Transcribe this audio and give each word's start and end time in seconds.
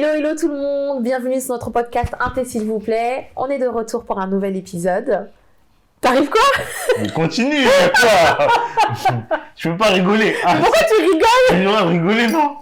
Hello, 0.00 0.10
hello 0.14 0.36
tout 0.38 0.46
le 0.46 0.54
monde, 0.54 1.02
bienvenue 1.02 1.40
sur 1.40 1.54
notre 1.54 1.70
podcast 1.70 2.14
Inté 2.20 2.44
s'il 2.44 2.62
vous 2.62 2.78
plaît. 2.78 3.30
On 3.34 3.48
est 3.48 3.58
de 3.58 3.66
retour 3.66 4.04
pour 4.04 4.20
un 4.20 4.28
nouvel 4.28 4.54
épisode. 4.56 5.28
T'arrives 6.00 6.30
quoi? 6.30 6.40
Mais 7.02 7.08
continue, 7.08 7.64
quoi 7.64 8.46
Je 9.56 9.68
peux 9.70 9.76
pas 9.76 9.86
rigoler. 9.86 10.36
Ah, 10.44 10.54
Pourquoi 10.60 10.82
tu 10.86 11.02
rigoles? 11.02 11.64
Droit 11.64 11.82
de 11.82 11.88
rigoler, 11.88 12.26
non? 12.28 12.58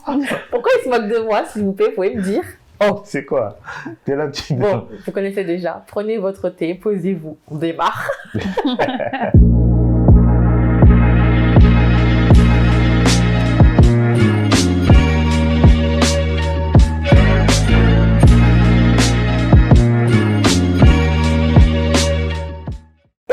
Pourquoi 0.50 0.72
il 0.78 0.84
se 0.84 0.88
moque 0.88 1.08
de 1.10 1.18
moi, 1.18 1.44
s'il 1.44 1.64
vous 1.64 1.72
plaît, 1.72 1.88
vous 1.88 1.96
pouvez 1.96 2.14
me 2.14 2.22
dire 2.22 2.42
Oh, 2.82 3.02
c'est 3.04 3.26
quoi? 3.26 3.58
T'es 4.06 4.16
là, 4.16 4.28
tu 4.28 4.54
Bon, 4.54 4.88
vous 5.04 5.12
connaissez 5.12 5.44
déjà. 5.44 5.84
Prenez 5.88 6.16
votre 6.16 6.48
thé, 6.48 6.74
posez-vous, 6.74 7.36
on 7.50 7.56
démarre. 7.56 8.08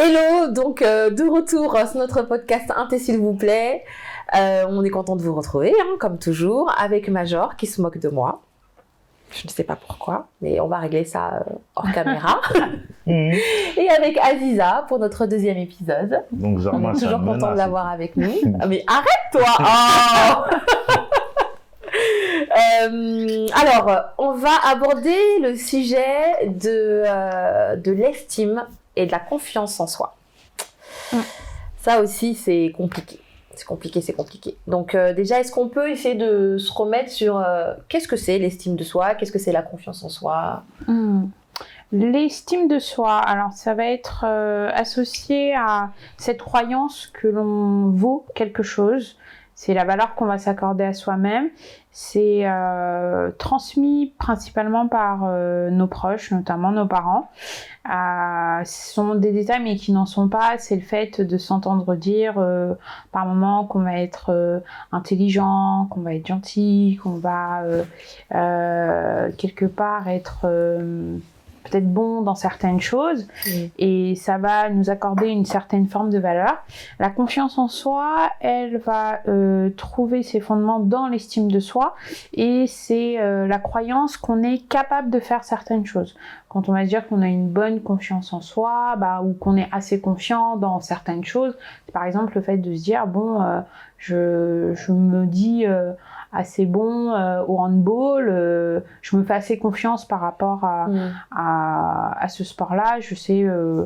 Hello, 0.06 0.52
donc 0.52 0.82
euh, 0.82 1.10
de 1.12 1.24
retour 1.24 1.78
sur 1.90 1.98
notre 1.98 2.24
podcast 2.24 2.70
Inté 2.76 3.00
s'il 3.00 3.20
vous 3.20 3.34
plaît. 3.36 3.86
Euh, 4.36 4.66
on 4.68 4.84
est 4.84 4.90
content 4.90 5.16
de 5.16 5.22
vous 5.22 5.34
retrouver, 5.34 5.74
hein, 5.80 5.96
comme 5.98 6.18
toujours, 6.20 6.70
avec 6.78 7.08
Major 7.08 7.56
qui 7.56 7.68
se 7.68 7.82
moque 7.82 7.98
de 8.00 8.10
moi. 8.10 8.42
Je 9.32 9.48
ne 9.48 9.50
sais 9.50 9.64
pas 9.64 9.78
pourquoi, 9.78 10.28
mais 10.42 10.60
on 10.60 10.68
va 10.68 10.80
régler 10.80 11.06
ça 11.06 11.36
euh, 11.36 11.54
hors 11.78 11.90
caméra. 11.94 12.42
Et 13.08 13.90
avec 13.98 14.18
Aziza 14.18 14.84
pour 14.90 15.00
notre 15.00 15.26
deuxième 15.26 15.58
épisode. 15.58 16.24
Donc, 16.34 16.58
On 16.58 16.62
Zarma, 16.62 16.92
est 16.92 16.96
ça 16.96 17.06
toujours 17.06 17.20
me 17.20 17.34
content 17.34 17.54
de 17.54 17.58
l'avoir 17.58 17.88
avec 17.88 18.18
nous. 18.18 18.34
Ah, 18.60 18.68
mais 18.68 18.84
arrête 18.88 19.32
toi 19.32 19.56
Oh 19.60 20.56
Euh, 22.86 23.48
alors, 23.56 24.04
on 24.18 24.34
va 24.34 24.52
aborder 24.70 25.16
le 25.42 25.56
sujet 25.56 26.46
de, 26.48 27.04
euh, 27.06 27.76
de 27.78 27.92
l'estime 27.92 28.64
et 28.96 29.06
de 29.06 29.12
la 29.12 29.20
confiance 29.20 29.80
en 29.80 29.88
soi. 29.88 30.16
Mm. 31.12 31.20
Ça 31.78 32.02
aussi, 32.02 32.34
c'est 32.36 32.74
compliqué. 32.76 33.20
C'est 33.56 33.66
compliqué, 33.66 34.02
c'est 34.02 34.14
compliqué. 34.14 34.58
Donc 34.68 34.96
euh, 34.96 35.14
déjà, 35.14 35.40
est-ce 35.40 35.52
qu'on 35.52 35.70
peut 35.70 35.90
essayer 35.90 36.16
de 36.16 36.58
se 36.58 36.72
remettre 36.72 37.12
sur 37.12 37.38
euh, 37.38 37.74
qu'est-ce 37.88 38.08
que 38.08 38.16
c'est 38.16 38.40
l'estime 38.40 38.76
de 38.76 38.84
soi? 38.84 39.16
Qu'est-ce 39.16 39.32
que 39.32 39.40
c'est 39.40 39.52
la 39.52 39.62
confiance 39.62 40.04
en 40.04 40.10
soi? 40.10 40.64
Hmm. 40.88 41.26
L'estime 41.92 42.68
de 42.68 42.80
soi, 42.80 43.18
alors 43.18 43.52
ça 43.54 43.76
va 43.76 43.86
être 43.86 44.26
euh, 44.26 44.72
associé 44.74 45.54
à 45.56 45.92
cette 46.18 46.42
croyance 46.42 47.12
que 47.14 47.28
l'on 47.28 47.92
vaut 47.92 48.26
quelque 48.34 48.64
chose. 48.64 49.18
C'est 49.54 49.76
la 49.76 49.84
valeur 49.84 50.16
qu'on 50.16 50.26
va 50.26 50.40
s'accorder 50.40 50.86
à 50.86 50.94
soi-même. 50.94 51.50
C'est 51.92 52.48
transmis 53.38 54.16
principalement 54.18 54.88
par 54.88 55.28
nos 55.70 55.86
proches, 55.86 56.32
notamment 56.32 56.72
nos 56.72 56.88
parents. 56.88 57.30
Euh, 57.90 58.64
ce 58.64 58.94
sont 58.94 59.16
des 59.16 59.34
détails 59.34 59.62
mais 59.62 59.76
qui 59.76 59.92
n'en 59.92 60.06
sont 60.06 60.30
pas. 60.30 60.58
C'est 60.58 60.76
le 60.76 60.82
fait 60.82 61.20
de 61.20 61.38
s'entendre 61.38 61.96
dire 61.96 62.36
euh, 62.38 62.74
par 63.12 63.26
moments 63.26 63.66
qu'on 63.66 63.82
va 63.82 64.00
être 64.00 64.30
euh, 64.30 64.60
intelligent, 64.92 65.88
qu'on 65.90 66.02
va 66.02 66.16
être 66.16 66.28
gentil, 66.28 67.00
qu'on 67.04 67.16
va 67.16 67.64
quelque 69.38 69.66
part 69.66 70.08
être 70.08 70.46
peut-être 71.64 71.92
bon 71.92 72.22
dans 72.22 72.36
certaines 72.36 72.80
choses 72.80 73.28
et 73.78 74.16
ça 74.16 74.38
va 74.38 74.70
nous 74.70 74.90
accorder 74.90 75.28
une 75.28 75.46
certaine 75.46 75.88
forme 75.88 76.10
de 76.10 76.20
valeur. 76.20 76.64
La 77.00 77.10
confiance 77.10 77.58
en 77.58 77.68
soi, 77.68 78.32
elle 78.40 78.78
va 78.78 79.20
euh, 79.28 79.70
trouver 79.72 80.24
ses 80.24 80.40
fondements 80.40 80.80
dans 80.80 81.08
l'estime 81.08 81.52
de 81.52 81.60
soi 81.60 81.96
et 82.34 82.66
c'est 82.68 83.20
euh, 83.20 83.48
la 83.48 83.60
croyance 83.60 84.18
qu'on 84.18 84.44
est 84.44 84.68
capable 84.68 85.10
de 85.10 85.20
faire 85.20 85.44
certaines 85.44 85.86
choses. 85.86 86.16
Quand 86.50 86.70
on 86.70 86.74
va 86.74 86.84
se 86.84 86.90
dire 86.90 87.08
qu'on 87.08 87.22
a 87.22 87.28
une 87.28 87.50
bonne 87.50 87.82
confiance 87.82 88.32
en 88.32 88.42
soi, 88.42 88.96
bah, 88.98 89.22
ou 89.24 89.34
qu'on 89.34 89.58
est 89.58 89.70
assez 89.72 90.00
confiant 90.00 90.56
dans 90.56 90.80
certaines 90.82 91.24
choses, 91.24 91.58
par 91.94 92.06
exemple 92.06 92.36
le 92.36 92.42
fait 92.42 92.58
de 92.58 92.76
se 92.76 92.84
dire 92.84 93.08
bon, 93.08 93.42
euh, 93.42 93.62
je, 93.98 94.74
je 94.76 94.92
me 94.92 95.26
dis 95.26 95.66
euh, 95.66 95.94
assez 96.34 96.66
bon 96.66 97.12
euh, 97.14 97.44
au 97.48 97.60
handball, 97.60 98.28
euh, 98.30 98.80
je 99.02 99.16
me 99.16 99.24
fais 99.24 99.34
assez 99.36 99.58
confiance 99.58 100.06
par 100.06 100.20
rapport 100.20 100.64
à, 100.64 100.88
Mm. 100.88 101.12
à, 101.32 102.18
à 102.24 102.28
ce 102.28 102.44
sport-là. 102.44 103.00
Je 103.00 103.16
sais, 103.16 103.44
euh, 103.44 103.86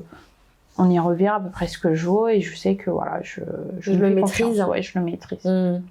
on 0.78 0.90
y 0.90 1.00
revient 1.00 1.28
à 1.28 1.40
peu 1.40 1.50
près 1.50 1.68
ce 1.68 1.78
que 1.78 1.94
je 1.94 2.08
vaux 2.08 2.28
et 2.28 2.42
je 2.42 2.56
sais 2.56 2.76
que 2.76 2.90
voilà, 2.90 3.20
je, 3.22 3.42
Je 3.82 3.92
me 3.92 4.10
le 4.10 4.16
maîtrise. 4.16 4.62
Ouais, 4.62 4.82
je 4.82 4.98
le 4.98 5.04
maîtrise. 5.06 5.46
Mm. 5.46 5.82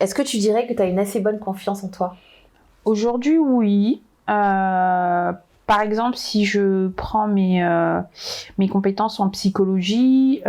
Est-ce 0.00 0.14
que 0.14 0.22
tu 0.22 0.36
dirais 0.38 0.66
que 0.66 0.74
tu 0.74 0.82
as 0.82 0.86
une 0.86 0.98
assez 0.98 1.20
bonne 1.20 1.38
confiance 1.38 1.82
en 1.84 1.88
toi? 1.88 2.16
Aujourd'hui, 2.84 3.38
oui. 3.38 4.02
Par 4.26 5.80
exemple, 5.82 6.16
si 6.16 6.44
je 6.44 6.88
prends 6.88 7.26
mes, 7.26 7.62
mes 8.58 8.68
compétences 8.68 9.18
en 9.20 9.28
psychologie, 9.30 10.42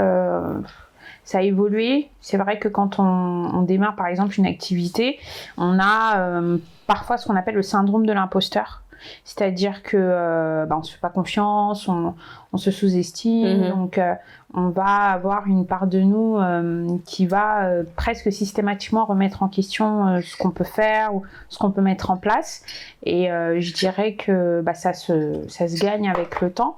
ça 1.27 1.39
a 1.39 1.41
évolué. 1.41 2.09
C'est 2.21 2.37
vrai 2.37 2.57
que 2.57 2.69
quand 2.69 2.99
on, 2.99 3.03
on 3.03 3.61
démarre, 3.63 3.97
par 3.97 4.07
exemple, 4.07 4.33
une 4.39 4.45
activité, 4.45 5.19
on 5.57 5.77
a 5.77 6.19
euh, 6.19 6.57
parfois 6.87 7.17
ce 7.17 7.27
qu'on 7.27 7.35
appelle 7.35 7.55
le 7.55 7.63
syndrome 7.63 8.05
de 8.05 8.13
l'imposteur. 8.13 8.83
C'est-à-dire 9.25 9.83
que 9.83 9.97
euh, 9.99 10.65
bah, 10.65 10.77
on 10.79 10.83
se 10.83 10.93
fait 10.93 11.01
pas 11.01 11.09
confiance, 11.09 11.87
on, 11.89 12.15
on 12.53 12.57
se 12.57 12.71
sous-estime, 12.71 13.63
Mhm. 13.65 13.69
donc 13.69 13.97
euh, 13.97 14.13
on 14.59 14.69
va 14.69 14.85
avoir 15.11 15.45
une 15.45 15.67
part 15.67 15.85
de 15.85 15.99
nous 15.99 16.37
euh, 16.37 16.97
qui 17.05 17.27
va 17.27 17.65
euh, 17.67 17.83
presque 17.95 18.31
systématiquement 18.33 19.05
remettre 19.05 19.43
en 19.43 19.49
question 19.49 20.07
euh, 20.07 20.21
ce 20.21 20.35
qu'on 20.35 20.49
peut 20.49 20.63
faire 20.63 21.13
ou 21.13 21.21
ce 21.47 21.59
qu'on 21.59 21.69
peut 21.69 21.83
mettre 21.83 22.09
en 22.09 22.17
place. 22.17 22.63
Et 23.03 23.27
je 23.27 23.73
dirais 23.73 24.15
que 24.15 24.61
bah, 24.61 24.73
ça, 24.73 24.93
se, 24.93 25.47
ça 25.47 25.67
se 25.67 25.79
gagne 25.79 26.09
avec 26.09 26.41
le 26.41 26.51
temps. 26.51 26.77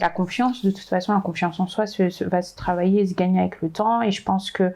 La 0.00 0.08
confiance, 0.10 0.64
de 0.64 0.70
toute 0.72 0.88
façon, 0.88 1.14
la 1.14 1.20
confiance 1.20 1.60
en 1.60 1.68
soi 1.68 1.86
se, 1.86 2.10
se- 2.10 2.24
va 2.24 2.42
se 2.42 2.54
travailler 2.56 3.02
et 3.02 3.06
se 3.06 3.14
gagner 3.14 3.38
avec 3.40 3.62
le 3.62 3.70
temps. 3.70 4.02
Et 4.02 4.10
je 4.10 4.22
pense 4.24 4.50
que 4.50 4.72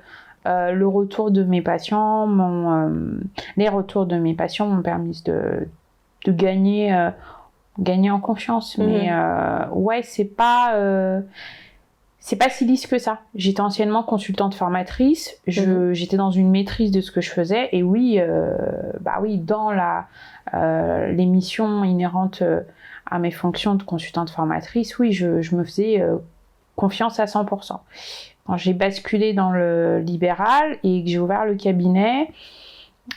euh, 0.47 0.71
le 0.73 0.87
retour 0.87 1.31
de 1.33 1.43
mes 1.43 1.61
patients, 1.61 2.29
euh, 2.31 3.19
les 3.57 3.69
retours 3.69 4.07
de 4.07 4.17
mes 4.17 4.35
patients 4.35 4.67
m'ont 4.69 4.83
permis 4.83 5.21
de, 5.25 5.67
de 6.25 6.33
gagner, 6.33 6.95
euh, 6.95 7.11
gagner 7.81 8.11
en 8.13 8.21
confiance. 8.21 8.79
Mhm. 8.79 8.87
Mais 8.87 9.09
euh, 9.11 9.67
ouais, 9.73 10.03
c'est 10.05 10.25
pas. 10.37 10.73
C'est 12.27 12.37
pas 12.37 12.49
si 12.49 12.65
lisse 12.65 12.87
que 12.87 12.97
ça. 12.97 13.19
J'étais 13.35 13.61
anciennement 13.61 14.03
consultante 14.03 14.55
formatrice, 14.55 15.37
je, 15.47 15.93
j'étais 15.93 16.17
dans 16.17 16.31
une 16.31 16.51
maîtrise 16.51 16.91
de 16.91 17.03
ce 17.03 17.13
que 17.13 17.21
je 17.21 17.29
faisais, 17.31 17.69
et 17.73 17.83
oui, 17.83 18.17
euh, 18.19 18.57
bah 19.01 19.19
oui, 19.21 19.37
dans 19.37 19.71
la 19.71 20.07
euh, 20.55 21.13
les 21.13 21.27
missions 21.27 21.85
inhérentes 21.85 22.41
euh, 22.41 22.63
à 23.05 23.19
mes 23.19 23.31
fonctions 23.31 23.75
de 23.75 23.83
consultante 23.83 24.31
formatrice, 24.31 24.99
oui, 24.99 25.13
je, 25.13 25.43
je 25.43 25.55
me 25.55 25.65
faisais 25.65 26.01
euh, 26.01 26.17
confiance 26.77 27.21
à 27.21 27.27
100%. 27.27 27.79
Quand 28.47 28.57
j'ai 28.57 28.73
basculé 28.73 29.35
dans 29.35 29.51
le 29.51 30.01
libéral 30.01 30.79
et 30.83 31.05
que 31.05 31.11
j'ai 31.11 31.19
ouvert 31.19 31.45
le 31.45 31.57
cabinet, 31.57 32.31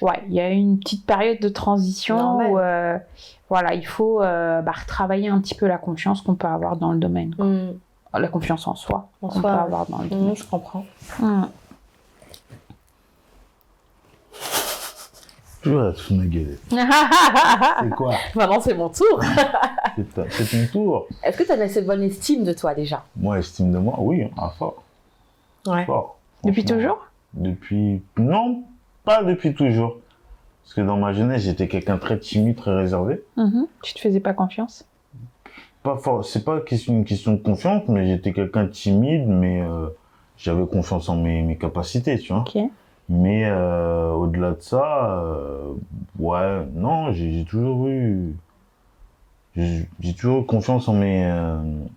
ouais, 0.02 0.22
il 0.28 0.34
y 0.34 0.42
a 0.42 0.50
eu 0.50 0.56
une 0.56 0.80
petite 0.80 1.06
période 1.06 1.40
de 1.40 1.48
transition 1.48 2.18
Normal. 2.18 2.52
où 2.52 2.60
euh, 2.60 2.98
voilà, 3.48 3.74
il 3.74 3.88
faut 3.88 4.20
bah, 4.20 4.64
retravailler 4.78 5.30
un 5.30 5.40
petit 5.40 5.56
peu 5.56 5.66
la 5.66 5.78
confiance 5.78 6.22
qu'on 6.22 6.36
peut 6.36 6.48
avoir 6.48 6.76
dans 6.76 6.92
le 6.92 7.00
domaine. 7.00 7.34
quoi. 7.36 7.46
Mm. 7.46 7.80
La 8.14 8.28
confiance 8.30 8.68
en 8.68 8.74
soi 8.76 9.10
En 9.22 9.28
qu'on 9.28 9.40
soi, 9.42 9.52
peut 9.52 9.58
avoir 9.60 9.86
dans 9.88 10.00
le 10.00 10.06
Mm, 10.06 10.10
domaine. 10.10 10.36
je 10.36 10.44
comprends. 10.44 10.86
Mm. 11.20 11.44
Tu 15.62 15.70
vas 15.74 15.92
te 15.92 16.00
foutre 16.00 16.20
ma 16.20 16.26
gueule. 16.26 16.58
C'est 16.70 17.90
quoi? 17.96 18.16
Maintenant, 18.36 18.60
c'est 18.62 18.74
mon 18.74 18.90
tour. 18.90 19.22
C'est 19.98 20.50
ton 20.50 20.68
tour. 20.72 21.08
Est-ce 21.24 21.38
que 21.38 21.44
tu 21.44 21.52
as 21.52 21.62
assez 21.62 21.82
bonne 21.82 22.04
estime 22.04 22.44
de 22.44 22.54
toi 22.54 22.74
déjà? 22.74 23.04
Moi, 23.18 23.40
estime 23.40 23.72
de 23.72 23.78
moi, 23.80 23.96
oui, 24.00 24.30
à 24.38 24.50
fort. 24.50 24.84
Ouais. 25.66 25.86
fort. 25.86 26.18
Depuis 26.44 26.64
toujours? 26.64 27.06
Depuis. 27.34 28.02
Non, 28.18 28.64
pas 29.04 29.24
depuis 29.24 29.54
toujours. 29.54 29.98
Parce 30.64 30.74
que 30.76 30.82
dans 30.82 30.98
ma 30.98 31.14
jeunesse, 31.14 31.42
j'étais 31.44 31.68
quelqu'un 31.68 31.98
très 31.98 32.20
timide, 32.20 32.56
très 32.58 32.74
réservé. 32.76 33.24
Mhm. 33.36 33.68
Tu 33.84 33.94
te 33.94 34.00
faisais 34.00 34.20
pas 34.20 34.34
confiance? 34.34 34.86
Pas 35.84 36.00
c'est 36.24 36.44
pas 36.44 36.60
une 36.88 37.06
question 37.06 37.34
de 37.34 37.42
confiance, 37.42 37.84
mais 37.88 38.08
j'étais 38.08 38.34
quelqu'un 38.34 38.66
de 38.66 38.70
timide, 38.70 39.28
mais 39.28 39.62
euh, 39.62 39.88
j'avais 40.38 40.66
confiance 40.66 41.08
en 41.08 41.16
mes, 41.16 41.42
mes 41.44 41.58
capacités, 41.58 42.18
tu 42.20 42.34
vois. 42.34 42.44
Mais 43.10 43.46
euh, 43.46 44.12
au-delà 44.12 44.52
de 44.52 44.62
ça, 44.62 45.14
euh, 45.22 45.74
ouais, 46.20 46.66
non, 46.74 47.14
j'ai 47.14 47.46
toujours 47.46 47.88
eu, 47.88 48.36
j'ai 49.56 50.14
toujours 50.18 50.42
eu 50.42 50.46
confiance 50.46 50.90
en 50.90 50.94
mes, 50.94 51.26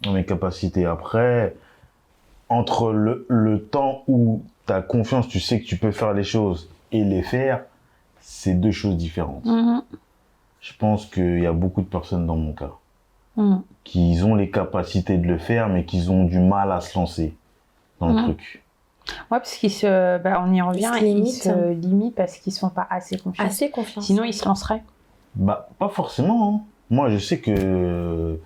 en 0.07 0.13
mes 0.13 0.25
capacités. 0.25 0.87
Après, 0.87 1.57
entre 2.49 2.93
le, 2.93 3.27
le 3.29 3.61
temps 3.61 4.05
où 4.07 4.43
tu 4.67 4.73
as 4.73 4.83
confiance, 4.83 5.27
tu 5.27 5.41
sais 5.41 5.61
que 5.61 5.67
tu 5.67 5.77
peux 5.77 5.93
faire 5.93 6.13
les 6.13 6.25
choses 6.25 6.69
et 6.93 7.03
les 7.03 7.23
faire, 7.23 7.65
c'est 8.21 8.55
deux 8.55 8.73
choses 8.73 8.97
différentes. 8.97 9.45
Mhm. 9.45 9.83
Je 10.61 10.73
pense 10.79 11.07
qu'il 11.07 11.41
y 11.41 11.47
a 11.47 11.53
beaucoup 11.53 11.81
de 11.81 11.87
personnes 11.87 12.27
dans 12.27 12.37
mon 12.37 12.53
cas 12.53 12.73
Mhm. 13.37 13.63
qui 13.85 14.19
ont 14.25 14.35
les 14.35 14.51
capacités 14.51 15.17
de 15.19 15.27
le 15.27 15.39
faire, 15.39 15.69
mais 15.69 15.85
qui 15.85 16.09
ont 16.11 16.25
du 16.25 16.39
mal 16.39 16.71
à 16.73 16.81
se 16.81 16.99
lancer 16.99 17.35
dans 17.99 18.09
le 18.09 18.15
Mhm. 18.15 18.23
truc. 18.25 18.63
Ouais, 19.31 19.39
parce 19.39 19.55
qu'ils 19.57 19.71
se, 19.73 20.19
bah, 20.19 20.43
on 20.47 20.53
y 20.53 20.61
revient, 20.61 20.91
se 20.99 21.05
ils 21.05 21.15
limitent. 21.15 21.43
se 21.43 21.73
limitent 21.73 22.15
parce 22.15 22.37
qu'ils 22.39 22.53
sont 22.53 22.69
pas 22.71 22.87
assez 22.91 23.17
confiants. 23.17 23.45
Assez 23.45 23.71
confiance. 23.71 24.05
Sinon, 24.07 24.25
ils 24.25 24.35
se 24.35 24.45
lanceraient. 24.47 24.83
Bah, 25.35 25.69
pas 25.79 25.89
forcément. 25.89 26.55
hein. 26.55 26.61
Moi, 26.91 27.09
je 27.11 27.19
sais 27.19 27.41
que. 27.41 28.39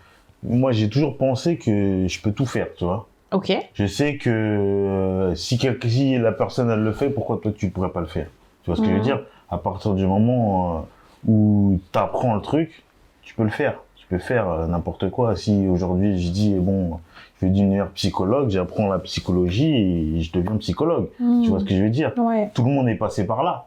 Moi, 0.43 0.73
j'ai 0.73 0.89
toujours 0.91 1.17
pensé 1.17 1.57
que 1.57 2.07
je 2.07 2.21
peux 2.21 2.33
tout 2.33 2.47
faire, 2.47 2.69
tu 2.77 2.85
vois. 2.85 3.09
Ok. 3.33 3.53
Je 3.73 3.87
sais 3.87 4.19
que 4.19 4.31
euh, 4.31 5.35
si, 5.35 5.59
quelque, 5.59 5.89
si 5.89 6.19
la 6.19 6.33
personne, 6.33 6.71
elle 6.71 6.81
le 6.85 6.93
fait, 6.93 7.11
pourquoi 7.11 7.39
toi, 7.43 7.51
tu 7.53 7.71
pourrais 7.71 7.91
pas 7.91 8.01
le 8.01 8.07
faire? 8.07 8.29
Tu 8.63 8.71
vois 8.71 8.77
ce 8.77 8.81
que 8.83 8.89
je 8.89 8.93
veux 8.93 8.99
Mhm. 8.99 9.05
dire? 9.05 9.27
À 9.49 9.59
partir 9.59 9.95
du 9.95 10.07
moment 10.07 10.77
euh, 10.79 10.81
où 11.27 11.81
tu 11.93 11.99
apprends 11.99 12.35
le 12.35 12.43
truc, 12.43 12.85
tu 13.23 13.35
peux 13.35 13.43
le 13.45 13.51
faire. 13.51 13.81
Tu 14.05 14.15
peux 14.17 14.19
faire 14.19 14.49
euh, 14.51 14.67
n'importe 14.67 15.11
quoi. 15.11 15.35
Si 15.35 15.67
aujourd'hui, 15.67 16.21
je 16.21 16.31
dis, 16.31 16.55
bon, 16.55 16.99
je 17.41 17.47
veux 17.47 17.53
devenir 17.53 17.89
psychologue, 17.91 18.51
j'apprends 18.51 18.87
la 18.89 18.99
psychologie 18.99 19.75
et 19.75 20.21
je 20.21 20.31
deviens 20.33 20.56
psychologue. 20.59 21.09
Tu 21.43 21.49
vois 21.49 21.61
ce 21.61 21.65
que 21.65 21.75
je 21.75 21.83
veux 21.83 21.91
dire? 21.91 22.12
Ouais. 22.19 22.51
Tout 22.55 22.65
le 22.65 22.71
monde 22.71 22.89
est 22.89 22.97
passé 22.97 23.27
par 23.27 23.43
là. 23.43 23.67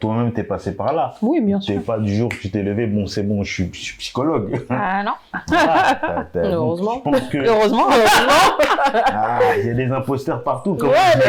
Toi-même, 0.00 0.32
t'es 0.32 0.42
passé 0.44 0.74
par 0.74 0.94
là. 0.94 1.14
Oui, 1.20 1.42
bien 1.42 1.60
sûr. 1.60 1.82
pas 1.82 1.98
du 1.98 2.14
jour 2.16 2.30
où 2.32 2.34
tu 2.34 2.50
t'es 2.50 2.62
levé, 2.62 2.86
bon, 2.86 3.06
c'est 3.06 3.22
bon, 3.22 3.44
je 3.44 3.52
suis, 3.52 3.70
je 3.72 3.78
suis 3.78 3.96
psychologue. 3.98 4.64
Ah 4.70 5.02
non. 5.04 5.12
Donc, 6.34 6.42
Heureusement. 6.42 7.02
Je 7.04 7.10
pense 7.10 7.28
que 7.28 7.36
Heureusement. 7.38 7.86
ah, 8.94 9.38
il 9.58 9.66
y 9.66 9.70
a 9.70 9.74
des 9.74 9.90
imposteurs 9.92 10.42
partout. 10.42 10.74
Comme 10.76 10.88
Ouais, 10.88 10.96
mais 11.16 11.24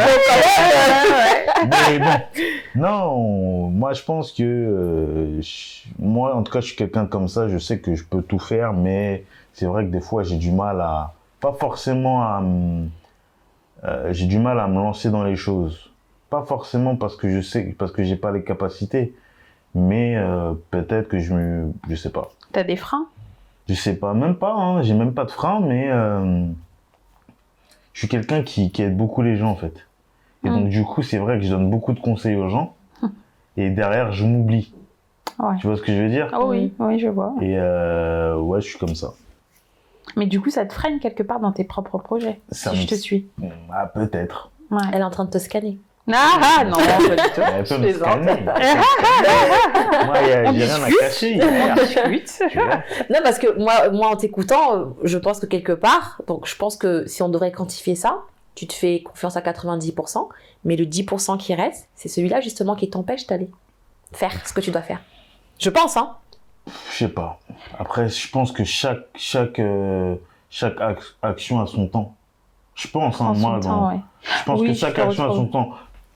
bon, 1.99 1.99
mais 1.99 2.27
non, 2.75 3.69
moi 3.69 3.93
je 3.93 4.03
pense 4.03 4.31
que 4.31 4.43
euh, 4.43 5.41
je- 5.41 5.81
moi 5.99 6.35
en 6.35 6.43
tout 6.43 6.51
cas 6.51 6.61
je 6.61 6.67
suis 6.67 6.75
quelqu'un 6.75 7.05
comme 7.05 7.27
ça, 7.27 7.47
je 7.49 7.57
sais 7.57 7.79
que 7.79 7.95
je 7.95 8.03
peux 8.05 8.21
tout 8.21 8.39
faire, 8.39 8.73
mais 8.73 9.23
c'est 9.53 9.65
vrai 9.65 9.85
que 9.85 9.89
des 9.91 10.01
fois 10.01 10.23
j'ai 10.23 10.37
du 10.37 10.51
mal 10.51 10.79
à, 10.81 11.13
pas 11.41 11.53
forcément 11.59 12.21
à, 12.23 12.41
euh, 13.83 14.13
j'ai 14.13 14.25
du 14.27 14.39
mal 14.39 14.59
à 14.59 14.67
me 14.67 14.75
lancer 14.75 15.09
dans 15.09 15.23
les 15.23 15.35
choses, 15.35 15.90
pas 16.31 16.43
forcément 16.45 16.95
parce 16.95 17.15
que 17.15 17.29
je 17.29 17.41
sais, 17.41 17.75
parce 17.77 17.91
que 17.91 18.03
j'ai 18.03 18.15
pas 18.15 18.31
les 18.31 18.43
capacités, 18.43 19.13
mais 19.75 20.15
euh, 20.17 20.53
peut-être 20.71 21.09
que 21.09 21.19
je 21.19 21.33
me, 21.33 21.71
je 21.89 21.95
sais 21.95 22.09
pas, 22.09 22.31
T'as 22.53 22.63
des 22.63 22.75
freins? 22.77 23.07
Je 23.69 23.73
sais 23.75 23.95
pas, 23.95 24.13
même 24.13 24.35
pas, 24.35 24.53
hein, 24.53 24.81
j'ai 24.81 24.93
même 24.95 25.13
pas 25.13 25.25
de 25.25 25.31
frein, 25.31 25.59
mais 25.61 25.89
euh, 25.91 26.45
je 27.93 27.99
suis 27.99 28.07
quelqu'un 28.07 28.41
qui, 28.43 28.71
qui 28.71 28.81
aide 28.81 28.97
beaucoup 28.97 29.21
les 29.21 29.35
gens 29.35 29.51
en 29.51 29.55
fait. 29.55 29.85
Et 30.43 30.49
Mm. 30.49 30.53
donc 30.55 30.69
du 30.69 30.83
coup, 30.83 31.03
c'est 31.03 31.17
vrai 31.19 31.37
que 31.37 31.43
je 31.45 31.49
donne 31.51 31.69
beaucoup 31.69 31.93
de 31.93 31.99
conseils 31.99 32.35
aux 32.35 32.49
gens. 32.49 32.75
Et 33.57 33.69
derrière, 33.69 34.11
je 34.13 34.25
m'oublie. 34.25 34.73
Ouais. 35.37 35.55
Tu 35.59 35.67
vois 35.67 35.75
ce 35.77 35.81
que 35.81 35.91
je 35.93 36.01
veux 36.01 36.09
dire? 36.09 36.29
Ah 36.31 36.45
oui, 36.45 36.73
oui, 36.79 36.97
je 36.99 37.07
vois. 37.09 37.33
Et 37.41 37.57
euh, 37.59 38.37
ouais, 38.37 38.61
je 38.61 38.67
suis 38.69 38.79
comme 38.79 38.95
ça. 38.95 39.13
Mais 40.15 40.25
du 40.25 40.41
coup, 40.41 40.49
ça 40.49 40.65
te 40.65 40.73
freine 40.73 40.99
quelque 40.99 41.23
part 41.23 41.39
dans 41.39 41.51
tes 41.51 41.63
propres 41.63 41.97
projets. 41.99 42.39
Ça 42.51 42.71
si 42.71 42.77
me- 42.77 42.81
je 42.81 42.87
te 42.87 42.95
suis. 42.95 43.27
Ah, 43.71 43.85
peut-être. 43.87 44.51
Ouais. 44.71 44.81
Elle 44.93 45.01
est 45.01 45.03
en 45.03 45.09
train 45.11 45.25
de 45.25 45.29
te 45.29 45.37
scanner. 45.37 45.77
Ah, 46.13 46.39
ah, 46.59 46.63
non, 46.65 46.77
pas 46.77 46.97
du 47.15 47.33
tout. 47.33 47.41
Elle 47.41 47.63
peut 47.63 47.77
me 47.77 47.81
plaisante. 47.83 48.07
scanner. 48.23 48.41
Moi, 50.05 50.21
y 50.21 50.33
a- 50.33 50.43
On 50.49 50.53
j'ai 50.53 50.63
rien 50.65 50.83
à 50.83 50.91
cacher. 50.91 51.39
Non, 53.09 53.19
parce 53.23 53.39
que 53.39 53.57
moi, 53.57 53.89
moi 53.89 54.07
en 54.09 54.15
t'écoutant, 54.15 54.93
je 55.03 55.17
pense 55.17 55.39
que 55.39 55.45
quelque 55.45 55.71
part, 55.73 56.21
donc 56.27 56.47
je 56.47 56.55
pense 56.55 56.75
que 56.77 57.05
si 57.07 57.21
on 57.23 57.29
devrait 57.29 57.51
quantifier 57.51 57.95
ça, 57.95 58.19
tu 58.55 58.67
te 58.67 58.73
fais 58.73 59.01
confiance 59.01 59.37
à 59.37 59.41
90%, 59.41 60.29
mais 60.65 60.75
le 60.75 60.85
10% 60.85 61.37
qui 61.37 61.53
reste, 61.55 61.87
c'est 61.95 62.09
celui-là 62.09 62.41
justement 62.41 62.75
qui 62.75 62.89
t'empêche 62.89 63.25
d'aller 63.27 63.49
faire 64.13 64.31
ce 64.45 64.53
que 64.53 64.61
tu 64.61 64.71
dois 64.71 64.81
faire. 64.81 64.99
Je 65.59 65.69
pense, 65.69 65.95
hein. 65.97 66.15
Je 66.91 66.97
sais 66.97 67.07
pas. 67.07 67.39
Après, 67.79 68.09
je 68.09 68.29
pense 68.29 68.51
que 68.51 68.63
chaque, 68.63 69.05
chaque, 69.15 69.59
euh, 69.59 70.15
chaque 70.49 70.77
ac- 70.79 71.13
action 71.21 71.59
a 71.61 71.67
son 71.67 71.87
temps. 71.87 72.15
Je 72.75 72.87
pense, 72.87 73.19
hein, 73.21 73.33
moi, 73.37 73.59
temps, 73.61 73.69
dans- 73.81 73.89
ouais. 73.89 73.99
Je 74.21 74.43
pense 74.43 74.59
Oui, 74.59 74.67
que 74.67 74.73
je 74.73 74.79
chaque 74.79 74.99
action 74.99 75.31
a 75.31 75.33
son 75.35 75.45
temps. 75.45 75.69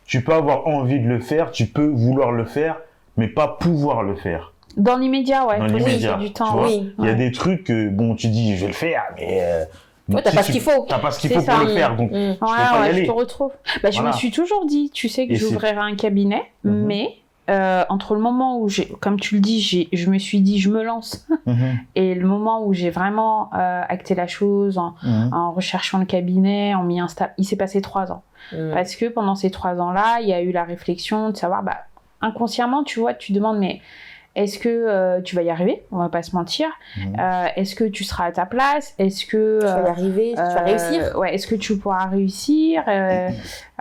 Tu 0.06 0.24
peux 0.24 0.34
avoir 0.34 0.68
envie 0.68 1.00
de 1.00 1.08
le 1.08 1.20
faire, 1.20 1.52
tu 1.52 1.66
peux 1.66 1.88
vouloir 1.88 2.32
le 2.32 2.46
faire, 2.46 2.78
mais 3.18 3.28
pas 3.28 3.48
pouvoir 3.60 4.04
le 4.04 4.16
faire. 4.16 4.54
Dans 4.78 4.98
l'immédiat, 4.98 5.48
ouais. 5.48 5.58
Dans 5.58 5.66
l'immédiat, 5.66 6.18
laisser 6.18 6.28
du 6.28 6.34
temps. 6.34 6.62
Oui. 6.64 6.94
Il 7.00 7.06
y 7.06 7.10
a 7.10 7.14
des 7.14 7.32
trucs 7.32 7.64
que, 7.64 7.90
bon, 7.90 8.16
tu 8.16 8.28
dis, 8.28 8.56
je 8.56 8.62
vais 8.62 8.68
le 8.68 8.74
faire, 8.74 9.04
mais... 9.18 9.40
euh, 9.42 9.64
Ouais, 10.08 10.22
t'as 10.22 10.32
pas 10.32 10.44
ce 10.44 10.52
qu'il 10.52 10.62
faut. 10.62 10.86
T'as 10.88 11.00
pas 11.00 11.10
ce 11.10 11.20
qu'il 11.20 11.32
faut 11.32 11.42
pour 11.42 11.58
le 11.58 11.70
faire, 11.70 11.96
donc 11.96 12.12
Mm. 12.12 12.14
Ouais, 12.16 12.34
peux 12.34 12.46
pas 12.46 12.78
y 12.78 12.82
ouais, 12.84 12.90
aller. 12.90 13.02
je 13.02 13.06
te 13.08 13.12
retrouve. 13.12 13.52
Bah, 13.82 13.90
je 13.90 13.96
Voilà. 13.96 14.12
me 14.12 14.16
suis 14.16 14.30
toujours 14.30 14.68
dit, 14.68 14.92
tu 14.94 15.10
sais 15.10 15.28
que 15.28 15.34
j'ouvrirai 15.34 15.78
un 15.80 15.96
cabinet, 15.96 16.44
Mhm. 16.64 16.86
mais 16.86 17.08
euh, 17.50 17.84
entre 17.90 18.16
le 18.16 18.22
moment 18.22 18.60
où 18.60 18.70
j'ai, 18.70 18.88
comme 19.00 19.20
tu 19.20 19.36
le 19.36 19.42
dis, 19.42 19.60
j'ai, 19.60 19.88
je 19.94 20.10
me 20.10 20.18
suis 20.18 20.42
dit, 20.42 20.60
je 20.60 20.70
me 20.70 20.84
lance, 20.84 21.28
Mhm, 21.46 21.78
et 21.94 22.16
le 22.16 22.28
moment 22.28 22.66
où 22.66 22.74
j'ai 22.74 22.90
vraiment 22.90 23.52
euh, 23.54 23.84
acté 23.88 24.16
la 24.16 24.26
chose 24.26 24.80
en, 24.80 24.96
mhm. 25.04 25.30
en 25.32 25.52
recherchant 25.52 26.00
le 26.00 26.06
cabinet, 26.06 26.74
en 26.74 26.84
m'y 26.84 27.00
installant, 27.00 27.34
il 27.38 27.46
s'est 27.46 27.56
passé 27.56 27.82
trois 27.82 28.12
ans. 28.12 28.24
Parce 28.74 28.96
que 28.96 29.06
pendant 29.06 29.36
ces 29.36 29.50
trois 29.50 29.80
ans-là, 29.80 30.20
il 30.22 30.30
y 30.30 30.34
a 30.34 30.42
eu 30.42 30.52
la 30.52 30.64
réflexion 30.64 31.32
de 31.32 31.36
savoir, 31.36 31.64
bah, 31.64 31.78
inconsciemment, 32.22 32.84
tu 32.84 33.00
vois, 33.00 33.14
tu 33.14 33.34
demandes, 33.34 33.58
mais 33.58 33.82
est-ce 34.36 34.60
que 34.60 34.70
euh, 34.70 35.22
tu 35.22 35.36
vas 35.36 35.44
y 35.44 35.50
arriver? 35.50 35.84
On 35.92 35.98
va 35.98 36.10
pas 36.10 36.22
se 36.22 36.36
mentir. 36.36 36.68
Mhm. 36.98 37.16
Euh, 37.20 37.48
est-ce 37.56 37.74
que 37.74 37.86
tu 37.86 38.04
seras 38.04 38.26
à 38.26 38.32
ta 38.32 38.46
place? 38.46 38.94
Est-ce 39.00 39.26
que 39.26 39.60
Tu 39.62 39.66
vas 39.66 39.82
y 39.82 39.86
euh, 39.86 39.90
arriver, 39.90 40.30
tu 40.32 40.42
vas 40.42 40.62
réussir. 40.62 41.18
Ouais, 41.18 41.34
est-ce 41.34 41.48
que 41.48 41.56
tu 41.56 41.78
pourras 41.78 42.06
réussir? 42.08 42.84
Euh, 42.88 43.30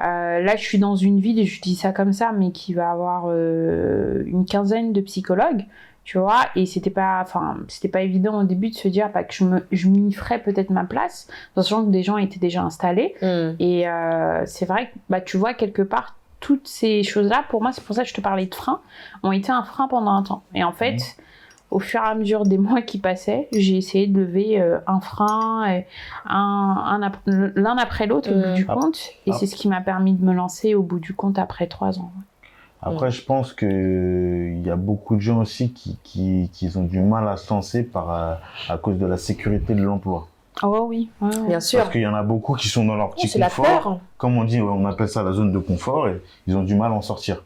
euh, 0.03 0.41
Là, 0.41 0.57
je 0.57 0.63
suis 0.63 0.79
dans 0.79 0.97
une 0.97 1.19
ville, 1.21 1.39
et 1.41 1.45
je 1.45 1.61
dis 1.61 1.75
ça 1.75 1.93
comme 1.93 2.13
ça, 2.13 2.33
mais 2.33 2.53
qui 2.53 2.73
va 2.73 2.91
avoir 2.91 3.25
euh, 3.29 4.23
une 4.27 4.45
quinzaine 4.45 4.93
de 4.93 5.01
psychologues, 5.01 5.65
tu 6.05 6.19
vois. 6.19 6.43
Et 6.55 6.67
c'était 6.67 6.91
pas, 6.91 7.19
enfin, 7.23 7.59
c'était 7.67 7.89
pas 7.89 8.03
évident 8.03 8.41
au 8.41 8.45
début 8.45 8.71
de 8.71 8.75
se 8.75 8.87
dire 8.89 9.11
bah, 9.13 9.25
que 9.25 9.35
je 9.35 9.45
me, 9.45 9.67
je 9.73 9.89
m'y 9.89 10.13
ferais 10.13 10.39
peut-être 10.39 10.71
ma 10.71 10.85
place, 10.85 11.29
sachant 11.57 11.85
que 11.85 11.91
des 11.91 12.03
gens 12.03 12.17
étaient 12.17 12.39
déjà 12.41 12.63
installés. 12.63 13.15
Mm. 13.23 13.57
Et 13.59 13.89
euh, 13.89 14.43
c'est 14.47 14.67
vrai 14.67 14.87
que 14.87 14.99
bah, 15.11 15.21
tu 15.21 15.37
vois 15.37 15.55
quelque 15.55 15.83
part 15.83 16.17
toutes 16.45 16.69
ces 16.69 17.03
choses-là, 17.03 17.43
pour 17.49 17.63
moi, 17.63 17.73
c'est 17.73 17.83
pour 17.83 17.97
ça 17.97 18.03
que 18.03 18.09
je 18.11 18.15
te 18.15 18.21
parlais 18.21 18.45
de 18.45 18.55
frein, 18.55 18.81
ont 19.23 19.33
été 19.33 19.51
un 19.51 19.63
frein 19.65 19.89
pendant 19.89 20.11
un 20.11 20.23
temps. 20.23 20.43
Et 20.55 20.63
en 20.63 20.73
fait, 20.73 20.99
au 21.71 21.79
fur 21.79 22.01
et 22.03 22.07
à 22.07 22.15
mesure 22.15 22.45
des 22.45 22.59
mois 22.59 22.83
qui 22.83 22.99
passaient, 22.99 23.49
j'ai 23.53 23.79
essayé 23.79 24.07
de 24.07 24.21
lever 24.21 24.61
euh, 24.61 24.79
un 24.87 25.01
frein, 25.01 25.67
et 25.73 25.87
un, 26.27 26.37
un 26.87 27.03
ap- 27.03 27.17
l'un 27.27 27.79
après 27.79 28.07
l'autre 28.07 28.31
au 28.31 28.35
bout 28.35 28.55
du 28.55 28.67
Ah. 28.69 28.75
compte. 28.75 28.99
Et 29.27 29.31
Ah. 29.31 29.37
c'est 29.39 29.47
ce 29.47 29.57
qui 29.57 29.69
m'a 29.69 29.81
permis 29.81 30.13
de 30.13 30.23
me 30.23 30.35
lancer 30.35 30.75
au 30.75 30.83
bout 30.83 30.99
du 31.01 31.15
compte 31.15 31.39
après 31.39 31.67
trois 31.67 31.99
ans. 31.99 32.13
Après, 32.83 33.11
je 33.11 33.25
pense 33.25 33.55
que 33.55 34.53
il 34.55 34.63
y 34.63 34.69
a 34.71 34.77
beaucoup 34.77 35.17
de 35.17 35.21
gens 35.23 35.39
aussi 35.41 35.73
qui, 35.73 35.97
qui, 36.05 36.51
qui 36.53 36.71
ont 36.77 36.85
du 36.85 37.01
mal 37.01 37.27
à 37.27 37.39
se 37.39 37.49
lancer 37.53 37.83
par, 37.83 38.11
euh, 38.11 38.35
à 38.69 38.77
cause 38.77 38.99
de 38.99 39.07
la 39.07 39.17
sécurité 39.17 39.75
de 39.75 39.83
l'emploi. 39.83 40.29
Oh 40.63 40.87
oui, 40.89 41.11
ouais, 41.21 41.29
ouais. 41.37 41.49
Bien 41.49 41.61
sûr. 41.61 41.81
Parce 41.81 41.91
qu'il 41.93 42.03
y 42.03 42.07
en 42.07 42.15
a 42.15 42.23
beaucoup 42.23 42.55
qui 42.55 42.69
sont 42.69 42.85
dans 42.85 42.95
leur 42.95 43.11
petit 43.11 43.29
C'est 43.29 43.39
la 43.39 43.49
confort. 43.49 43.65
peur. 43.83 43.99
Comme 44.19 44.37
on 44.39 44.45
dit, 44.45 44.61
ouais, 44.61 44.73
on 44.73 44.85
appelle 44.87 45.09
ça 45.09 45.23
la 45.23 45.33
zone 45.33 45.53
de 45.53 45.59
confort 45.59 46.09
et 46.09 46.23
ils 46.47 46.57
ont 46.57 46.63
du 46.63 46.75
mal 46.75 46.93
à 46.93 46.95
en 46.95 47.03
sortir. 47.03 47.43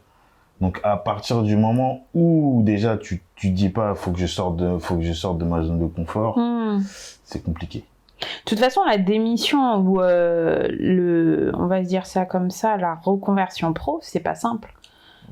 Donc 0.61 0.79
à 0.83 0.97
partir 0.97 1.41
du 1.41 1.55
moment 1.55 2.05
où 2.13 2.61
déjà 2.65 2.97
tu 2.97 3.23
tu 3.35 3.49
dis 3.51 3.69
pas 3.69 3.95
faut 3.95 4.11
que 4.11 4.19
je 4.19 4.25
sorte 4.25 4.57
de 4.57 4.77
faut 4.77 4.95
que 4.97 5.03
je 5.03 5.13
sorte 5.13 5.37
de 5.37 5.45
ma 5.45 5.63
zone 5.63 5.79
de 5.79 5.87
confort, 5.87 6.37
Hmm. 6.37 6.81
c'est 7.23 7.41
compliqué. 7.43 7.85
De 8.19 8.25
toute 8.45 8.59
façon, 8.59 8.81
la 8.85 8.97
démission 8.97 9.77
ou 9.77 10.01
euh, 10.01 10.67
le, 10.69 11.53
on 11.55 11.67
va 11.67 11.81
se 11.81 11.87
dire 11.87 12.05
ça 12.05 12.25
comme 12.25 12.51
ça, 12.51 12.75
la 12.75 12.95
reconversion 12.95 13.71
pro, 13.71 13.99
c'est 14.01 14.19
pas 14.19 14.35
simple. 14.35 14.73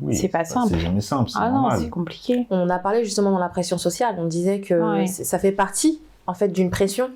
Oui, 0.01 0.15
C'est 0.15 0.29
pas 0.29 0.45
simple. 0.45 0.69
C'est 0.73 0.79
jamais 0.79 1.01
simple, 1.01 1.29
Ah 1.35 1.49
non, 1.49 1.69
c'est 1.71 1.89
compliqué. 1.89 2.47
On 2.49 2.69
a 2.69 2.79
parlé 2.79 3.03
justement 3.03 3.31
dans 3.31 3.39
la 3.39 3.49
pression 3.49 3.77
sociale. 3.77 4.15
On 4.19 4.25
disait 4.27 4.61
que 4.61 4.75
Ouais. 4.99 5.07
ça 5.07 5.37
fait 5.39 5.51
partie 5.51 5.99
en 6.27 6.33
fait 6.33 6.47
d'une 6.47 6.69
pression 6.69 7.09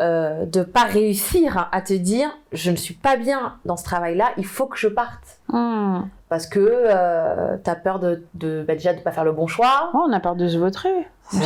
euh, 0.00 0.46
de 0.46 0.62
pas 0.62 0.84
réussir 0.84 1.68
à 1.70 1.80
te 1.82 1.92
dire 1.92 2.30
je 2.52 2.70
ne 2.70 2.76
suis 2.76 2.94
pas 2.94 3.16
bien 3.16 3.56
dans 3.64 3.76
ce 3.76 3.84
travail-là, 3.84 4.32
il 4.36 4.46
faut 4.46 4.66
que 4.66 4.78
je 4.78 4.88
parte 4.88 5.38
Hmm. 5.48 6.02
Parce 6.32 6.46
que 6.46 6.58
euh, 6.62 7.58
t'as 7.62 7.74
peur 7.74 7.98
de, 7.98 8.24
de 8.32 8.64
bah, 8.66 8.72
déjà 8.72 8.94
de 8.94 9.00
pas 9.00 9.10
faire 9.12 9.24
le 9.24 9.32
bon 9.32 9.46
choix. 9.46 9.90
Oh, 9.92 10.06
on 10.08 10.12
a 10.14 10.18
peur 10.18 10.34
de 10.34 10.48
se 10.48 10.56
vautrer, 10.56 10.88
Euh, 11.34 11.38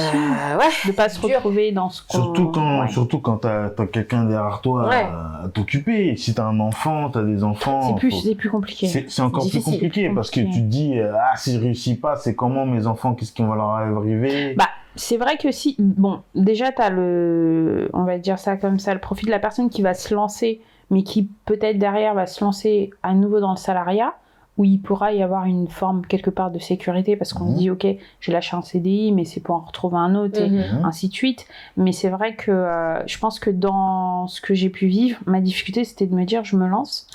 ouais. 0.59 0.65
de 0.87 0.93
pas 0.93 1.09
se 1.09 1.19
dur. 1.21 1.35
retrouver 1.35 1.73
dans 1.73 1.91
ce 1.91 2.03
qu'on... 2.07 2.19
Surtout 2.19 2.53
quand, 2.53 2.83
Ouais. 2.83 2.89
surtout 2.89 3.19
quand 3.19 3.39
t'as 3.39 3.65
as, 3.77 3.87
quelqu'un 3.87 4.25
derrière 4.27 4.61
toi 4.61 4.87
Ouais. 4.89 5.03
à, 5.43 5.49
t'occuper. 5.53 6.17
Si 6.17 6.35
t'as 6.37 6.45
un 6.45 6.61
enfant, 6.61 7.11
t'as 7.11 7.25
des 7.25 7.43
enfants. 7.43 7.83
C'est 7.89 7.97
plus, 7.97 8.13
faut- 8.13 8.21
c'est 8.23 8.35
plus 8.37 8.49
compliqué. 8.51 8.87
C'est 9.09 9.23
encore 9.23 9.49
plus 9.51 9.61
compliqué 9.65 10.09
parce 10.15 10.31
que 10.31 10.39
tu 10.41 10.51
te 10.63 10.67
dis 10.69 11.01
euh, 11.01 11.13
ah 11.17 11.37
si 11.37 11.55
je 11.57 11.61
réussis 11.61 11.97
pas 11.99 12.15
c'est 12.15 12.37
comment 12.37 12.65
mes 12.65 12.87
enfants 12.87 13.15
qu'est-ce 13.15 13.33
qui 13.33 13.43
va 13.43 13.57
leur 13.57 13.71
arriver? 13.71 14.55
Bah, 14.55 14.69
c'est 14.95 15.17
vrai 15.17 15.37
que 15.37 15.51
si, 15.51 15.75
bon, 15.81 16.21
déjà 16.37 16.71
t'as 16.71 16.91
le, 16.91 17.89
on 17.93 18.05
va 18.05 18.19
dire 18.19 18.39
ça 18.39 18.57
comme 18.57 18.79
ça, 18.79 18.95
le 18.95 19.01
profil 19.01 19.27
de 19.27 19.33
la 19.33 19.41
personne 19.41 19.69
qui 19.69 19.83
va 19.83 19.95
se 19.95 20.15
lancer, 20.15 20.61
mais 20.91 21.03
qui 21.03 21.29
peut-être 21.45 21.79
derrière 21.79 22.15
va 22.15 22.27
se 22.27 22.43
lancer 22.45 22.91
à 23.03 23.13
nouveau 23.13 23.41
dans 23.41 23.51
le 23.51 23.57
salariat, 23.59 24.15
où 24.59 24.65
il 24.65 24.79
pourra 24.81 25.13
y 25.13 25.23
avoir 25.23 25.45
une 25.45 25.69
forme 25.69 26.07
quelque 26.07 26.31
part 26.31 26.51
de 26.51 26.59
sécurité 26.59 27.15
parce 27.17 27.33
qu'on 27.35 27.45
Mhm. 27.45 27.53
se 27.53 27.57
dit 27.59 27.71
ok, 27.71 27.87
j'ai 28.21 28.33
lâché 28.33 28.57
un 28.57 28.63
CDI, 28.63 29.13
mais 29.13 29.25
c'est 29.25 29.41
pour 29.41 29.55
en 29.55 29.61
retrouver 29.61 29.99
un 29.99 30.15
autre 30.15 30.41
et 30.41 30.49
Mhm. 30.49 30.57
Mhm. 30.79 30.85
ainsi 30.85 31.09
de 31.09 31.13
suite. 31.15 31.47
Mais 31.77 31.93
c'est 31.93 32.09
vrai 32.09 32.35
que 32.37 32.51
euh, 32.51 33.07
je 33.07 33.19
pense 33.19 33.39
que 33.39 33.51
dans 33.51 34.27
ce 34.29 34.41
que 34.41 34.55
j'ai 34.55 34.71
pu 34.71 34.87
vivre, 34.87 35.19
ma 35.27 35.41
difficulté 35.41 35.85
c'était 35.85 36.07
de 36.07 36.15
me 36.15 36.25
dire 36.25 36.43
je 36.45 36.57
me 36.57 36.67
lance 36.67 37.07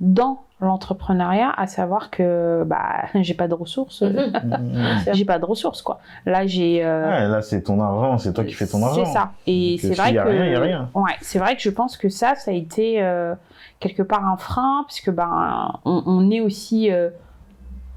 dans 0.00 0.42
l'entrepreneuriat, 0.62 1.50
à 1.56 1.66
savoir 1.66 2.10
que 2.10 2.64
bah 2.66 3.04
j'ai 3.22 3.32
pas 3.34 3.48
de 3.48 3.54
ressources, 3.54 4.02
Mhm. 4.02 4.32
Mhm. 4.44 5.14
j'ai 5.14 5.24
pas 5.24 5.38
de 5.38 5.44
ressources 5.46 5.80
quoi. 5.82 6.00
Là 6.26 6.46
j'ai 6.46 6.84
euh, 6.84 7.08
Ouais, 7.08 7.28
là 7.28 7.40
c'est 7.42 7.62
ton 7.62 7.80
argent 7.80 8.18
c'est 8.18 8.32
toi 8.34 8.44
qui 8.44 8.52
fais 8.52 8.66
ton 8.66 8.82
argent 8.84 9.04
c'est 9.06 9.12
ça. 9.12 9.32
Et 9.46 9.76
c'est 9.80 9.94
vrai 9.94 10.06
s'il 10.08 10.14
y 10.16 10.18
a 10.18 10.24
que 10.24 10.28
rien, 10.28 10.44
il 10.46 10.52
y 10.52 10.54
a 10.54 10.60
rien. 10.60 10.90
ouais, 10.94 11.12
c'est 11.22 11.38
vrai 11.38 11.56
que 11.56 11.62
je 11.62 11.70
pense 11.70 11.96
que 11.96 12.08
ça, 12.10 12.34
ça 12.34 12.50
a 12.50 12.54
été 12.54 13.02
euh, 13.02 13.34
quelque 13.80 14.02
part 14.02 14.24
un 14.26 14.36
frein, 14.36 14.84
puisque 14.86 15.10
ben 15.10 15.78
on, 15.84 16.02
on 16.06 16.30
est 16.30 16.40
aussi 16.40 16.90
euh, 16.92 17.10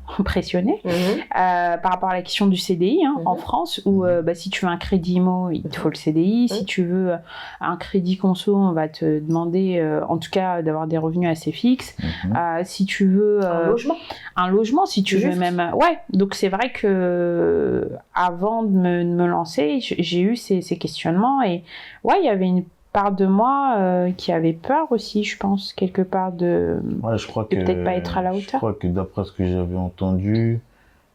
impressionné 0.20 0.82
Mhm. 0.84 0.92
euh, 0.92 1.78
par 1.78 1.92
rapport 1.94 2.10
à 2.10 2.13
la 2.13 2.22
question 2.22 2.46
du 2.48 2.58
CDI 2.58 3.06
hein, 3.06 3.16
Mhm. 3.20 3.28
en 3.28 3.36
France, 3.38 3.82
où 3.86 4.04
euh, 4.04 4.22
bah, 4.22 4.36
si 4.36 4.50
tu 4.50 4.66
veux 4.66 4.72
un 4.72 4.75
crédit 4.78 5.13
IMO, 5.13 5.50
il 5.52 5.63
te 5.63 5.80
faut 5.80 5.88
le 5.90 5.96
CDI. 5.96 6.50
Si 6.50 6.60
Mhm. 6.62 6.66
tu 6.66 6.84
veux 6.86 7.12
euh, 7.13 7.18
un 7.62 7.78
crédit 7.78 8.18
conso, 8.18 8.54
on 8.56 8.74
va 8.74 8.90
te 8.90 9.20
demander, 9.22 9.78
euh, 9.80 10.06
en 10.08 10.18
tout 10.18 10.30
cas, 10.30 10.62
d'avoir 10.62 10.88
des 10.88 10.98
revenus 10.98 11.30
assez 11.30 11.52
fixes. 11.54 11.96
Mhm. 12.25 12.36
Euh, 12.38 12.62
si 12.66 12.86
tu 12.86 13.08
veux 13.08 13.46
Un 13.46 13.68
logement. 13.68 13.96
un 14.36 14.48
logement, 14.50 14.86
si 14.86 15.04
tu 15.04 15.18
veux 15.18 15.36
même. 15.36 15.72
Ouais, 15.74 15.98
donc 16.12 16.36
c'est 16.36 16.50
vrai 16.50 16.72
que 16.74 17.90
avant 18.13 18.63
de 18.63 18.70
me, 18.78 19.04
de 19.04 19.10
me 19.10 19.25
lancer, 19.25 19.80
j'ai 19.82 20.20
eu 20.22 20.36
ces, 20.36 20.62
ces 20.62 20.78
questionnements 20.78 21.42
et 21.42 21.63
ouais, 22.04 22.16
il 22.22 22.25
y 22.25 22.30
avait 22.30 22.46
une 22.48 22.66
part 22.94 23.12
de 23.14 23.26
moi 23.26 23.76
euh, 23.80 24.12
qui 24.14 24.32
avait 24.32 24.54
peur 24.54 24.92
aussi, 24.92 25.24
je 25.24 25.38
pense, 25.38 25.74
quelque 25.74 26.02
part 26.02 26.32
de. 26.32 26.80
Ouais, 27.02 27.18
je 27.18 27.28
crois 27.28 27.48
de 27.52 27.56
que. 27.56 27.56
peut-être 27.58 27.84
pas 27.84 27.96
être 27.96 28.18
à 28.18 28.22
la 28.22 28.34
Je 28.34 28.38
hauteur. 28.40 28.62
crois 28.62 28.74
que 28.74 28.88
d'après 28.88 29.26
ce 29.26 29.32
que 29.34 29.46
j'avais 29.46 29.76
entendu, 29.78 30.62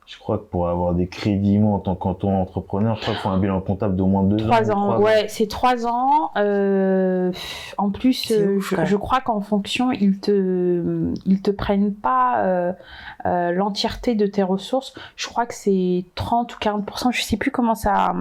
je 0.08 0.18
crois 0.18 0.38
que 0.38 0.44
pour 0.44 0.68
avoir 0.70 0.94
des 0.94 1.06
crédits 1.06 1.52
IMO 1.56 1.74
en 1.74 1.80
tant 1.80 1.94
qu'auto-entrepreneur, 1.94 2.96
je 2.96 3.02
crois 3.02 3.12
qu'il 3.12 3.22
faut 3.22 3.28
un 3.28 3.36
bilan 3.38 3.60
comptable 3.60 3.94
d'au 3.94 4.06
moins 4.06 4.22
deux 4.22 4.38
Trois 4.38 4.70
ans. 4.70 4.74
ou 4.74 4.78
ans, 4.78 4.92
trois 4.94 5.00
ouais, 5.00 5.26
c'est 5.28 5.46
trois 5.48 5.86
ans. 5.86 6.30
euh, 6.38 7.30
en 7.76 7.90
plus, 7.90 8.30
euh, 8.30 8.56
ouf, 8.56 8.72
je, 8.82 8.96
crois 8.96 9.20
qu'en 9.20 9.42
fonction, 9.42 9.92
ils 9.92 10.18
te, 10.18 11.12
ils 11.26 11.42
te 11.42 11.50
prennent 11.50 11.92
pas 11.92 12.42
euh, 12.42 12.72
euh, 13.26 13.52
l'entièreté 13.52 14.14
de 14.14 14.26
tes 14.26 14.42
ressources. 14.42 14.94
Je 15.16 15.28
crois 15.28 15.44
que 15.44 15.52
c'est 15.54 16.06
30 16.14 16.54
ou 16.54 16.58
40%, 16.58 17.12
je 17.12 17.20
sais 17.22 17.36
plus 17.36 17.50
comment 17.50 17.74
ça, 17.74 18.14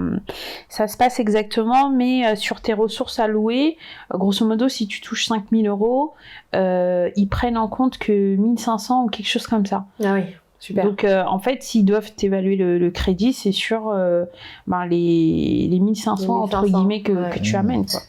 ça 0.68 0.90
se 0.90 0.98
passe 0.98 1.22
exactement, 1.22 1.90
mais 1.90 2.28
euh, 2.28 2.36
sur 2.36 2.60
tes 2.60 2.74
ressources 2.74 3.18
allouées, 3.20 3.78
grosso 4.12 4.46
modo, 4.46 4.68
si 4.68 4.88
tu 4.88 5.00
touches 5.00 5.28
5000 5.28 5.66
euros, 5.70 6.16
euh, 6.54 7.10
ils 7.16 7.30
prennent 7.30 7.58
en 7.58 7.70
compte 7.70 7.98
que 7.98 8.36
1500 8.36 9.06
ou 9.06 9.08
quelque 9.08 9.30
chose 9.30 9.48
comme 9.48 9.66
ça. 9.66 9.86
Ah 10.04 10.14
oui, 10.16 10.24
super. 10.60 10.86
Donc, 10.86 11.04
euh, 11.04 11.24
en 11.26 11.40
fait, 11.40 11.64
s'ils 11.64 11.86
doivent 11.86 12.12
t'évaluer 12.14 12.56
le, 12.56 12.78
le 12.78 12.92
crédit, 12.92 13.34
c'est 13.34 13.52
sur 13.52 13.90
euh, 13.90 14.26
ben, 14.68 14.86
les, 14.86 15.68
les 15.70 15.80
1500, 15.80 16.24
Les 16.24 16.30
entre 16.30 16.62
1500, 16.64 16.78
guillemets 16.80 17.02
que, 17.02 17.12
ouais. 17.12 17.30
que 17.30 17.40
tu 17.40 17.54
Mmh. 17.54 17.60
amènes. 17.60 17.86
Quoi. 17.86 18.02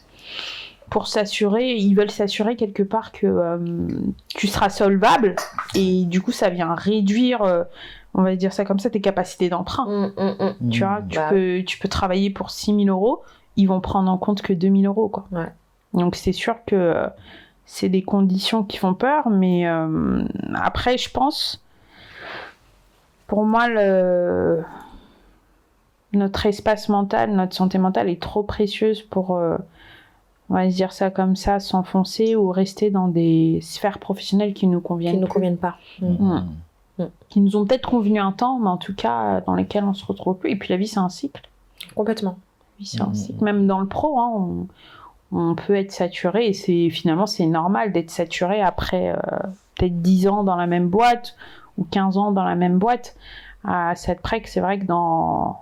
Pour 0.89 1.07
s'assurer, 1.07 1.75
ils 1.75 1.93
veulent 1.93 2.09
s'assurer 2.09 2.55
quelque 2.55 2.81
part 2.81 3.11
que 3.11 3.27
euh, 3.27 3.57
tu 4.29 4.47
seras 4.47 4.69
solvable 4.69 5.35
et 5.75 6.05
du 6.05 6.19
coup, 6.21 6.31
ça 6.31 6.49
vient 6.49 6.73
réduire, 6.73 7.43
euh, 7.43 7.63
on 8.15 8.23
va 8.23 8.35
dire 8.35 8.53
ça 8.53 8.65
comme 8.65 8.79
ça, 8.79 8.89
tes 8.89 8.99
capacités 9.01 9.49
d'emprunt. 9.49 9.85
Mm, 9.85 10.11
mm, 10.23 10.53
mm. 10.61 10.69
Tu 10.71 10.79
vois, 10.79 11.01
tu, 11.07 11.17
Bah. 11.17 11.27
peux, 11.29 11.63
tu 11.65 11.77
peux 11.77 11.87
travailler 11.89 12.31
pour 12.31 12.49
6000 12.49 12.89
euros, 12.89 13.21
ils 13.55 13.67
vont 13.67 13.81
prendre 13.81 14.09
en 14.11 14.17
compte 14.17 14.41
que 14.41 14.51
2000 14.51 14.87
euros. 14.87 15.09
Quoi. 15.09 15.27
Ouais. 15.31 15.49
Donc, 15.93 16.15
c'est 16.15 16.31
sûr 16.31 16.55
que 16.65 16.75
euh, 16.75 17.07
c'est 17.67 17.89
des 17.89 18.01
conditions 18.01 18.63
qui 18.63 18.77
font 18.79 18.95
peur, 18.95 19.29
mais 19.29 19.67
euh, 19.67 20.23
après, 20.55 20.97
je 20.97 21.11
pense, 21.11 21.63
pour 23.29 23.45
moi, 23.45 23.69
le... 23.69 24.63
notre 26.13 26.45
espace 26.47 26.89
mental, 26.89 27.31
notre 27.31 27.55
santé 27.55 27.77
mentale 27.77 28.09
est 28.09 28.21
trop 28.21 28.43
précieuse 28.43 29.03
pour, 29.03 29.37
euh, 29.37 29.55
on 30.49 30.55
va 30.55 30.69
se 30.69 30.75
dire 30.75 30.91
ça 30.91 31.11
comme 31.11 31.35
ça, 31.35 31.59
s'enfoncer 31.59 32.35
ou 32.35 32.49
rester 32.49 32.89
dans 32.89 33.07
des 33.07 33.59
sphères 33.61 33.99
professionnelles 33.99 34.53
qui 34.53 34.67
nous 34.67 34.81
Qui 34.81 34.87
conviennent 34.87 35.15
ne 35.17 35.21
nous 35.21 35.27
conviennent 35.27 35.57
pas. 35.57 35.77
Mm. 36.01 36.43
Mhm. 36.99 37.09
qui 37.29 37.39
nous 37.39 37.55
ont 37.55 37.65
peut-être 37.65 37.87
convenu 37.87 38.19
un 38.19 38.33
temps, 38.33 38.59
mais 38.59 38.67
en 38.67 38.77
tout 38.77 38.93
cas 38.93 39.39
dans 39.41 39.55
lesquels 39.55 39.85
on 39.85 39.93
se 39.93 40.05
retrouve 40.05 40.35
plus. 40.35 40.49
Et 40.49 40.55
puis 40.57 40.69
la 40.69 40.77
vie, 40.77 40.87
c'est 40.87 40.99
un 40.99 41.07
cycle. 41.07 41.47
Complètement. 41.95 42.31
La 42.31 42.83
vie, 42.83 42.85
c'est 42.87 43.01
un 43.01 43.13
cycle. 43.13 43.41
Même 43.43 43.67
dans 43.67 43.79
le 43.79 43.87
pro, 43.87 44.19
hein, 44.19 44.31
on, 44.33 44.67
on 45.31 45.55
peut 45.55 45.75
être 45.75 45.91
saturé 45.91 46.47
et 46.47 46.53
c'est 46.53 46.89
finalement 46.89 47.27
c'est 47.27 47.45
normal 47.45 47.91
d'être 47.91 48.09
saturé 48.09 48.61
après 48.61 49.11
euh, 49.11 49.39
peut-être 49.75 50.01
10 50.01 50.27
ans 50.27 50.43
dans 50.43 50.55
la 50.55 50.65
même 50.65 50.89
boîte 50.89 51.35
ou 51.79 51.87
15 51.89 52.17
ans 52.17 52.31
dans 52.31 52.43
la 52.43 52.55
même 52.55 52.77
boîte. 52.77 53.15
À 53.67 53.93
cette 53.95 54.21
près 54.21 54.41
que 54.41 54.49
c'est 54.49 54.61
vrai 54.61 54.79
que 54.79 54.85
dans 54.85 55.57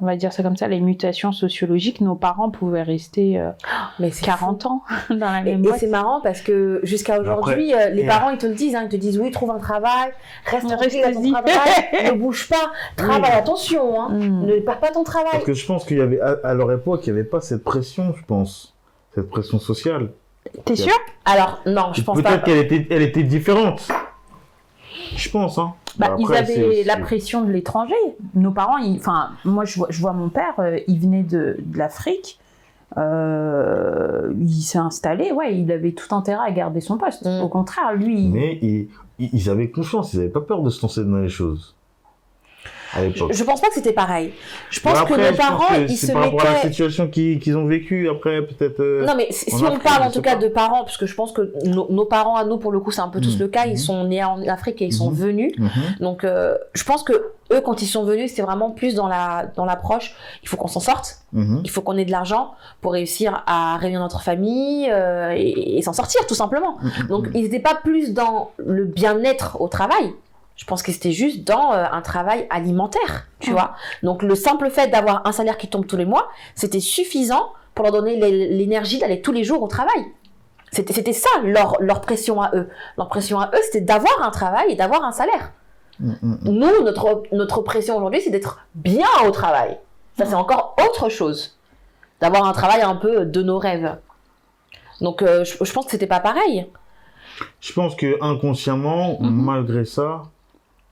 on 0.00 0.06
va 0.06 0.16
dire 0.16 0.32
ça 0.32 0.42
comme 0.42 0.56
ça, 0.56 0.66
les 0.66 0.80
mutations 0.80 1.30
sociologiques, 1.30 2.00
nos 2.00 2.16
parents 2.16 2.50
pouvaient 2.50 2.82
rester 2.82 3.38
euh, 3.38 3.50
Mais 4.00 4.10
c'est 4.10 4.24
40 4.24 4.66
ans 4.66 4.82
dans 5.10 5.16
la 5.30 5.42
Et, 5.42 5.44
même 5.44 5.60
et 5.64 5.68
boîte. 5.68 5.78
c'est 5.78 5.86
marrant 5.86 6.20
parce 6.20 6.40
que 6.40 6.80
jusqu'à 6.82 7.20
aujourd'hui, 7.20 7.72
euh, 7.72 7.90
les 7.90 8.04
parents 8.04 8.30
ils 8.30 8.38
te 8.38 8.46
le 8.46 8.54
disent, 8.54 8.74
hein, 8.74 8.82
ils 8.82 8.88
te 8.88 8.96
disent 8.96 9.20
oui, 9.20 9.30
trouve 9.30 9.52
un 9.52 9.58
travail, 9.58 10.10
reste 10.46 10.66
Reste 10.68 10.96
à 11.04 11.12
ton 11.12 11.30
travail, 11.30 11.52
ne 12.06 12.12
bouge 12.18 12.48
pas, 12.48 12.72
travaille, 12.96 13.20
Oui. 13.30 13.38
attention, 13.38 14.00
hein, 14.00 14.08
Mm. 14.10 14.46
ne 14.46 14.56
perds 14.60 14.80
pas 14.80 14.90
ton 14.90 15.04
travail. 15.04 15.30
Parce 15.32 15.44
que 15.44 15.54
je 15.54 15.64
pense 15.66 15.84
qu'il 15.84 15.98
y 15.98 16.00
avait, 16.00 16.20
à, 16.20 16.36
à 16.42 16.54
leur 16.54 16.72
époque, 16.72 17.06
il 17.06 17.12
n'y 17.12 17.20
avait 17.20 17.28
pas 17.28 17.40
cette 17.40 17.62
pression, 17.62 18.12
je 18.18 18.24
pense. 18.24 18.74
Cette 19.14 19.30
pression 19.30 19.60
sociale. 19.60 20.08
T'es 20.64 20.74
sûr? 20.74 20.92
Alors 21.24 21.60
non, 21.66 21.92
je 21.92 22.02
pense 22.02 22.20
pas. 22.20 22.30
Peut-être 22.30 22.44
qu'elle 22.44 22.58
était, 22.58 22.88
elle 22.90 23.02
était 23.02 23.22
différente. 23.22 23.86
Je 25.16 25.28
pense, 25.30 25.58
hein. 25.58 25.74
Bah, 25.98 26.06
Après, 26.10 26.22
ils 26.22 26.34
avaient 26.34 26.82
la 26.84 26.96
pression 26.96 27.42
de 27.42 27.50
l'étranger. 27.52 27.94
Nos 28.34 28.50
parents, 28.50 28.78
ils- 28.78 28.98
enfin, 28.98 29.30
moi 29.44 29.64
je 29.64 29.76
vois, 29.78 29.88
je 29.90 30.00
vois 30.00 30.12
mon 30.12 30.28
père, 30.30 30.54
euh, 30.58 30.78
il 30.88 30.98
venait 31.00 31.22
de, 31.22 31.56
de 31.60 31.78
l'Afrique, 31.78 32.38
euh, 32.96 34.32
il 34.40 34.62
s'est 34.62 34.78
installé, 34.78 35.32
ouais, 35.32 35.56
il 35.58 35.70
avait 35.70 35.92
tout 35.92 36.14
intérêt 36.14 36.46
à 36.48 36.52
garder 36.52 36.80
son 36.80 36.96
poste. 36.98 37.26
Mm. 37.26 37.42
Au 37.42 37.48
contraire, 37.48 37.92
lui, 37.94 38.28
Mais 38.28 38.58
ils 39.18 39.50
avaient 39.50 39.70
confiance, 39.70 40.12
ils 40.14 40.18
n'avaient 40.18 40.28
pas 40.30 40.40
peur 40.40 40.62
de 40.62 40.70
se 40.70 40.82
lancer 40.82 41.04
dans 41.04 41.18
les 41.18 41.28
choses. 41.28 41.74
À. 42.94 43.00
Je 43.30 43.44
pense 43.44 43.60
pas 43.60 43.68
que 43.68 43.74
c'était 43.74 43.92
pareil. 43.92 44.32
Je 44.70 44.80
pense 44.80 45.00
que 45.02 45.14
nos 45.14 45.36
parents, 45.36 45.66
que 45.74 45.80
ils 45.90 45.96
c'est 45.96 46.08
se 46.08 46.12
par 46.12 46.22
rapport 46.24 46.40
à 46.42 46.44
la 46.44 46.50
mettaient. 46.56 46.68
situation 46.68 47.08
qu'ils 47.08 47.56
ont 47.56 47.66
vécue, 47.66 48.08
après, 48.08 48.42
peut-être. 48.42 48.80
euh, 48.80 49.04
Non 49.06 49.14
mais 49.16 49.28
si 49.30 49.52
on 49.64 49.78
parle 49.78 50.02
en 50.04 50.10
tout 50.10 50.20
cas 50.22 50.34
pas. 50.36 50.42
de 50.42 50.48
parents, 50.48 50.84
parce 50.84 50.96
que 50.98 51.06
je 51.06 51.14
pense 51.14 51.32
que 51.32 51.52
nos, 51.64 51.90
nos 51.90 52.04
parents 52.04 52.36
à 52.36 52.44
nous 52.44 52.58
pour 52.58 52.70
le 52.72 52.80
coup 52.80 52.90
c'est 52.90 53.00
un 53.00 53.08
peu 53.08 53.20
tous 53.20 53.34
Mhm. 53.36 53.40
le 53.40 53.48
cas, 53.48 53.64
ils 53.66 53.72
Mhm. 53.72 53.76
sont 53.78 54.04
nés 54.04 54.22
en 54.24 54.46
Afrique 54.46 54.82
et 54.82 54.86
ils 54.86 54.92
sont 54.92 55.10
Mhm. 55.10 55.16
venus. 55.16 55.52
mhm. 55.58 55.70
Donc 56.00 56.24
euh, 56.24 56.56
je 56.74 56.84
pense 56.84 57.02
que 57.02 57.12
eux 57.52 57.60
quand 57.64 57.82
ils 57.82 57.86
sont 57.86 58.04
venus 58.04 58.30
c'était 58.30 58.42
vraiment 58.42 58.70
plus 58.70 58.94
dans 58.94 59.08
la 59.08 59.46
dans 59.56 59.64
l'approche, 59.64 60.14
il 60.42 60.48
faut 60.48 60.56
qu'on 60.56 60.68
s'en 60.68 60.80
sorte, 60.80 61.18
Mhm. 61.32 61.62
il 61.64 61.70
faut 61.70 61.80
qu'on 61.80 61.96
ait 61.96 62.04
de 62.04 62.10
l'argent 62.12 62.52
pour 62.82 62.92
réussir 62.92 63.42
à 63.46 63.76
réunir 63.78 64.00
notre 64.00 64.22
famille 64.22 64.88
euh, 64.90 65.32
et, 65.36 65.78
et 65.78 65.82
s'en 65.82 65.92
sortir 65.94 66.26
tout 66.26 66.34
simplement. 66.34 66.76
Donc 67.08 67.28
ils 67.34 67.42
n'étaient 67.42 67.58
pas 67.60 67.74
plus 67.82 68.12
dans 68.12 68.50
le 68.58 68.84
bien-être 68.84 69.60
au 69.60 69.68
travail. 69.68 70.12
Je 70.56 70.64
pense 70.64 70.82
que 70.82 70.92
c'était 70.92 71.12
juste 71.12 71.44
dans 71.44 71.72
euh, 71.72 71.84
un 71.90 72.02
travail 72.02 72.46
alimentaire, 72.50 73.26
tu 73.40 73.50
vois. 73.52 73.74
Donc 74.02 74.22
le 74.22 74.34
simple 74.34 74.70
fait 74.70 74.88
d'avoir 74.88 75.26
un 75.26 75.32
salaire 75.32 75.56
qui 75.58 75.68
tombe 75.68 75.86
tous 75.86 75.96
les 75.96 76.04
mois, 76.04 76.28
c'était 76.54 76.80
suffisant 76.80 77.52
pour 77.74 77.84
leur 77.84 77.92
donner 77.92 78.16
l'é- 78.16 78.48
l'énergie 78.48 78.98
d'aller 78.98 79.22
tous 79.22 79.32
les 79.32 79.44
jours 79.44 79.62
au 79.62 79.68
travail. 79.68 80.06
C'était 80.70 81.12
ça 81.12 81.28
leur, 81.42 81.76
leur 81.80 82.00
pression 82.00 82.40
à 82.40 82.50
eux. 82.54 82.68
Leur 82.96 83.08
pression 83.08 83.38
à 83.40 83.48
eux, 83.54 83.60
c'était 83.64 83.80
d'avoir 83.82 84.22
un 84.22 84.30
travail 84.30 84.72
et 84.72 84.74
d'avoir 84.74 85.04
un 85.04 85.12
salaire. 85.12 85.52
Mhm. 86.00 86.16
Mhm. 86.22 86.38
Nous, 86.44 86.82
notre, 86.84 87.22
notre 87.32 87.60
pression 87.62 87.96
aujourd'hui, 87.96 88.20
c'est 88.22 88.30
d'être 88.30 88.60
bien 88.74 89.06
au 89.26 89.30
travail. 89.30 89.78
Ça, 90.16 90.24
c'est 90.26 90.34
encore 90.34 90.74
autre 90.82 91.08
chose. 91.08 91.58
D'avoir 92.20 92.46
un 92.46 92.52
travail 92.52 92.80
un 92.82 92.94
peu 92.96 93.26
de 93.26 93.42
nos 93.42 93.58
rêves. 93.58 93.96
Donc, 95.00 95.22
euh, 95.22 95.44
je, 95.44 95.62
je 95.62 95.72
pense 95.72 95.84
que 95.86 95.90
c'était 95.90 96.06
pas 96.06 96.20
pareil. 96.20 96.66
Je 97.60 97.72
pense 97.72 97.94
que 97.94 98.16
inconsciemment, 98.22 99.18
Mhm. 99.20 99.30
malgré 99.30 99.84
ça, 99.84 100.22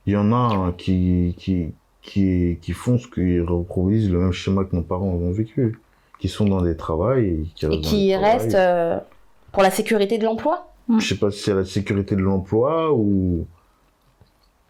il 0.07 0.13
y 0.15 0.17
en 0.17 0.33
a 0.33 0.37
hein, 0.37 0.75
qui, 0.77 1.35
qui, 1.39 1.73
qui, 2.03 2.59
qui 2.61 2.73
font 2.73 2.99
ce 2.99 3.07
qu'ils 3.09 3.43
reproduisent 3.43 4.11
le 4.11 4.19
même 4.19 4.33
schéma 4.33 4.65
que 4.65 4.75
nos 4.77 4.83
parents 4.83 5.07
ont 5.09 5.33
vécu. 5.33 5.79
Qui 6.19 6.29
sont 6.29 6.45
dans 6.45 6.61
des 6.61 6.77
travails 6.77 7.27
et 7.27 7.43
qui, 7.55 8.11
Et 8.11 8.17
restent 8.17 8.49
qui 8.51 8.57
euh, 8.57 8.99
pour 9.53 9.63
la 9.63 9.71
sécurité 9.71 10.19
de 10.19 10.25
l'emploi? 10.25 10.67
Je 10.99 11.07
sais 11.07 11.17
pas 11.17 11.31
si 11.31 11.41
c'est 11.43 11.55
la 11.55 11.65
sécurité 11.65 12.15
de 12.17 12.21
l'emploi 12.21 12.93
ou. 12.93 13.47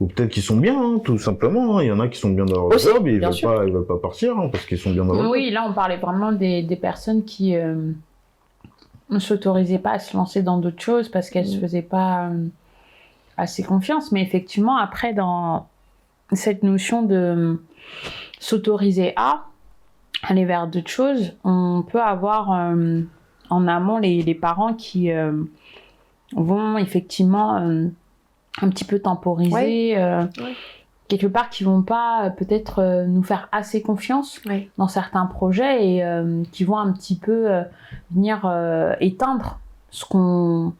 Ou 0.00 0.06
peut-être 0.06 0.30
qu'ils 0.30 0.42
sont 0.42 0.56
bien, 0.56 0.80
hein, 0.80 0.98
tout 1.04 1.18
simplement. 1.18 1.78
hein. 1.78 1.82
Il 1.82 1.88
y 1.88 1.92
en 1.92 2.00
a 2.00 2.08
qui 2.08 2.18
sont 2.18 2.30
bien 2.30 2.44
dans 2.46 2.54
leur 2.54 2.64
Aussi, 2.66 2.86
job 2.86 3.06
et 3.06 3.12
ils 3.12 3.18
bien 3.18 3.28
veulent 3.28 3.36
sûr. 3.36 3.54
pas, 3.54 3.64
ils 3.66 3.72
veulent 3.72 3.84
pas 3.86 3.98
partir 3.98 4.38
hein, 4.38 4.48
parce 4.50 4.64
qu'ils 4.64 4.78
sont 4.78 4.92
bien 4.92 5.04
dans 5.04 5.12
leur 5.14 5.24
job. 5.24 5.32
oui, 5.32 5.50
là 5.50 5.66
on 5.68 5.74
parlait 5.74 5.98
vraiment 5.98 6.32
des, 6.32 6.62
des 6.62 6.76
personnes 6.76 7.24
qui 7.24 7.54
euh, 7.56 7.92
ne 9.10 9.18
s'autorisaient 9.18 9.78
pas 9.78 9.92
à 9.92 9.98
se 9.98 10.16
lancer 10.16 10.42
dans 10.42 10.58
d'autres 10.58 10.80
choses 10.82 11.08
parce 11.08 11.28
qu'elles 11.30 11.46
se 11.48 11.58
Mm. 11.58 11.60
faisaient 11.60 11.82
pas 11.82 12.28
euh, 12.28 12.46
assez 13.40 13.62
confiance. 13.62 14.12
Mais 14.12 14.22
effectivement, 14.22 14.76
après, 14.76 15.12
dans 15.14 15.68
cette 16.32 16.62
notion 16.62 17.02
de 17.02 17.60
s'autoriser 18.38 19.12
à 19.16 19.46
aller 20.22 20.44
vers 20.44 20.66
d'autres 20.66 20.90
choses, 20.90 21.34
on 21.44 21.82
peut 21.82 22.00
avoir 22.02 22.52
euh, 22.52 23.00
en 23.48 23.66
amont 23.66 23.98
les, 23.98 24.22
les 24.22 24.34
parents 24.34 24.74
qui 24.74 25.10
euh, 25.10 25.32
vont 26.36 26.78
effectivement 26.78 27.56
euh, 27.56 27.88
un 28.60 28.68
petit 28.68 28.84
peu 28.84 28.98
temporiser. 29.00 29.96
Ouais. 29.96 30.28
Quelque 31.08 31.26
part, 31.26 31.50
qui 31.50 31.64
vont 31.64 31.82
pas 31.82 32.30
peut-être 32.30 33.04
nous 33.08 33.24
faire 33.24 33.48
assez 33.50 33.82
confiance 33.82 34.40
Ouais. 34.46 34.70
dans 34.78 34.86
certains 34.86 35.26
projets 35.26 35.84
et 35.84 36.04
qui 36.52 36.62
vont 36.62 36.78
un 36.78 36.92
petit 36.92 37.16
peu 37.16 37.48
venir 38.12 38.48
éteindre 39.00 39.58
ce 39.90 40.04
qu'on 40.04 40.72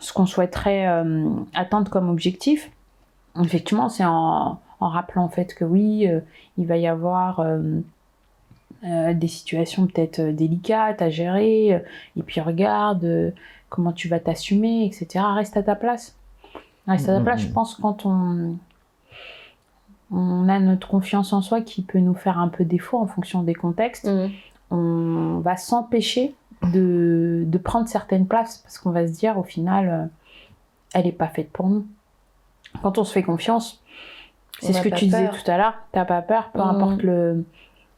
ce 0.00 0.12
qu'on 0.12 0.26
souhaiterait 0.26 0.86
euh, 0.88 1.28
atteindre 1.54 1.90
comme 1.90 2.08
objectif. 2.08 2.70
Effectivement, 3.42 3.88
c'est 3.88 4.04
en, 4.04 4.60
en 4.80 4.88
rappelant 4.88 5.24
en 5.24 5.28
fait 5.28 5.54
que 5.54 5.64
oui, 5.64 6.08
euh, 6.08 6.20
il 6.56 6.66
va 6.66 6.76
y 6.76 6.86
avoir 6.86 7.40
euh, 7.40 7.80
euh, 8.84 9.12
des 9.12 9.26
situations 9.26 9.86
peut-être 9.86 10.20
délicates 10.20 11.02
à 11.02 11.10
gérer, 11.10 11.82
et 12.16 12.22
puis 12.22 12.40
regarde 12.40 13.04
euh, 13.04 13.30
comment 13.70 13.92
tu 13.92 14.08
vas 14.08 14.20
t'assumer, 14.20 14.86
etc. 14.86 15.24
Reste 15.34 15.56
à 15.56 15.62
ta 15.64 15.74
place. 15.74 16.16
Reste 16.86 17.08
à 17.08 17.16
ta 17.16 17.20
place. 17.20 17.40
Je 17.40 17.48
mhm. 17.48 17.52
pense 17.54 17.74
quand 17.74 18.06
on 18.06 18.56
on 20.10 20.48
a 20.48 20.58
notre 20.58 20.88
confiance 20.88 21.34
en 21.34 21.42
soi 21.42 21.60
qui 21.60 21.82
peut 21.82 21.98
nous 21.98 22.14
faire 22.14 22.38
un 22.38 22.48
peu 22.48 22.64
défaut 22.64 22.98
en 22.98 23.06
fonction 23.06 23.42
des 23.42 23.54
contextes. 23.54 24.06
Mhm. 24.06 24.30
On 24.70 25.40
va 25.40 25.56
s'empêcher 25.56 26.34
de, 26.62 27.44
de 27.46 27.58
prendre 27.58 27.88
certaines 27.88 28.26
places 28.26 28.58
parce 28.58 28.78
qu'on 28.78 28.90
va 28.90 29.06
se 29.06 29.12
dire 29.12 29.38
au 29.38 29.42
final, 29.44 29.88
euh, 29.88 30.06
elle 30.94 31.04
n'est 31.04 31.12
pas 31.12 31.28
faite 31.28 31.50
pour 31.50 31.68
nous. 31.68 31.86
Quand 32.82 32.98
on 32.98 33.04
se 33.04 33.12
fait 33.12 33.22
confiance, 33.22 33.82
c'est 34.60 34.72
ce 34.72 34.82
que 34.82 34.88
tu 34.88 35.06
disais 35.06 35.28
tout 35.30 35.50
à 35.50 35.56
l'heure, 35.56 35.74
t'as 35.92 36.04
pas 36.04 36.22
peur, 36.22 36.50
peu 36.52 36.60
Mhm. 36.60 36.66
importe 36.68 37.02
le, 37.02 37.44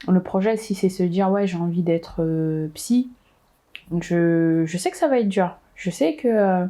le 0.09 0.23
projet, 0.23 0.57
si 0.57 0.75
c'est 0.75 0.89
se 0.89 1.03
dire 1.03 1.31
ouais 1.31 1.47
j'ai 1.47 1.57
envie 1.59 1.83
d'être 1.83 2.17
euh, 2.23 2.69
psy, 2.75 3.11
je, 4.01 4.65
je 4.67 4.79
sais 4.79 4.91
que 4.91 4.97
ça 4.97 5.09
va 5.09 5.19
être 5.19 5.29
dur. 5.29 5.57
Je 5.75 5.91
sais 5.91 6.15
que 6.15 6.29
euh, 6.29 6.67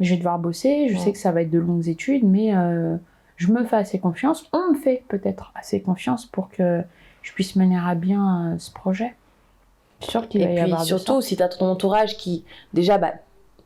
je 0.00 0.10
vais 0.10 0.16
devoir 0.18 0.38
bosser, 0.38 0.88
je 0.88 0.94
Ouais. 0.94 1.00
sais 1.00 1.12
que 1.12 1.18
ça 1.18 1.32
va 1.32 1.42
être 1.42 1.50
de 1.50 1.58
longues 1.58 1.88
études, 1.88 2.24
mais 2.24 2.54
euh, 2.54 2.96
je 3.36 3.50
me 3.52 3.64
fais 3.64 3.76
assez 3.76 3.98
confiance. 3.98 4.48
On 4.52 4.72
me 4.72 4.78
fait 4.78 5.04
peut-être 5.08 5.50
assez 5.54 5.80
confiance 5.82 6.26
pour 6.26 6.50
que 6.50 6.82
je 7.22 7.32
puisse 7.32 7.56
mener 7.56 7.78
à 7.78 7.94
bien 7.94 8.56
ce 8.58 8.70
projet. 8.70 9.14
Je 10.00 10.06
suis 10.06 10.10
sûre 10.12 10.28
qu'il 10.28 10.42
Et 10.42 10.44
va 10.44 10.50
y 10.50 10.54
puis 10.54 10.64
avoir 10.64 10.82
de 10.82 10.86
surtout, 10.86 11.20
si 11.20 11.36
tu 11.36 11.42
as 11.42 11.48
ton 11.48 11.66
entourage 11.66 12.16
qui 12.16 12.44
déjà 12.72 12.98
bah, 12.98 13.12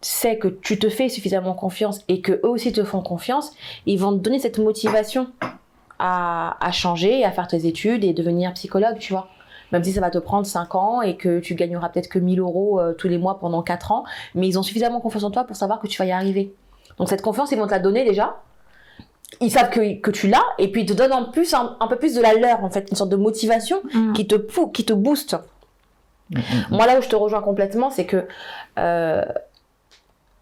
sait 0.00 0.38
que 0.38 0.48
tu 0.48 0.78
te 0.78 0.88
fais 0.88 1.08
suffisamment 1.08 1.54
confiance 1.54 2.00
et 2.08 2.20
que 2.20 2.32
eux 2.32 2.48
aussi 2.48 2.72
te 2.72 2.84
font 2.84 3.02
confiance, 3.02 3.52
ils 3.86 3.98
vont 3.98 4.12
te 4.12 4.18
donner 4.18 4.38
cette 4.38 4.58
motivation 4.58 5.28
à, 5.98 6.56
à 6.60 6.72
changer, 6.72 7.24
à 7.24 7.30
faire 7.30 7.46
tes 7.46 7.66
études 7.66 8.04
et 8.04 8.12
devenir 8.12 8.52
psychologue, 8.54 8.98
tu 8.98 9.12
vois. 9.12 9.28
Même 9.72 9.82
si 9.82 9.92
ça 9.92 10.00
va 10.00 10.10
te 10.10 10.18
prendre 10.18 10.46
5 10.46 10.74
ans 10.74 11.02
et 11.02 11.16
que 11.16 11.40
tu 11.40 11.54
gagneras 11.54 11.88
peut-être 11.88 12.08
que 12.08 12.18
1000 12.18 12.40
euros 12.40 12.80
euh, 12.80 12.92
tous 12.92 13.08
les 13.08 13.18
mois 13.18 13.38
pendant 13.38 13.62
4 13.62 13.92
ans, 13.92 14.04
mais 14.34 14.46
ils 14.46 14.58
ont 14.58 14.62
suffisamment 14.62 15.00
confiance 15.00 15.24
en 15.24 15.30
toi 15.30 15.44
pour 15.44 15.56
savoir 15.56 15.80
que 15.80 15.86
tu 15.86 15.98
vas 15.98 16.06
y 16.06 16.12
arriver. 16.12 16.52
Donc 16.98 17.08
cette 17.08 17.22
confiance, 17.22 17.50
ils 17.50 17.58
vont 17.58 17.66
te 17.66 17.72
la 17.72 17.78
donner 17.78 18.04
déjà. 18.04 18.40
Ils 19.40 19.50
savent 19.50 19.70
que, 19.70 20.00
que 20.00 20.10
tu 20.10 20.28
l'as 20.28 20.44
et 20.58 20.68
puis 20.70 20.82
ils 20.82 20.86
te 20.86 20.92
donnent 20.92 21.12
en 21.12 21.24
plus 21.24 21.54
un, 21.54 21.76
un 21.80 21.86
peu 21.88 21.96
plus 21.96 22.14
de 22.14 22.20
la 22.20 22.34
leur, 22.34 22.62
en 22.62 22.70
fait, 22.70 22.88
une 22.90 22.96
sorte 22.96 23.10
de 23.10 23.16
motivation. 23.16 23.80
Mm. 23.92 24.12
qui 24.12 24.26
te, 24.26 24.36
qui 24.72 24.84
te 24.84 24.92
booste. 24.92 25.36
Mm, 26.34 26.38
mm. 26.38 26.76
Moi, 26.76 26.86
là 26.86 26.98
où 26.98 27.02
je 27.02 27.08
te 27.08 27.16
rejoins 27.16 27.42
complètement, 27.42 27.90
c'est 27.90 28.06
que 28.06 28.26
euh, 28.78 29.24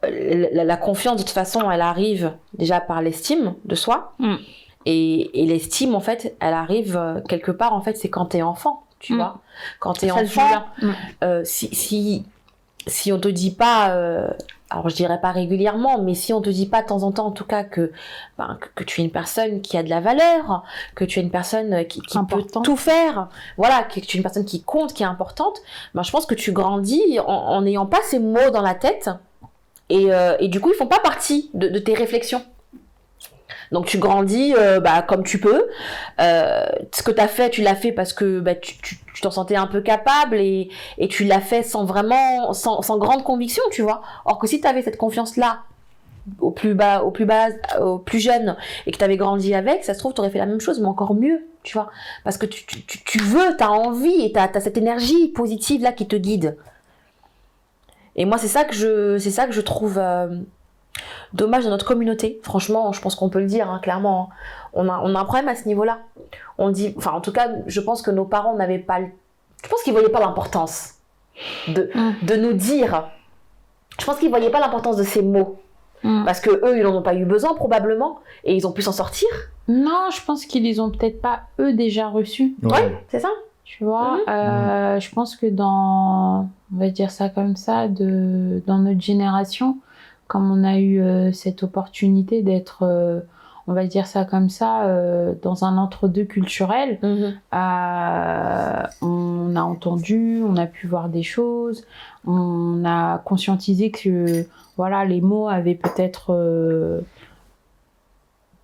la, 0.03 0.65
la 0.65 0.77
confiance, 0.77 1.17
de 1.19 1.23
toute 1.23 1.31
façon, 1.33 1.71
elle 1.71 1.81
arrive 1.81 2.33
déjà 2.55 2.81
par 2.81 3.03
l'estime 3.03 3.55
de 3.65 3.75
soi. 3.75 4.13
Mm. 4.19 4.35
Et, 4.87 5.43
et 5.43 5.47
l'estime, 5.47 5.95
en 5.95 6.01
fait, 6.01 6.35
elle 6.41 6.55
arrive 6.55 6.97
euh, 6.97 7.21
quelque 7.29 7.53
part, 7.53 7.73
en 7.73 7.83
fait, 7.83 7.97
c'est 7.97 8.09
quand 8.11 8.27
t'es 8.27 8.43
enfant, 8.43 8.83
tu 8.99 9.13
Mm. 9.13 9.17
vois. 9.17 9.41
Quand 9.79 9.93
t'es 9.95 10.11
enfant. 10.11 10.65
Mm. 10.81 10.91
euh, 11.23 11.43
si, 11.45 11.73
si, 11.75 12.25
si 12.87 13.13
on 13.13 13.19
te 13.21 13.29
dit 13.29 13.53
pas, 13.53 13.91
euh, 13.91 14.29
alors 14.73 14.89
je 14.89 14.97
dirais 14.97 15.21
pas 15.21 15.33
régulièrement, 15.33 16.01
mais 16.01 16.15
si 16.15 16.33
on 16.33 16.41
te 16.41 16.49
dit 16.49 16.67
pas 16.67 16.83
de 16.83 16.87
temps 16.87 17.03
en 17.03 17.13
temps, 17.13 17.27
en 17.27 17.31
tout 17.31 17.45
cas, 17.45 17.63
que, 17.63 17.93
ben, 18.39 18.59
que, 18.61 18.69
que 18.75 18.85
tu 18.85 19.01
es 19.01 19.05
une 19.05 19.11
personne 19.11 19.61
qui 19.61 19.77
a 19.77 19.83
de 19.83 19.91
la 19.91 20.01
valeur, 20.01 20.65
que 20.95 21.05
tu 21.05 21.21
es 21.21 21.23
une 21.23 21.31
personne 21.31 21.87
qui, 21.87 22.01
qui 22.01 22.19
peut 22.29 22.45
tout 22.65 22.77
faire, 22.77 23.29
voilà, 23.59 23.83
que 23.83 24.01
tu 24.01 24.17
es 24.17 24.19
une 24.19 24.23
personne 24.23 24.45
qui 24.45 24.63
compte, 24.63 24.95
qui 24.95 25.03
est 25.03 25.07
importante, 25.07 25.61
ben, 25.95 26.03
je 26.03 26.11
pense 26.11 26.27
que 26.27 26.35
tu 26.35 26.53
grandis 26.53 27.21
en 27.21 27.43
en 27.53 27.63
n'ayant 27.63 27.87
pas 27.87 28.01
ces 28.05 28.19
mots 28.19 28.51
dans 28.51 28.63
la 28.63 28.75
tête, 28.75 29.11
et, 29.89 30.13
euh, 30.13 30.37
et 30.41 30.49
du 30.49 30.61
coup, 30.61 30.71
ils 30.71 30.77
font 30.77 30.87
pas 30.87 31.01
partie 31.01 31.51
de, 31.53 31.69
de 31.69 31.79
tes 31.79 31.95
réflexions. 31.95 32.43
Donc 33.73 33.87
tu 33.87 33.99
grandis 33.99 34.55
euh, 34.57 34.81
bah, 34.81 35.03
comme 35.03 35.25
tu 35.25 35.41
peux. 35.41 35.67
Euh, 36.21 36.67
ce 36.93 37.03
que 37.03 37.11
tu 37.11 37.21
as 37.21 37.29
fait, 37.29 37.51
tu 37.51 37.63
l'as 37.63 37.75
fait 37.75 37.91
parce 37.91 38.13
que 38.13 38.39
bah, 38.39 38.55
tu 38.55 38.79
t'en 39.23 39.31
sentais 39.31 39.57
un 39.57 39.67
peu 39.67 39.81
capable 39.81 40.37
et, 40.37 40.69
tu 41.09 41.25
l'as 41.25 41.41
fait 41.41 41.63
sans 41.63 41.85
vraiment, 41.85 42.53
sans, 42.53 42.99
grande 42.99 43.25
conviction, 43.25 43.63
tu 43.71 43.83
vois. 43.83 44.03
Or 44.27 44.39
que 44.39 44.47
si 44.47 44.61
tu 44.61 44.67
avais 44.67 44.83
cette 44.83 44.99
confiance-là 44.99 45.61
au 46.39 46.51
plus 46.51 46.75
bas, 46.75 47.03
au 47.03 47.11
plus 47.11 47.25
bas, 47.25 47.49
au 47.81 47.99
plus 47.99 48.21
jeune 48.21 48.57
et 48.87 48.93
que 48.93 48.99
tu 48.99 49.05
avais 49.05 49.17
grandi 49.17 49.55
avec, 49.55 49.85
ça 49.85 49.95
se 49.95 49.99
trouve, 49.99 50.13
tu 50.13 50.21
aurais 50.21 50.31
fait 50.31 50.39
la 50.39 50.47
même 50.47 50.61
chose, 50.61 50.79
mais 50.79 50.87
encore 50.87 51.15
mieux, 51.15 51.47
tu 51.63 51.73
vois. 51.73 51.91
Parce 52.25 52.37
que 52.37 52.47
tu, 52.47 53.19
veux, 53.19 53.57
tu 53.57 53.65
as 53.65 53.73
envie 53.73 54.23
et 54.27 54.33
tu 54.33 54.39
as, 54.39 54.61
cette 54.61 54.77
énergie 54.77 55.29
positive-là 55.29 55.93
qui 55.93 56.07
te 56.07 56.17
guide. 56.17 56.59
Et 58.17 58.27
moi, 58.27 58.37
c'est 58.37 58.49
ça 58.49 58.65
que 58.65 58.75
je, 58.75 59.17
c'est 59.17 59.31
ça 59.31 59.47
que 59.47 59.53
je 59.53 59.63
trouve 59.63 59.99
euh, 59.99 60.29
dommage 61.33 61.65
dans 61.65 61.71
notre 61.71 61.87
communauté. 61.87 62.41
Franchement, 62.43 62.93
je 62.93 63.01
pense 63.01 63.15
qu'on 63.15 63.29
peut 63.29 63.41
le 63.41 63.47
dire, 63.47 63.71
hein, 63.71 63.79
clairement. 63.83 64.31
hein. 64.31 64.35
On 64.75 64.89
a, 64.89 65.01
on 65.05 65.15
a 65.15 65.21
un 65.21 65.25
problème 65.25 65.49
à 65.49 65.55
ce 65.55 65.67
niveau-là. 65.69 65.99
On 66.59 66.71
dit, 66.71 66.95
enfin, 66.97 67.13
en 67.13 67.21
tout 67.21 67.33
cas, 67.33 67.49
je 67.67 67.81
pense 67.81 68.03
que 68.03 68.11
nos 68.11 68.25
parents 68.25 68.55
n'avaient 68.57 68.79
pas, 68.79 68.99
le- 69.01 69.09
je 69.65 69.69
pense 69.69 69.83
qu'ils 69.83 69.93
voyaient 69.93 70.09
pas 70.09 70.21
l'importance 70.21 70.95
de, 71.69 71.91
Mm. 71.95 72.13
de 72.27 72.37
nous 72.37 72.53
dire. 72.55 73.09
Je 74.01 74.05
pense 74.07 74.17
qu'ils 74.19 74.31
voyaient 74.31 74.51
pas 74.51 74.61
l'importance 74.61 74.97
de 74.97 75.03
ces 75.03 75.23
mots 75.23 75.59
Mm. 76.05 76.25
parce 76.25 76.41
que 76.41 76.51
eux, 76.51 76.77
ils 76.79 76.83
n'en 76.83 76.97
ont 76.97 77.03
pas 77.03 77.15
eu 77.15 77.25
besoin 77.25 77.55
probablement 77.55 78.19
et 78.45 78.55
ils 78.57 78.67
ont 78.67 78.73
pu 78.73 78.83
s'en 78.83 78.93
sortir. 78.93 79.29
Non, 79.69 80.09
je 80.13 80.21
pense 80.25 80.45
qu'ils 80.47 80.65
les 80.65 80.81
ont 80.81 80.91
peut-être 80.91 81.21
pas 81.21 81.41
eux 81.61 81.73
déjà 81.75 82.09
reçus. 82.09 82.55
Ouais. 82.63 82.99
C'est 83.09 83.21
ça 83.21 83.29
Tu 83.65 83.85
vois, 83.85 84.17
Mhm. 84.17 84.21
Euh, 84.29 85.01
je 85.01 85.11
pense 85.15 85.37
que 85.37 85.47
dans, 85.47 86.49
on 86.75 86.79
va 86.79 86.89
dire 86.91 87.11
ça 87.11 87.29
comme 87.29 87.57
ça, 87.57 87.89
de, 87.89 88.61
dans 88.67 88.79
notre 88.79 89.01
génération, 89.01 89.77
comme 90.33 90.51
on 90.51 90.65
a 90.65 90.79
eu 90.79 91.03
euh, 91.03 91.31
cette 91.31 91.63
opportunité 91.63 92.41
d'être, 92.41 92.85
euh, 92.85 93.21
on 93.67 93.75
va 93.75 93.85
dire 93.85 94.07
ça 94.07 94.25
comme 94.25 94.49
ça, 94.49 94.87
euh, 94.87 95.35
dans 95.43 95.67
un 95.67 95.77
entre-deux 95.77 96.25
culturel, 96.25 96.99
Mhm. 97.03 97.35
on 99.03 99.55
a 99.55 99.63
entendu, 99.63 100.43
on 100.43 100.57
a 100.57 100.65
pu 100.65 100.87
voir 100.87 101.11
des 101.11 101.23
choses, 101.23 101.85
on 102.27 102.83
a 102.87 103.19
conscientisé 103.19 103.91
que 103.91 104.47
voilà, 104.79 105.05
les 105.05 105.21
mots 105.21 105.49
avaient 105.49 105.75
peut-être 105.75 107.03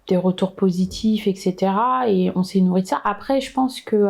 des 0.09 0.17
retours 0.17 0.55
positifs, 0.55 1.27
etc. 1.27 1.71
Et 2.07 2.33
on 2.35 2.45
s'est 2.45 2.63
nourri 2.63 2.81
de 2.81 2.87
ça. 2.87 2.99
Après, 3.05 3.43
je 3.43 3.53
pense 3.53 3.83
que 3.83 4.09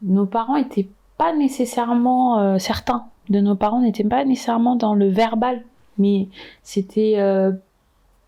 nos 0.00 0.24
parents 0.24 0.56
étaient 0.56 0.88
pas 1.18 1.36
nécessairement, 1.36 2.58
certains 2.58 3.04
de 3.28 3.40
nos 3.40 3.56
parents 3.56 3.82
n'étaient 3.82 4.04
pas 4.04 4.24
nécessairement 4.24 4.74
dans 4.74 4.94
le 4.94 5.08
verbal, 5.08 5.64
mais 5.98 6.28
c'était 6.62 7.14
euh, 7.18 7.52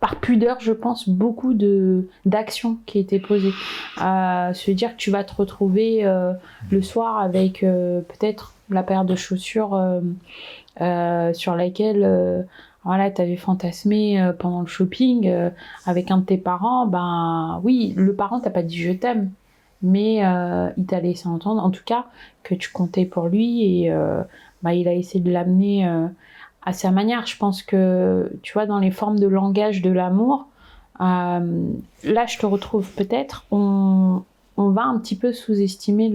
par 0.00 0.16
pudeur, 0.16 0.58
je 0.60 0.72
pense, 0.72 1.08
beaucoup 1.08 1.54
de 1.54 2.08
d'actions 2.24 2.78
qui 2.86 2.98
étaient 2.98 3.20
posées. 3.20 3.52
À 3.98 4.52
se 4.54 4.70
dire 4.70 4.92
que 4.92 4.96
tu 4.96 5.10
vas 5.10 5.24
te 5.24 5.34
retrouver 5.34 6.04
euh, 6.04 6.32
le 6.70 6.82
soir 6.82 7.18
avec 7.18 7.62
euh, 7.62 8.00
peut-être 8.00 8.54
la 8.70 8.82
paire 8.82 9.04
de 9.04 9.14
chaussures 9.16 9.78
sur 10.78 11.56
laquelle 11.56 12.46
voilà, 12.84 13.10
tu 13.10 13.20
avais 13.20 13.36
fantasmé 13.36 14.30
pendant 14.38 14.60
le 14.60 14.68
shopping 14.68 15.50
avec 15.86 16.12
un 16.12 16.18
de 16.18 16.24
tes 16.24 16.38
parents, 16.38 16.86
ben 16.86 17.60
oui, 17.64 17.92
le 17.96 18.14
parent 18.14 18.38
t'a 18.38 18.50
pas 18.50 18.62
dit 18.62 18.78
je 18.78 18.92
t'aime, 18.92 19.32
mais 19.82 20.18
il 20.76 20.86
t'a 20.86 21.00
laissé 21.00 21.26
entendre, 21.26 21.64
en 21.64 21.70
tout 21.70 21.82
cas, 21.84 22.06
que 22.44 22.54
tu 22.54 22.70
comptais 22.70 23.06
pour 23.06 23.26
lui 23.26 23.82
et 23.82 23.92
bah, 24.62 24.72
il 24.72 24.86
a 24.86 24.94
essayé 24.94 25.18
de 25.18 25.32
l'amener 25.32 25.84
à 26.62 26.72
sa 26.72 26.90
manière. 26.90 27.26
Je 27.26 27.36
pense 27.36 27.62
que, 27.62 28.30
tu 28.42 28.52
vois, 28.52 28.66
dans 28.66 28.78
les 28.78 28.90
formes 28.90 29.18
de 29.18 29.26
langage 29.26 29.82
de 29.82 29.90
l'amour, 29.90 30.46
euh, 31.00 31.72
là, 32.04 32.26
je 32.26 32.38
te 32.38 32.46
retrouve 32.46 32.90
peut-être, 32.94 33.44
on, 33.50 34.22
on 34.56 34.68
va 34.70 34.82
un 34.84 34.98
petit 34.98 35.16
peu 35.16 35.32
sous-estimer 35.32 36.12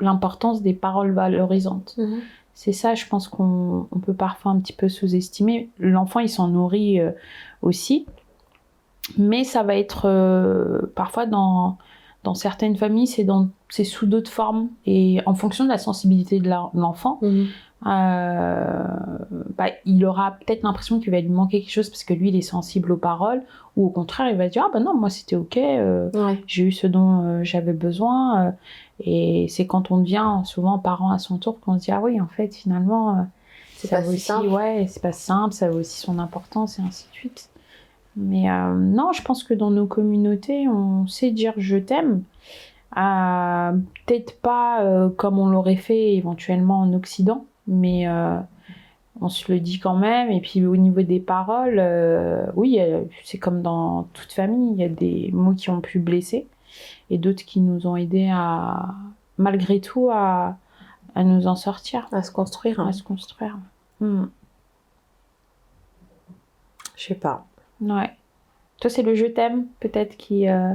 l'importance 0.00 0.62
des 0.62 0.72
paroles 0.72 1.12
valorisantes. 1.12 1.94
Mhm. 1.98 2.20
C'est 2.54 2.72
ça, 2.72 2.94
je 2.94 3.06
pense 3.06 3.26
qu'on 3.28 3.88
on 3.90 3.98
peut 3.98 4.14
parfois 4.14 4.52
un 4.52 4.60
petit 4.60 4.72
peu 4.72 4.88
sous-estimer. 4.88 5.68
L'enfant, 5.78 6.20
il 6.20 6.28
s'en 6.28 6.48
nourrit 6.48 7.00
euh, 7.00 7.10
aussi. 7.62 8.06
Mais 9.18 9.44
ça 9.44 9.62
va 9.62 9.76
être 9.76 10.06
euh, 10.06 10.80
parfois 10.94 11.26
dans, 11.26 11.78
dans 12.22 12.34
certaines 12.34 12.76
familles, 12.76 13.06
c'est 13.06 13.84
sous 13.84 14.06
d'autres 14.06 14.30
formes. 14.30 14.68
Et 14.86 15.20
en 15.26 15.34
fonction 15.34 15.64
de 15.64 15.68
la 15.68 15.78
sensibilité 15.78 16.40
de 16.40 16.48
l'enfant, 16.48 17.18
Mhm. 17.22 17.46
Euh, 17.86 18.84
bah, 19.56 19.66
il 19.84 20.04
aura 20.04 20.32
peut-être 20.32 20.62
l'impression 20.62 21.00
qu'il 21.00 21.10
va 21.10 21.20
lui 21.20 21.28
manquer 21.28 21.60
quelque 21.60 21.70
chose 21.72 21.90
parce 21.90 22.04
que 22.04 22.14
lui, 22.14 22.28
il 22.30 22.36
est 22.36 22.40
sensible 22.42 22.92
aux 22.92 22.96
paroles. 22.96 23.42
Ou 23.76 23.86
au 23.86 23.90
contraire, 23.90 24.28
il 24.30 24.36
va 24.36 24.48
dire 24.48 24.64
Ah 24.66 24.70
ben 24.72 24.82
non, 24.84 24.94
moi 24.94 25.10
c'était 25.10 25.36
ok, 25.36 25.56
euh, 25.56 26.08
Ouais. 26.14 26.40
j'ai 26.46 26.64
eu 26.64 26.72
ce 26.72 26.86
dont 26.86 27.22
euh, 27.24 27.40
j'avais 27.44 27.72
besoin. 27.72 28.54
et 29.00 29.46
c'est 29.48 29.66
quand 29.66 29.90
on 29.90 29.98
devient 29.98 30.40
souvent 30.44 30.78
parent 30.78 31.10
à 31.10 31.18
son 31.18 31.38
tour 31.38 31.58
qu'on 31.60 31.78
se 31.78 31.84
dit 31.84 31.90
ah 31.92 32.00
oui 32.00 32.20
en 32.20 32.28
fait 32.28 32.54
finalement 32.54 33.26
C'est 33.76 33.88
ça 33.88 33.96
pas 33.96 34.02
vaut 34.02 34.10
si 34.10 34.16
aussi 34.16 34.24
simple. 34.26 34.48
ouais 34.48 34.86
c'est 34.88 35.02
pas 35.02 35.12
simple, 35.12 35.52
ça 35.52 35.68
vaut 35.68 35.80
aussi 35.80 35.98
son 36.00 36.18
importance 36.20 36.78
et 36.78 36.82
ainsi 36.82 37.08
de 37.10 37.14
suite. 37.14 37.48
Mais 38.16 38.48
euh, 38.48 38.74
non, 38.74 39.10
je 39.12 39.22
pense 39.22 39.42
que 39.42 39.54
dans 39.54 39.72
nos 39.72 39.86
communautés, 39.86 40.68
on 40.68 41.08
sait 41.08 41.32
dire 41.32 41.52
je 41.56 41.76
t'aime. 41.76 42.22
Euh, 42.96 43.72
Peut-être 44.06 44.40
pas 44.40 44.82
euh, 44.84 45.08
comme 45.10 45.38
on 45.40 45.48
l'aurait 45.48 45.74
fait 45.74 46.14
éventuellement 46.14 46.78
en 46.80 46.92
Occident, 46.92 47.44
mais 47.66 48.06
euh, 48.08 48.38
on 49.20 49.28
se 49.28 49.50
le 49.52 49.60
dit 49.60 49.78
quand 49.78 49.96
même. 49.96 50.30
Et 50.30 50.40
puis 50.40 50.64
au 50.66 50.76
niveau 50.76 51.02
des 51.02 51.20
paroles, 51.20 51.78
euh, 51.78 52.46
oui, 52.54 52.76
euh, 52.80 53.02
c'est 53.24 53.38
comme 53.38 53.62
dans 53.62 54.04
toute 54.12 54.32
famille, 54.32 54.72
il 54.72 54.78
y 54.80 54.84
a 54.84 54.88
des 54.88 55.30
mots 55.32 55.54
qui 55.54 55.70
ont 55.70 55.80
pu 55.80 55.98
blesser 55.98 56.46
et 57.10 57.18
d'autres 57.18 57.44
qui 57.44 57.60
nous 57.60 57.86
ont 57.86 57.96
aidés 57.96 58.30
à, 58.32 58.88
malgré 59.38 59.80
tout, 59.80 60.08
à, 60.10 60.56
à 61.14 61.22
nous 61.24 61.46
en 61.46 61.54
sortir, 61.56 62.08
À 62.12 62.22
se 62.22 62.32
construire. 62.32 62.80
hein. 62.80 62.88
à 62.88 62.92
se 62.92 63.02
construire. 63.02 63.56
Hmm. 64.00 64.24
Je 66.96 67.04
sais 67.04 67.14
pas. 67.14 67.44
Ouais. 67.80 68.10
Toi, 68.80 68.90
c'est 68.90 69.02
le 69.02 69.14
je 69.14 69.26
t'aime, 69.26 69.66
peut-être, 69.80 70.16
qui, 70.16 70.48
euh, 70.48 70.72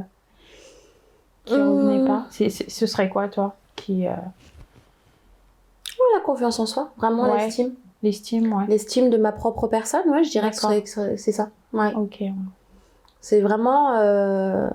qui 1.46 1.56
Mmh. 1.58 1.62
revenait 1.70 2.06
pas. 2.08 2.26
C'est- 2.30 2.50
ce 2.50 2.86
serait 2.88 3.10
quoi, 3.10 3.28
toi 3.28 3.56
qui 3.76 4.08
euh, 4.08 4.14
La 6.14 6.22
confiance 6.22 6.60
en 6.60 6.66
soi, 6.66 6.92
vraiment 6.98 7.32
Ouais. 7.32 7.46
l'estime. 7.46 7.74
L'estime, 8.04 8.54
ouais. 8.54 8.66
L'estime 8.68 9.10
de 9.10 9.18
ma 9.18 9.32
propre 9.32 9.68
personne, 9.68 10.10
ouais, 10.10 10.24
je 10.24 10.32
dirais 10.32 10.52
que 10.52 10.56
c'est- 11.18 11.32
ça. 11.32 11.50
Ouais. 11.74 11.94
Ok. 11.96 12.24
C'est 13.22 13.42
vraiment. 13.42 13.96
euh, 13.98 14.70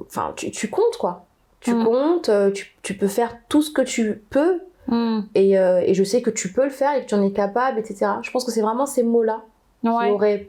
Enfin, 0.00 0.32
tu, 0.36 0.50
tu 0.52 0.68
comptes, 0.70 0.96
quoi. 0.98 1.24
Tu 1.60 1.74
Mm. 1.74 1.84
comptes, 1.84 2.28
euh, 2.28 2.50
tu, 2.52 2.76
tu 2.82 2.96
peux 2.96 3.08
faire 3.08 3.36
tout 3.48 3.62
ce 3.62 3.70
que 3.70 3.82
tu 3.82 4.22
peux, 4.30 4.60
Hmm. 4.86 5.22
et, 5.34 5.58
euh, 5.58 5.80
et 5.84 5.92
je 5.94 6.04
sais 6.04 6.22
que 6.22 6.30
tu 6.30 6.52
peux 6.52 6.62
le 6.64 6.70
faire 6.70 6.94
et 6.94 7.02
que 7.02 7.06
tu 7.06 7.14
en 7.14 7.22
es 7.22 7.32
capable, 7.32 7.78
etc. 7.80 8.06
Je 8.22 8.30
pense 8.30 8.44
que 8.44 8.52
c'est 8.52 8.60
vraiment 8.62 8.86
ces 8.86 9.02
mots-là 9.02 9.42
qui 9.82 9.88
Ouais. 9.90 10.10
auraient 10.10 10.48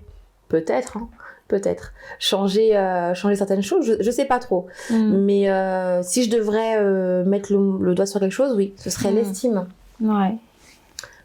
peut-être, 0.49 0.97
hein, 0.97 1.09
peut-être, 1.49 1.91
changé, 2.19 2.77
euh, 2.77 3.13
changé 3.13 3.35
certaines 3.35 3.61
choses. 3.61 3.85
Je, 3.85 4.01
je 4.01 4.11
sais 4.11 4.23
pas 4.25 4.39
trop. 4.39 4.67
Hmm. 4.89 5.17
Mais 5.25 5.49
euh, 5.49 6.01
si 6.03 6.23
je 6.23 6.29
devrais 6.29 6.77
euh, 6.77 7.25
mettre 7.25 7.51
le, 7.51 7.77
le 7.83 7.93
doigt 7.95 8.05
sur 8.05 8.21
quelque 8.21 8.31
chose, 8.31 8.53
oui, 8.55 8.73
ce 8.77 8.89
serait 8.89 9.11
Mm. 9.11 9.15
l'estime. 9.15 9.67
Ouais. 10.01 10.35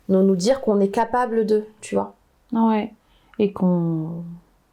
Nous, 0.08 0.22
nous 0.22 0.34
dire 0.36 0.60
qu'on 0.60 0.80
est 0.80 0.88
capable 0.88 1.46
de, 1.46 1.64
tu 1.80 1.94
vois. 1.94 2.14
Ouais. 2.52 2.92
Et 3.38 3.52
qu'on 3.52 4.24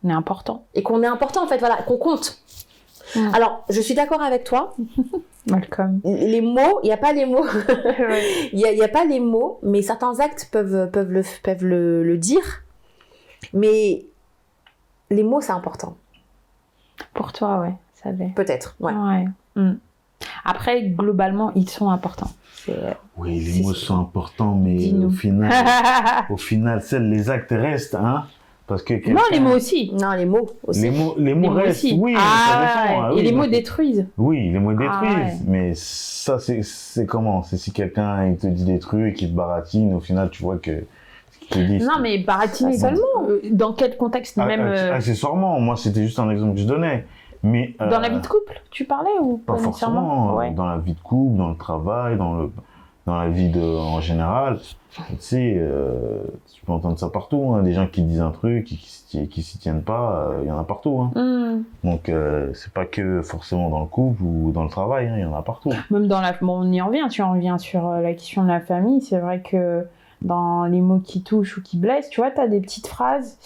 est 0.08 0.12
important. 0.12 0.66
Et 0.74 0.82
qu'on 0.82 1.04
est 1.04 1.08
important, 1.08 1.44
en 1.44 1.48
fait, 1.48 1.60
voilà, 1.60 1.76
qu'on 1.78 1.98
compte. 1.98 2.40
Mm. 3.16 3.30
Alors, 3.36 3.64
je 3.70 3.80
suis 3.82 3.94
d'accord 3.94 4.22
avec 4.22 4.44
toi. 4.44 4.74
Malcolm. 5.48 6.00
Les 6.04 6.42
mots, 6.42 6.80
il 6.84 6.88
n'y 6.88 6.92
a 6.94 6.98
pas 6.98 7.14
les 7.14 7.26
mots. 7.26 7.46
Il 8.54 8.60
n'y 8.60 8.84
a, 8.84 8.88
pas 8.88 9.06
les 9.06 9.20
mots, 9.20 9.58
mais 9.64 9.82
certains 9.82 10.20
actes 10.20 10.50
peuvent, 10.52 10.90
peuvent, 10.92 11.12
le, 11.12 11.24
peuvent 11.42 11.66
le, 11.66 12.04
le 12.04 12.18
dire. 12.18 12.64
Mais 13.54 14.06
les 15.12 15.24
mots, 15.24 15.42
c'est 15.42 15.52
important. 15.52 15.98
Pour 17.14 17.34
toi, 17.34 17.60
ouais, 17.60 17.74
ça 17.94 18.12
va. 18.12 18.26
Peut-être, 18.36 18.76
ouais. 18.80 18.94
Ouais. 18.94 19.26
Hmm. 19.56 19.78
Après, 20.46 20.84
globalement, 20.84 21.52
ils 21.56 21.70
sont 21.70 21.90
importants. 21.90 22.32
Oui, 23.18 23.40
les 23.40 23.64
mots 23.64 23.74
sont 23.74 24.00
importants, 24.00 24.56
mais 24.56 24.94
au 24.94 25.10
final, 25.10 25.52
au 26.30 26.38
final, 26.38 26.82
seuls 26.82 27.10
les 27.10 27.30
actes 27.30 27.52
restent, 27.52 27.96
hein. 27.96 28.26
Parce 28.68 28.84
que 28.84 28.94
non, 29.10 29.22
les 29.32 29.42
mots 29.42 29.56
aussi. 29.56 29.92
Non, 30.00 30.12
les 30.14 30.26
mots 30.26 30.50
aussi. 30.64 30.82
les 30.82 30.92
mots, 30.92 31.16
les 31.18 31.34
mots 31.34 31.42
Les 31.42 31.50
mots 31.50 31.56
restent, 31.56 31.84
aussi. 31.84 31.98
oui, 32.00 32.16
ah, 32.18 32.48
ça 32.48 32.62
dépend. 32.62 33.02
ouais. 33.02 33.10
ah 33.12 33.20
Et 33.20 33.22
les 33.24 33.32
mots 33.34 33.48
détruisent. 33.48 34.08
Oui, 34.18 34.50
les 34.50 34.60
mots 34.60 34.72
Ah 34.72 34.76
détruisent, 35.02 35.42
ouais. 35.42 35.46
mais 35.48 35.74
ça, 35.76 36.38
c'est, 36.40 37.06
comment? 37.06 37.44
C'est 37.44 37.58
si 37.58 37.74
quelqu'un 37.74 38.28
il 38.28 38.38
te 38.38 38.48
dit 38.48 38.64
des 38.64 38.80
trucs 38.80 39.08
et 39.08 39.14
qu'il 39.14 39.32
te 39.32 39.36
baratine, 39.36 39.94
au 39.94 40.00
final, 40.00 40.30
tu 40.30 40.44
vois 40.44 40.58
que 40.58 40.86
Non, 41.58 42.00
mais 42.02 42.18
baratiner 42.20 42.78
seulement. 42.78 43.02
euh, 43.30 43.42
Dans 43.52 43.74
quel 43.74 43.98
contexte 43.98 44.38
Ah, 44.40 44.46
Même 44.46 44.62
ah, 44.62 44.78
euh, 44.78 44.96
Accessoirement, 44.96 45.60
moi, 45.60 45.76
c'était 45.76 46.04
juste 46.04 46.20
un 46.20 46.30
exemple 46.30 46.56
que 46.56 46.62
je 46.62 46.68
donnais. 46.68 47.06
Mais, 47.44 47.74
dans 47.80 47.86
euh, 47.88 48.00
la 48.00 48.10
vie 48.10 48.20
de 48.20 48.28
couple, 48.28 48.62
tu 48.70 48.86
parlais 48.86 49.10
ou 49.20 49.38
Pas 49.38 49.54
pas 49.54 49.60
nécessairement 49.62 50.02
forcément. 50.02 50.36
Ouais. 50.36 50.52
Dans 50.52 50.68
la 50.68 50.78
vie 50.78 50.94
de 50.94 51.00
couple, 51.00 51.38
dans 51.38 51.50
le 51.50 51.56
travail, 51.58 52.16
dans, 52.18 52.36
le, 52.36 52.52
dans 53.08 53.16
la 53.20 53.30
vie 53.30 53.50
de, 53.50 53.62
en 53.62 54.00
général. 54.00 54.60
Tu 54.94 55.02
sais, 55.20 55.56
euh, 55.58 56.20
tu 56.54 56.64
peux 56.66 56.72
entendre 56.72 57.00
ça 57.00 57.10
partout. 57.10 57.54
hein, 57.56 57.64
Des 57.64 57.74
gens 57.74 57.88
qui 57.88 58.04
disent 58.04 58.22
un 58.22 58.30
truc, 58.32 58.66
qui, 58.66 58.78
qui, 58.78 58.90
s'y- 58.90 59.28
qui 59.28 59.42
s'y 59.42 59.58
tiennent 59.58 59.82
pas, 59.82 60.28
euh, 60.34 60.40
il 60.44 60.50
y 60.50 60.52
en 60.52 60.60
a 60.60 60.64
partout. 60.66 61.00
Hein. 61.00 61.12
Hmm. 61.20 61.64
Donc, 61.90 62.10
euh, 62.10 62.52
c'est 62.54 62.72
pas 62.74 62.86
que 62.86 63.22
forcément 63.24 63.70
dans 63.70 63.80
le 63.80 63.86
couple 63.88 64.22
ou 64.22 64.52
dans 64.52 64.64
le 64.64 64.70
travail, 64.70 65.08
hein, 65.08 65.14
il 65.18 65.22
y 65.22 65.26
en 65.26 65.34
a 65.36 65.42
partout. 65.42 65.72
Même 65.90 66.08
dans 66.08 66.22
la. 66.22 66.34
Bon, 66.42 66.60
on 66.62 66.72
y 66.72 66.80
revient, 66.82 67.08
tu 67.10 67.24
reviens 67.24 67.58
sur 67.58 67.90
la 67.90 68.12
question 68.14 68.44
de 68.44 68.50
la 68.50 68.60
famille. 68.60 69.02
C'est 69.02 69.18
vrai 69.20 69.42
que 69.42 69.86
dans 70.22 70.66
les 70.66 70.82
mots 70.82 71.00
qui 71.00 71.24
touchent 71.24 71.58
ou 71.58 71.62
qui 71.64 71.78
blessent, 71.78 72.10
tu 72.10 72.22
vois, 72.22 72.32
tu 72.32 72.40
as 72.42 72.48
des 72.48 72.60
petites 72.60 72.88
phrases 72.88 73.38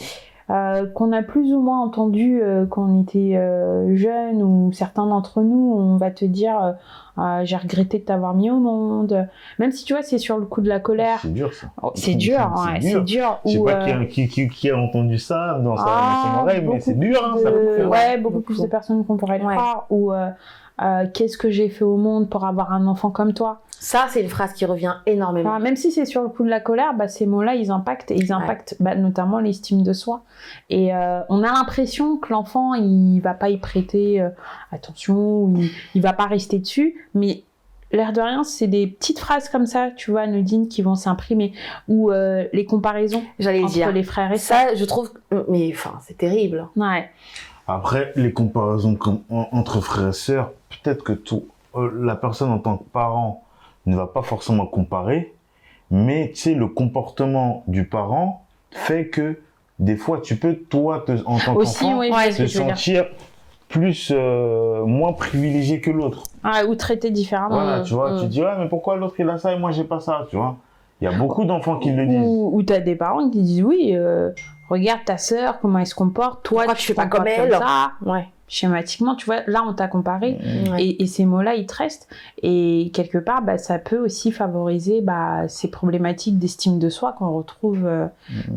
euh, 0.52 0.86
qu'on 0.94 1.12
a 1.12 1.24
plus 1.24 1.54
ou 1.54 1.60
moins 1.60 1.82
entendues 1.82 2.40
euh, 2.44 2.68
quand 2.68 2.84
on 2.88 3.02
était 3.02 3.34
euh, 3.36 3.96
jeune 3.96 4.44
ou 4.44 4.72
certains 4.74 5.08
d'entre 5.08 5.42
nous, 5.42 5.74
on 5.76 5.98
va 5.98 6.12
te 6.12 6.24
dire 6.24 6.62
euh, 6.64 6.72
Ah, 7.18 7.44
J'ai 7.46 7.56
regretté 7.56 7.98
de 7.98 8.04
t'avoir 8.04 8.36
mis 8.36 8.52
au 8.52 8.60
monde. 8.60 9.28
Même 9.58 9.72
si 9.72 9.86
tu 9.86 9.94
vois, 9.94 10.04
c'est 10.04 10.20
sur 10.20 10.38
le 10.38 10.46
coup 10.46 10.62
de 10.62 10.70
la 10.70 10.80
colère. 10.80 11.18
C'est 11.22 11.34
dur, 11.34 11.52
ça. 11.52 11.68
Oh, 11.82 11.92
C'est 11.96 12.14
dur, 12.14 12.38
C'est 12.58 12.72
ouais, 12.74 12.80
dur. 12.80 12.90
c'est 13.00 13.04
dur. 13.06 13.40
Je 13.46 13.52
sais 13.54 13.58
Ou, 13.58 13.64
pas 13.64 13.72
euh, 13.72 13.84
qui, 13.86 13.92
a, 13.92 14.06
qui, 14.06 14.28
qui, 14.28 14.48
qui 14.50 14.70
a 14.70 14.78
entendu 14.78 15.18
ça 15.18 15.60
dans 15.64 15.78
sa, 15.78 15.86
Ah, 15.88 16.14
son 16.22 16.42
oreille, 16.42 16.64
mais 16.64 16.80
c'est 16.80 17.00
dur, 17.00 17.20
hein, 17.26 17.38
ça 17.42 17.50
de- 17.50 17.58
mal. 17.80 17.88
ouais, 17.88 18.18
beaucoup 18.20 18.36
Beaucoup. 18.36 18.54
plus 18.54 18.62
de 18.62 18.68
personnes 18.68 19.04
qu'on 19.04 19.18
pourrait 19.18 19.40
le 19.40 19.46
Ouais. 19.46 19.56
croire. 19.56 19.88
Ou 19.90 20.12
euh, 20.82 21.06
qu'est-ce 21.14 21.38
que 21.38 21.50
j'ai 21.50 21.70
fait 21.70 21.84
au 21.86 21.98
monde 21.98 22.30
pour 22.30 22.46
avoir 22.46 22.72
un 22.74 22.88
enfant 22.88 23.10
comme 23.10 23.34
toi 23.34 23.62
Ça, 23.80 24.08
c'est 24.10 24.22
une 24.22 24.30
phrase 24.30 24.54
qui 24.54 24.66
revient 24.66 24.96
énormément. 25.06 25.52
Enfin, 25.52 25.60
Même 25.60 25.76
si 25.76 25.92
c'est 25.92 26.06
sur 26.06 26.22
le 26.22 26.30
coup 26.30 26.44
de 26.44 26.50
la 26.50 26.60
colère, 26.60 26.94
bah, 26.96 27.08
ces 27.08 27.26
mots-là, 27.26 27.56
ils 27.56 27.72
impactent 27.72 28.12
et 28.12 28.16
ils 28.16 28.34
impactent 28.34 28.76
bah, 28.80 28.96
notamment 28.96 29.40
l'estime 29.40 29.84
de 29.84 29.94
soi. 29.94 30.24
Et 30.70 30.94
euh, 30.94 31.22
on 31.30 31.44
a 31.44 31.52
l'impression 31.54 32.18
que 32.18 32.34
l'enfant, 32.34 32.74
il 32.74 33.20
va 33.22 33.34
pas 33.34 33.50
y 33.50 33.58
prêter 33.58 34.22
euh, 34.22 34.30
attention, 34.72 35.54
il, 35.56 35.70
il 35.96 36.02
va 36.02 36.14
pas 36.14 36.26
rester 36.26 36.60
dessus, 36.60 37.08
mais 37.14 37.44
l'air 37.96 38.14
de 38.14 38.22
rien, 38.22 38.44
c'est 38.44 38.68
des 38.68 38.88
petites 38.88 39.20
phrases 39.20 39.50
comme 39.50 39.66
ça, 39.66 39.92
tu 39.96 40.12
vois, 40.12 40.28
Nadine, 40.28 40.68
qui 40.68 40.82
vont 40.82 40.96
s'imprimer, 40.96 41.54
ou 41.88 42.12
euh, 42.12 42.46
les 42.54 42.66
comparaisons 42.66 43.24
entre 43.40 43.66
dire. 43.68 43.92
les 43.92 44.04
frères 44.04 44.32
et 44.32 44.38
sœurs. 44.38 44.70
Ça, 44.70 44.76
je 44.76 44.86
trouve. 44.86 45.12
Mais 45.48 45.72
enfin, 45.74 46.00
c'est 46.02 46.18
terrible. 46.18 46.68
Ouais. 46.76 47.10
Après, 47.68 48.12
les 48.16 48.32
comparaisons 48.32 48.96
comme, 48.96 49.22
entre 49.30 49.82
frères 49.82 50.10
et 50.10 50.14
sœurs, 50.14 50.52
peut-être 50.70 51.04
que 51.04 51.14
tout, 51.14 51.46
euh, 51.76 51.92
la 52.00 52.16
personne 52.16 52.52
en 52.52 52.60
tant 52.60 52.78
que 52.78 52.84
parent 52.84 53.44
ne 53.86 53.96
va 53.96 54.08
pas 54.08 54.22
forcément 54.22 54.66
comparer, 54.66 55.34
mais 55.92 56.30
tu 56.30 56.42
sais, 56.42 56.54
le 56.54 56.68
comportement 56.68 57.64
du 57.68 57.86
parent 57.86 58.46
fait 58.72 59.08
que 59.08 59.40
des 59.80 59.98
fois, 59.98 60.22
tu 60.22 60.38
peux, 60.38 60.56
toi, 60.56 61.04
te- 61.06 61.24
en 61.26 61.38
tant 61.38 61.56
qu'enfant, 61.56 62.00
oui, 62.00 62.10
ouais, 62.12 62.30
te 62.30 62.44
tu 62.44 62.48
sentir 62.48 63.06
plus, 63.68 64.12
euh, 64.16 64.86
moins 64.86 65.14
privilégié 65.14 65.82
que 65.82 65.92
l'autre. 65.92 66.24
Ah, 66.44 66.66
ou 66.66 66.76
traiter 66.76 67.10
différemment. 67.12 67.56
Voilà, 67.56 67.82
tu 67.82 67.94
vois, 67.94 68.14
mm. 68.14 68.22
tu 68.22 68.28
dis, 68.28 68.42
ouais, 68.42 68.58
mais 68.60 68.70
pourquoi 68.70 68.96
l'autre 68.96 69.16
il 69.20 69.30
a 69.30 69.38
ça 69.38 69.54
et 69.54 69.60
moi 69.60 69.72
j'ai 69.72 69.84
pas 69.84 70.00
ça, 70.00 70.28
tu 70.30 70.38
vois. 70.38 70.58
Il 71.02 71.06
y 71.06 71.08
a 71.08 71.18
beaucoup 71.18 71.44
d'enfants 71.44 71.78
qui 71.78 71.92
le 71.92 72.06
disent. 72.06 72.22
Ou, 72.24 72.52
ou 72.54 72.64
t'as 72.64 72.80
des 72.80 72.96
parents 72.96 73.30
qui 73.30 73.42
disent 73.42 73.64
oui, 73.64 73.92
euh, 73.94 74.32
regarde 74.70 75.02
ta 75.06 75.18
sœur, 75.18 75.60
comment 75.60 75.80
elle 75.80 75.88
se 75.88 75.96
comporte, 75.96 76.44
toi 76.44 76.64
Pourquoi 76.64 76.76
tu 76.76 76.82
tu 76.82 76.88
fais 76.88 76.94
te 76.94 76.98
pas 76.98 77.08
comportes 77.08 77.36
comme 77.36 77.46
elle 77.46 77.52
ça. 77.54 77.92
Ouais. 78.06 78.28
Schématiquement, 78.48 79.16
tu 79.16 79.26
vois, 79.26 79.42
là 79.48 79.64
on 79.68 79.74
t'a 79.74 79.88
comparé. 79.88 80.38
Et, 80.78 81.02
et 81.02 81.08
ces 81.08 81.26
mots-là, 81.26 81.56
ils 81.56 81.66
te 81.66 81.74
restent. 81.78 82.08
Et 82.44 82.92
quelque 82.94 83.18
part, 83.18 83.42
bah, 83.42 83.58
ça 83.58 83.80
peut 83.80 83.98
aussi 83.98 84.32
favoriser 84.32 85.02
bah, 85.02 85.48
ces 85.48 85.68
problématiques 85.72 86.38
d'estime 86.38 86.78
de 86.78 86.90
soi 86.90 87.14
qu'on 87.14 87.32
retrouve 87.36 87.88
euh, 87.88 88.06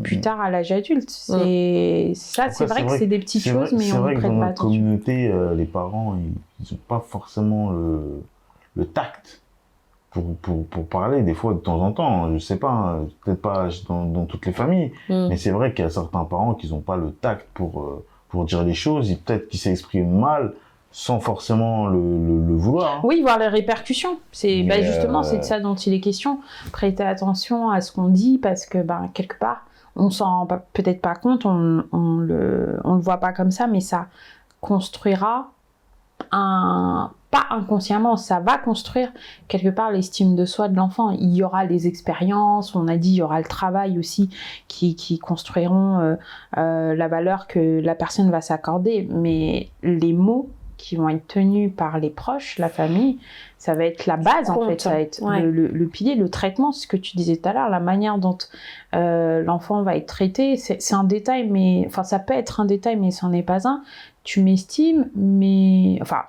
plus 0.02 0.20
tard 0.20 0.42
à 0.42 0.50
l'âge 0.50 0.72
adulte. 0.72 1.08
C'est 1.08 2.12
ça, 2.14 2.42
Après, 2.42 2.54
c'est 2.54 2.66
vrai 2.66 2.80
c'est 2.80 2.86
que 2.86 2.98
c'est 2.98 3.06
des 3.06 3.18
petites 3.18 3.42
C'est 3.44 3.50
choses, 3.50 3.70
vrai, 3.70 3.78
mais 3.78 3.84
c'est 3.84 3.92
on 3.96 4.02
vrai 4.02 4.10
ne 4.12 4.16
que 4.16 4.20
prête 4.20 4.32
dans 4.32 4.38
pas 4.40 4.46
notre 4.48 4.60
attention. 4.62 4.78
communauté, 4.78 5.28
euh, 5.32 5.54
les 5.54 5.64
parents, 5.64 6.18
ils 6.60 6.72
n'ont 6.74 6.80
pas 6.86 7.00
forcément 7.08 7.70
le, 7.70 8.22
le 8.76 8.84
tact 8.86 9.40
pour, 10.10 10.34
pour, 10.36 10.66
pour 10.66 10.86
parler, 10.88 11.22
des 11.22 11.34
fois, 11.34 11.52
de 11.54 11.58
temps 11.58 11.80
en 11.80 11.92
temps. 11.92 12.24
hein, 12.24 12.30
Je 12.34 12.38
sais 12.38 12.56
pas, 12.56 12.70
hein, 12.70 13.06
peut-être 13.24 13.42
pas 13.42 13.68
dans, 13.88 14.04
dans 14.06 14.24
toutes 14.24 14.46
les 14.46 14.52
familles, 14.52 14.92
Mm. 15.08 15.28
mais 15.28 15.36
c'est 15.36 15.50
vrai 15.50 15.72
qu'il 15.74 15.84
y 15.84 15.88
a 15.88 15.90
certains 15.90 16.24
parents 16.24 16.54
qui 16.54 16.68
n'ont 16.70 16.80
pas 16.80 16.96
le 16.96 17.12
tact 17.12 17.46
pour, 17.54 17.80
euh, 17.82 18.04
pour 18.28 18.44
dire 18.44 18.62
les 18.64 18.74
choses, 18.74 19.10
et 19.10 19.16
peut-être 19.16 19.48
qu'ils 19.48 19.60
s'expriment 19.60 20.18
mal 20.18 20.54
sans 20.90 21.20
forcément 21.20 21.86
le, 21.86 21.98
le, 21.98 22.46
le 22.46 22.54
vouloir. 22.56 22.96
hein. 22.96 23.00
Oui, 23.04 23.20
voir 23.20 23.38
les 23.38 23.48
répercussions. 23.48 24.18
C'est 24.32 24.62
bah, 24.62 24.80
justement 24.80 25.20
euh, 25.20 25.22
c'est 25.24 25.38
de 25.38 25.42
ça 25.44 25.60
dont 25.60 25.74
il 25.74 25.92
est 25.92 26.00
question. 26.00 26.40
Prêter 26.72 27.02
attention 27.04 27.68
à 27.70 27.82
ce 27.82 27.92
qu'on 27.92 28.08
dit 28.08 28.38
parce 28.38 28.64
que 28.64 28.78
bah, 28.82 29.02
quelque 29.12 29.38
part, 29.38 29.66
on 29.96 30.08
s'en 30.10 30.24
rend 30.24 30.46
peut-être 30.72 31.02
pas 31.02 31.14
compte, 31.14 31.44
on, 31.44 31.84
on 31.92 32.16
le 32.16 32.80
on 32.84 32.94
le 32.94 33.00
voit 33.02 33.18
pas 33.18 33.32
comme 33.34 33.50
ça, 33.50 33.66
mais 33.66 33.80
ça 33.80 34.06
construira 34.62 35.50
un 36.32 37.10
pas 37.30 37.46
inconsciemment, 37.50 38.16
ça 38.16 38.40
va 38.40 38.56
construire 38.56 39.12
quelque 39.48 39.68
part 39.68 39.90
l'estime 39.90 40.34
de 40.34 40.44
soi 40.46 40.68
de 40.68 40.76
l'enfant. 40.76 41.10
Il 41.10 41.34
y 41.34 41.42
aura 41.42 41.64
les 41.64 41.86
expériences, 41.86 42.74
on 42.74 42.88
a 42.88 42.96
dit, 42.96 43.10
il 43.10 43.16
y 43.16 43.22
aura 43.22 43.38
le 43.38 43.46
travail 43.46 43.98
aussi 43.98 44.30
qui, 44.66 44.96
qui 44.96 45.18
construiront 45.18 45.98
euh, 45.98 46.16
euh, 46.56 46.94
la 46.94 47.08
valeur 47.08 47.46
que 47.46 47.80
la 47.80 47.94
personne 47.94 48.30
va 48.30 48.40
s'accorder. 48.40 49.06
Mais 49.10 49.68
les 49.82 50.14
mots 50.14 50.48
qui 50.78 50.94
vont 50.96 51.08
être 51.08 51.26
tenus 51.26 51.72
par 51.76 51.98
les 51.98 52.08
proches, 52.08 52.56
la 52.58 52.68
famille, 52.68 53.18
ça 53.58 53.74
va 53.74 53.84
être 53.84 54.06
la 54.06 54.16
base 54.16 54.48
en 54.48 54.64
fait, 54.66 54.80
ça 54.80 54.90
va 54.90 55.00
être 55.00 55.20
ouais. 55.20 55.40
le, 55.42 55.50
le- 55.50 55.66
le 55.66 55.86
pilier, 55.88 56.14
le 56.14 56.28
traitement, 56.30 56.70
ce 56.70 56.86
que 56.86 56.96
tu 56.96 57.16
disais 57.16 57.36
tout 57.36 57.48
à 57.48 57.52
l'heure, 57.52 57.68
la 57.68 57.80
manière 57.80 58.18
dont 58.18 58.38
euh, 58.94 59.42
l'enfant 59.42 59.82
va 59.82 59.96
être 59.96 60.06
traité, 60.06 60.56
c'est 60.56 60.80
c'est 60.80 60.94
un 60.94 61.02
détail, 61.02 61.48
mais 61.50 61.82
enfin 61.88 62.04
ça 62.04 62.20
peut 62.20 62.32
être 62.32 62.60
un 62.60 62.64
détail, 62.64 62.94
mais 62.96 63.10
c'en 63.10 63.32
est 63.32 63.42
pas 63.42 63.66
un. 63.68 63.82
Tu 64.22 64.40
m'estimes, 64.40 65.10
mais 65.16 65.98
enfin 66.00 66.22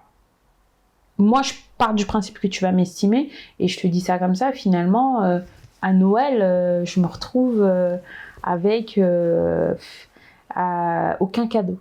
moi 1.19 1.41
je 1.43 1.53
pars 1.77 1.93
du 1.93 2.05
principe 2.05 2.39
que 2.39 2.47
tu 2.47 2.63
vas 2.63 2.71
m'estimer 2.71 3.29
et 3.59 3.67
je 3.67 3.79
te 3.79 3.87
dis 3.87 4.01
ça 4.01 4.17
comme 4.17 4.35
ça. 4.35 4.51
Finalement, 4.51 5.23
euh, 5.23 5.39
à 5.81 5.93
Noël, 5.93 6.41
euh, 6.41 6.85
je 6.85 6.99
me 6.99 7.05
retrouve 7.05 7.61
euh, 7.61 7.97
avec 8.41 8.97
euh, 8.97 9.75
euh, 10.57 11.13
aucun 11.19 11.47
cadeau, 11.47 11.77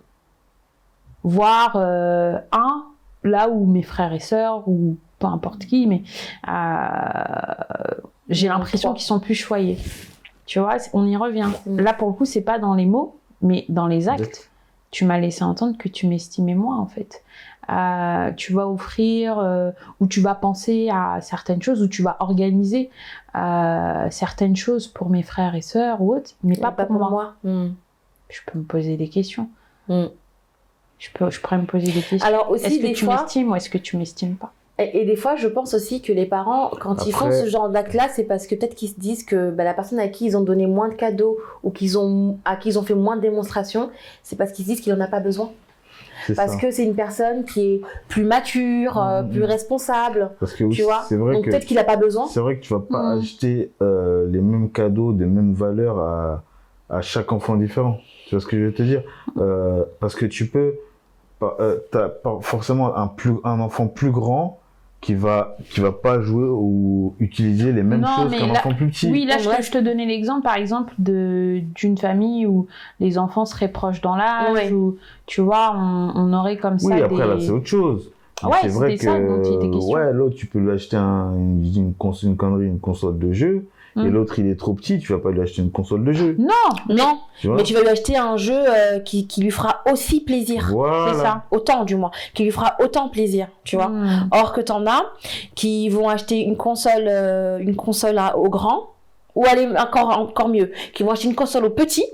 voire 1.23 1.73
euh, 1.75 2.37
un 2.51 2.85
là 3.23 3.49
où 3.49 3.65
mes 3.65 3.83
frères 3.83 4.13
et 4.13 4.19
sœurs 4.19 4.67
ou 4.67 4.97
peu 5.19 5.27
importe 5.27 5.65
qui, 5.65 5.87
mais 5.87 6.03
euh, 6.47 8.01
j'ai 8.29 8.47
l'impression 8.47 8.93
qu'ils 8.93 9.05
sont 9.05 9.19
plus 9.19 9.35
choyés. 9.35 9.77
Tu 10.45 10.59
vois, 10.59 10.77
on 10.93 11.05
y 11.05 11.15
revient. 11.17 11.49
Mm. 11.65 11.81
Là, 11.81 11.93
pour 11.93 12.07
le 12.07 12.13
coup, 12.13 12.25
c'est 12.25 12.41
pas 12.41 12.57
dans 12.57 12.73
les 12.73 12.85
mots, 12.85 13.19
mais 13.41 13.65
dans 13.69 13.87
les 13.87 14.09
actes. 14.09 14.49
Tu 14.91 15.05
m'as 15.05 15.19
laissé 15.19 15.43
entendre 15.43 15.77
que 15.77 15.87
tu 15.87 16.07
m'estimais 16.07 16.55
moins, 16.55 16.79
en 16.79 16.87
fait. 16.87 17.23
Euh, 17.69 18.31
tu 18.31 18.53
vas 18.53 18.67
offrir 18.67 19.37
euh, 19.37 19.71
ou 19.99 20.07
tu 20.07 20.21
vas 20.21 20.33
penser 20.33 20.89
à 20.91 21.19
certaines 21.21 21.61
choses 21.61 21.81
ou 21.81 21.87
tu 21.87 22.01
vas 22.01 22.17
organiser 22.19 22.89
euh, 23.35 24.07
certaines 24.09 24.55
choses 24.55 24.87
pour 24.87 25.09
mes 25.09 25.21
frères 25.21 25.55
et 25.55 25.61
sœurs 25.61 26.01
ou 26.01 26.15
autres, 26.15 26.31
mais 26.43 26.57
pas, 26.57 26.71
pour, 26.71 26.91
moi. 26.91 27.35
Hmm. 27.43 27.69
Je 28.29 28.39
peux 28.45 28.57
me 28.57 28.63
poser 28.63 28.97
des 28.97 29.07
questions. 29.07 29.49
Hmm. 29.87 30.05
Je, 30.97 31.09
peux, 31.13 31.29
je 31.29 31.39
pourrais 31.39 31.59
me 31.59 31.65
poser 31.65 31.91
des 31.91 32.01
questions. 32.01 32.27
Alors 32.27 32.49
aussi, 32.49 32.65
Est-ce 32.65 32.77
que 32.77 32.87
des 32.87 32.93
tu 32.93 33.05
fois, 33.05 33.21
m'estimes 33.21 33.51
ou 33.51 33.55
est-ce 33.55 33.69
que 33.69 33.77
tu 33.77 33.97
m'estimes 33.97 34.35
pas? 34.35 34.51
Et, 34.79 35.01
et 35.01 35.05
des 35.05 35.15
fois, 35.15 35.35
je 35.35 35.47
pense 35.47 35.73
aussi 35.73 36.01
que 36.01 36.11
les 36.11 36.25
parents, 36.25 36.71
quand 36.79 37.05
ils 37.05 37.13
font 37.13 37.31
ce 37.31 37.47
genre 37.47 37.69
d'acte-là, 37.69 38.07
c'est 38.09 38.23
parce 38.23 38.47
que 38.47 38.55
peut-être 38.55 38.75
qu'ils 38.75 38.89
se 38.89 38.99
disent 38.99 39.23
que 39.23 39.51
bah, 39.51 39.63
la 39.63 39.73
personne 39.75 39.99
à 39.99 40.07
qui 40.07 40.25
ils 40.25 40.37
ont 40.37 40.41
donné 40.41 40.65
moins 40.65 40.87
de 40.87 40.95
cadeaux 40.95 41.37
ou 41.63 41.69
qu'ils 41.69 41.99
ont, 41.99 42.39
à 42.45 42.55
qui 42.55 42.69
ils 42.69 42.79
ont 42.79 42.83
fait 42.83 42.95
moins 42.95 43.17
de 43.17 43.21
démonstrations, 43.21 43.91
c'est 44.23 44.37
parce 44.37 44.53
qu'ils 44.53 44.65
se 44.65 44.71
disent 44.71 44.81
qu'il 44.81 44.93
n'en 44.93 45.03
a 45.03 45.07
pas 45.07 45.19
besoin. 45.19 45.51
Parce 46.35 46.53
ça. 46.53 46.57
que 46.61 46.71
c'est 46.71 46.83
une 46.83 46.95
personne 46.95 47.43
qui 47.45 47.61
est 47.75 47.81
plus 48.07 48.23
mature, 48.23 48.97
euh, 49.01 49.23
Mhm. 49.23 49.31
plus 49.31 49.43
responsable, 49.43 50.31
Parce 50.39 50.53
que 50.53 50.63
tu 50.65 50.81
oui, 50.81 50.81
vois. 50.81 51.01
c'est 51.07 51.15
vrai 51.15 51.33
Donc 51.33 51.45
peut-être 51.45 51.65
qu'il 51.65 51.75
n'a 51.77 51.83
pas 51.83 51.95
besoin. 51.95 52.27
c'est 52.27 52.39
vrai 52.39 52.57
que 52.57 52.61
tu 52.61 52.73
vas 52.73 52.79
pas 52.81 53.15
Mhm. 53.15 53.19
acheter 53.19 53.71
euh, 53.81 54.27
les 54.29 54.41
mêmes 54.41 54.71
cadeaux, 54.71 55.11
des 55.13 55.25
mêmes 55.25 55.53
valeurs 55.53 55.99
à, 55.99 56.43
à 56.89 57.01
chaque 57.01 57.31
enfant 57.31 57.55
différent. 57.55 57.99
Tu 58.27 58.35
vois 58.35 58.41
ce 58.41 58.47
que 58.47 58.57
je 58.57 58.65
veux 58.65 58.73
te 58.73 58.83
dire? 58.83 59.03
Euh, 59.37 59.83
Parce 59.99 60.15
que 60.15 60.25
tu 60.25 60.47
peux, 60.47 60.75
euh, 61.41 61.77
t'as 61.91 62.09
pas 62.09 62.37
forcément 62.41 62.95
un 62.95 63.07
plus 63.07 63.33
un 63.43 63.59
enfant 63.59 63.87
plus 63.87 64.11
grand 64.11 64.58
qui 65.01 65.13
va 65.15 65.55
qui 65.69 65.79
va 65.79 65.91
pas 65.93 66.19
jouer 66.21 66.43
ou 66.49 67.15
utiliser 67.19 67.71
les 67.71 67.83
mêmes 67.83 68.01
Non, 68.01 68.07
choses 68.07 68.31
qu'un 68.37 68.49
enfant 68.49 68.73
plus 68.73 68.87
petit. 68.89 69.09
Oui, 69.09 69.25
là, 69.25 69.37
je, 69.37 69.49
te- 69.49 69.61
je 69.63 69.71
te 69.71 69.77
donnais 69.77 70.05
l'exemple, 70.05 70.43
par 70.43 70.55
exemple, 70.55 70.93
de 70.99 71.61
d'une 71.75 71.97
famille 71.97 72.45
où 72.45 72.67
les 72.99 73.17
enfants 73.17 73.45
seraient 73.45 73.71
proches 73.71 74.01
dans 74.01 74.15
l'âge, 74.17 74.53
Ouais. 74.53 74.71
où, 74.73 74.97
tu 75.25 75.39
vois, 75.41 75.73
on, 75.77 76.11
on 76.15 76.33
aurait 76.33 76.57
comme 76.57 76.79
ça 76.79 76.87
Oui, 76.93 77.01
après 77.01 77.15
des... 77.23 77.29
là 77.29 77.35
c'est 77.39 77.51
autre 77.51 77.67
chose. 77.67 78.11
Mais 78.43 78.49
Ouais, 78.49 78.55
c'est 78.61 78.67
vrai 78.69 78.91
c'était 78.91 79.05
ça 79.05 79.19
dont 79.19 79.41
il 79.43 79.53
était 79.55 79.67
que 79.67 79.73
question. 79.73 79.93
ouais, 79.93 80.13
l'autre 80.13 80.35
tu 80.35 80.45
peux 80.47 80.59
lui 80.59 80.71
acheter 80.71 80.95
un, 80.97 81.33
une, 81.35 81.63
une, 81.63 81.93
une 82.23 82.35
connerie, 82.37 82.67
une 82.67 82.79
console 82.79 83.17
de 83.19 83.31
jeu, 83.33 83.65
et 83.95 83.99
Mm. 84.01 84.07
l'autre 84.09 84.39
il 84.39 84.47
est 84.47 84.55
trop 84.59 84.73
petit, 84.73 84.99
tu 84.99 85.11
vas 85.13 85.19
pas 85.19 85.31
lui 85.31 85.41
acheter 85.41 85.61
une 85.61 85.71
console 85.71 86.03
de 86.05 86.11
jeu. 86.11 86.35
Non, 86.37 86.53
Non, 86.95 87.19
Tu 87.39 87.49
mais 87.49 87.63
tu 87.63 87.73
vas 87.73 87.81
lui 87.81 87.89
acheter 87.89 88.17
un 88.17 88.37
jeu 88.37 88.53
euh, 88.57 88.99
qui, 88.99 89.27
qui 89.27 89.41
lui 89.41 89.51
fera 89.51 89.81
aussi 89.91 90.21
plaisir. 90.21 90.69
Voilà. 90.71 91.13
c'est 91.13 91.19
ça. 91.21 91.43
Autant, 91.51 91.85
du 91.85 91.95
moins. 91.95 92.11
Qui 92.33 92.43
lui 92.43 92.51
fera 92.51 92.75
autant 92.79 93.09
plaisir, 93.09 93.47
tu 93.63 93.75
vois. 93.75 93.87
Mm. 93.89 94.29
Or 94.31 94.53
que 94.53 94.61
t'en 94.61 94.85
as 94.87 95.03
qui 95.55 95.89
vont 95.89 96.07
acheter 96.09 96.39
une 96.41 96.57
console, 96.57 97.05
euh, 97.07 97.57
une 97.59 97.75
console 97.75 98.17
à- 98.17 98.37
au 98.37 98.49
grand, 98.49 98.89
ou 99.35 99.45
aller 99.45 99.67
encore, 99.77 100.17
encore 100.17 100.49
mieux, 100.49 100.71
qui 100.93 101.03
vont 101.03 101.11
acheter 101.11 101.27
une 101.27 101.35
console 101.35 101.65
au 101.65 101.69
petit, 101.69 102.05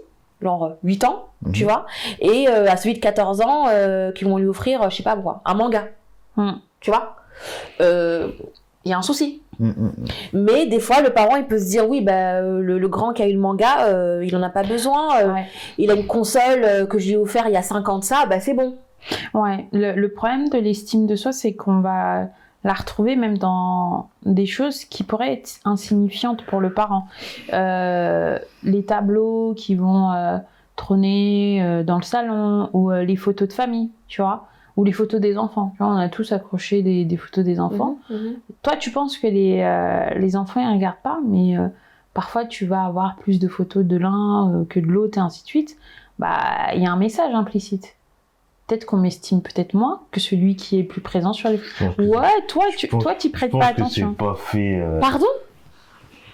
genre 0.42 0.64
euh, 0.66 0.70
8 0.84 1.04
ans, 1.06 1.26
tu 1.54 1.64
Mhm. 1.64 1.70
vois, 1.70 1.86
et 2.20 2.48
euh, 2.50 2.70
à 2.70 2.78
celui 2.78 2.94
de 2.94 3.00
14 3.00 3.42
ans, 3.42 3.66
euh, 3.70 4.12
qui 4.12 4.26
vont 4.26 4.38
lui 4.38 4.48
offrir, 4.48 4.82
euh, 4.82 4.90
je 4.90 4.96
sais 4.98 5.04
pas 5.04 5.16
moi, 5.16 5.42
un 5.46 5.54
manga, 5.56 5.88
tu 6.80 6.92
vois? 6.92 7.16
Euh, 7.82 8.30
Il 8.88 8.92
y 8.92 8.94
a 8.94 8.98
un 9.00 9.02
souci. 9.02 9.42
Mm, 9.60 9.68
mm, 9.68 9.72
mm. 9.86 10.06
Mais 10.34 10.66
des 10.68 10.80
fois, 10.80 11.02
le 11.02 11.12
parent, 11.12 11.36
il 11.38 11.46
peut 11.46 11.58
se 11.60 11.70
dire, 11.70 11.88
oui, 11.90 12.02
bah, 12.02 12.36
euh, 12.42 12.60
le, 12.62 12.78
le 12.80 12.88
grand 12.88 13.14
qui 13.14 13.22
a 13.24 13.28
eu 13.30 13.34
le 13.34 13.40
manga, 13.40 13.86
euh, 13.88 14.24
il 14.26 14.36
en 14.36 14.44
a 14.44 14.50
pas 14.50 14.64
besoin. 14.64 15.18
euh, 15.22 15.34
Ouais. 15.34 15.46
Il 15.78 15.92
a 15.92 15.96
une 15.96 16.08
console 16.08 16.88
que 16.90 17.00
je 17.00 17.06
lui 17.08 17.14
ai 17.14 17.18
offert 17.18 17.48
il 17.48 17.54
y 17.54 17.58
a 17.58 17.62
5 17.62 17.88
ans 17.90 18.00
de 18.00 18.04
ça, 18.04 18.26
bah 18.30 18.40
c'est 18.40 18.54
bon. 18.54 18.76
Ouais, 19.34 19.66
le, 19.72 19.94
le 19.94 20.10
problème 20.10 20.50
de 20.50 20.58
l'estime 20.58 21.06
de 21.08 21.16
soi, 21.16 21.32
c'est 21.32 21.54
qu'on 21.54 21.80
va 21.82 22.28
la 22.64 22.74
retrouver 22.74 23.16
même 23.16 23.38
dans 23.38 24.10
des 24.26 24.48
choses 24.48 24.86
qui 24.86 25.04
pourraient 25.04 25.34
être 25.34 25.60
insignifiantes 25.66 26.44
pour 26.46 26.60
le 26.60 26.74
parent. 26.74 27.06
Euh, 27.54 28.40
les 28.64 28.84
tableaux 28.84 29.54
qui 29.56 29.76
vont 29.76 30.12
trôner 30.76 31.84
dans 31.86 31.98
le 31.98 32.04
salon, 32.04 32.70
ou 32.74 32.92
les 32.92 33.16
photos 33.16 33.48
de 33.48 33.54
famille, 33.54 33.92
tu 34.08 34.22
vois, 34.22 34.48
ou 34.78 34.84
les 34.84 34.92
photos 34.92 35.20
des 35.22 35.38
enfants. 35.38 35.72
Tu 35.78 35.84
vois, 35.84 35.94
on 35.94 35.98
a 35.98 36.10
tous 36.10 36.32
accroché 36.32 36.82
des, 36.82 37.06
des 37.06 37.18
photos 37.18 37.44
des 37.46 37.60
enfants. 37.60 37.98
Mhm. 38.10 38.36
Toi, 38.62 38.76
tu 38.78 38.92
penses 38.92 39.18
que 39.18 39.28
les, 39.28 39.62
euh, 39.62 40.18
les 40.20 40.36
enfants, 40.36 40.60
ils 40.62 40.74
regardent 40.74 41.02
pas, 41.04 41.20
mais 41.28 41.58
euh, 41.58 41.68
parfois, 42.14 42.46
tu 42.46 42.66
vas 42.66 42.84
avoir 42.86 43.16
plus 43.18 43.40
de 43.40 43.48
photos 43.48 43.86
de 43.86 43.98
l'un 43.98 44.52
euh, 44.52 44.66
que 44.68 44.80
de 44.80 44.88
l'autre, 44.88 45.18
et 45.18 45.22
ainsi 45.22 45.44
de 45.44 45.48
suite. 45.48 45.78
Bah, 46.20 46.74
il 46.76 46.82
y 46.82 46.86
a 46.86 46.92
un 46.92 46.98
message 46.98 47.34
implicite. 47.34 47.96
Peut-être 48.68 48.86
qu'on 48.86 48.98
m'estime 48.98 49.42
peut-être 49.42 49.76
moins 49.76 50.02
que 50.12 50.20
celui 50.20 50.56
qui 50.56 50.80
est 50.80 50.84
plus 50.84 51.02
présent 51.02 51.34
sur 51.34 51.50
les... 51.50 51.60
Ouais, 52.00 52.30
toi, 52.48 52.64
tu 52.76 52.88
toi, 52.90 53.14
t'y 53.14 53.28
je 53.28 53.34
prêtes 53.34 53.52
pense 53.52 53.60
pas 53.62 53.74
que 53.74 53.82
attention. 53.82 54.14
pas 54.14 54.34
fait. 54.36 54.80
euh, 54.82 55.00
Pardon? 55.00 55.28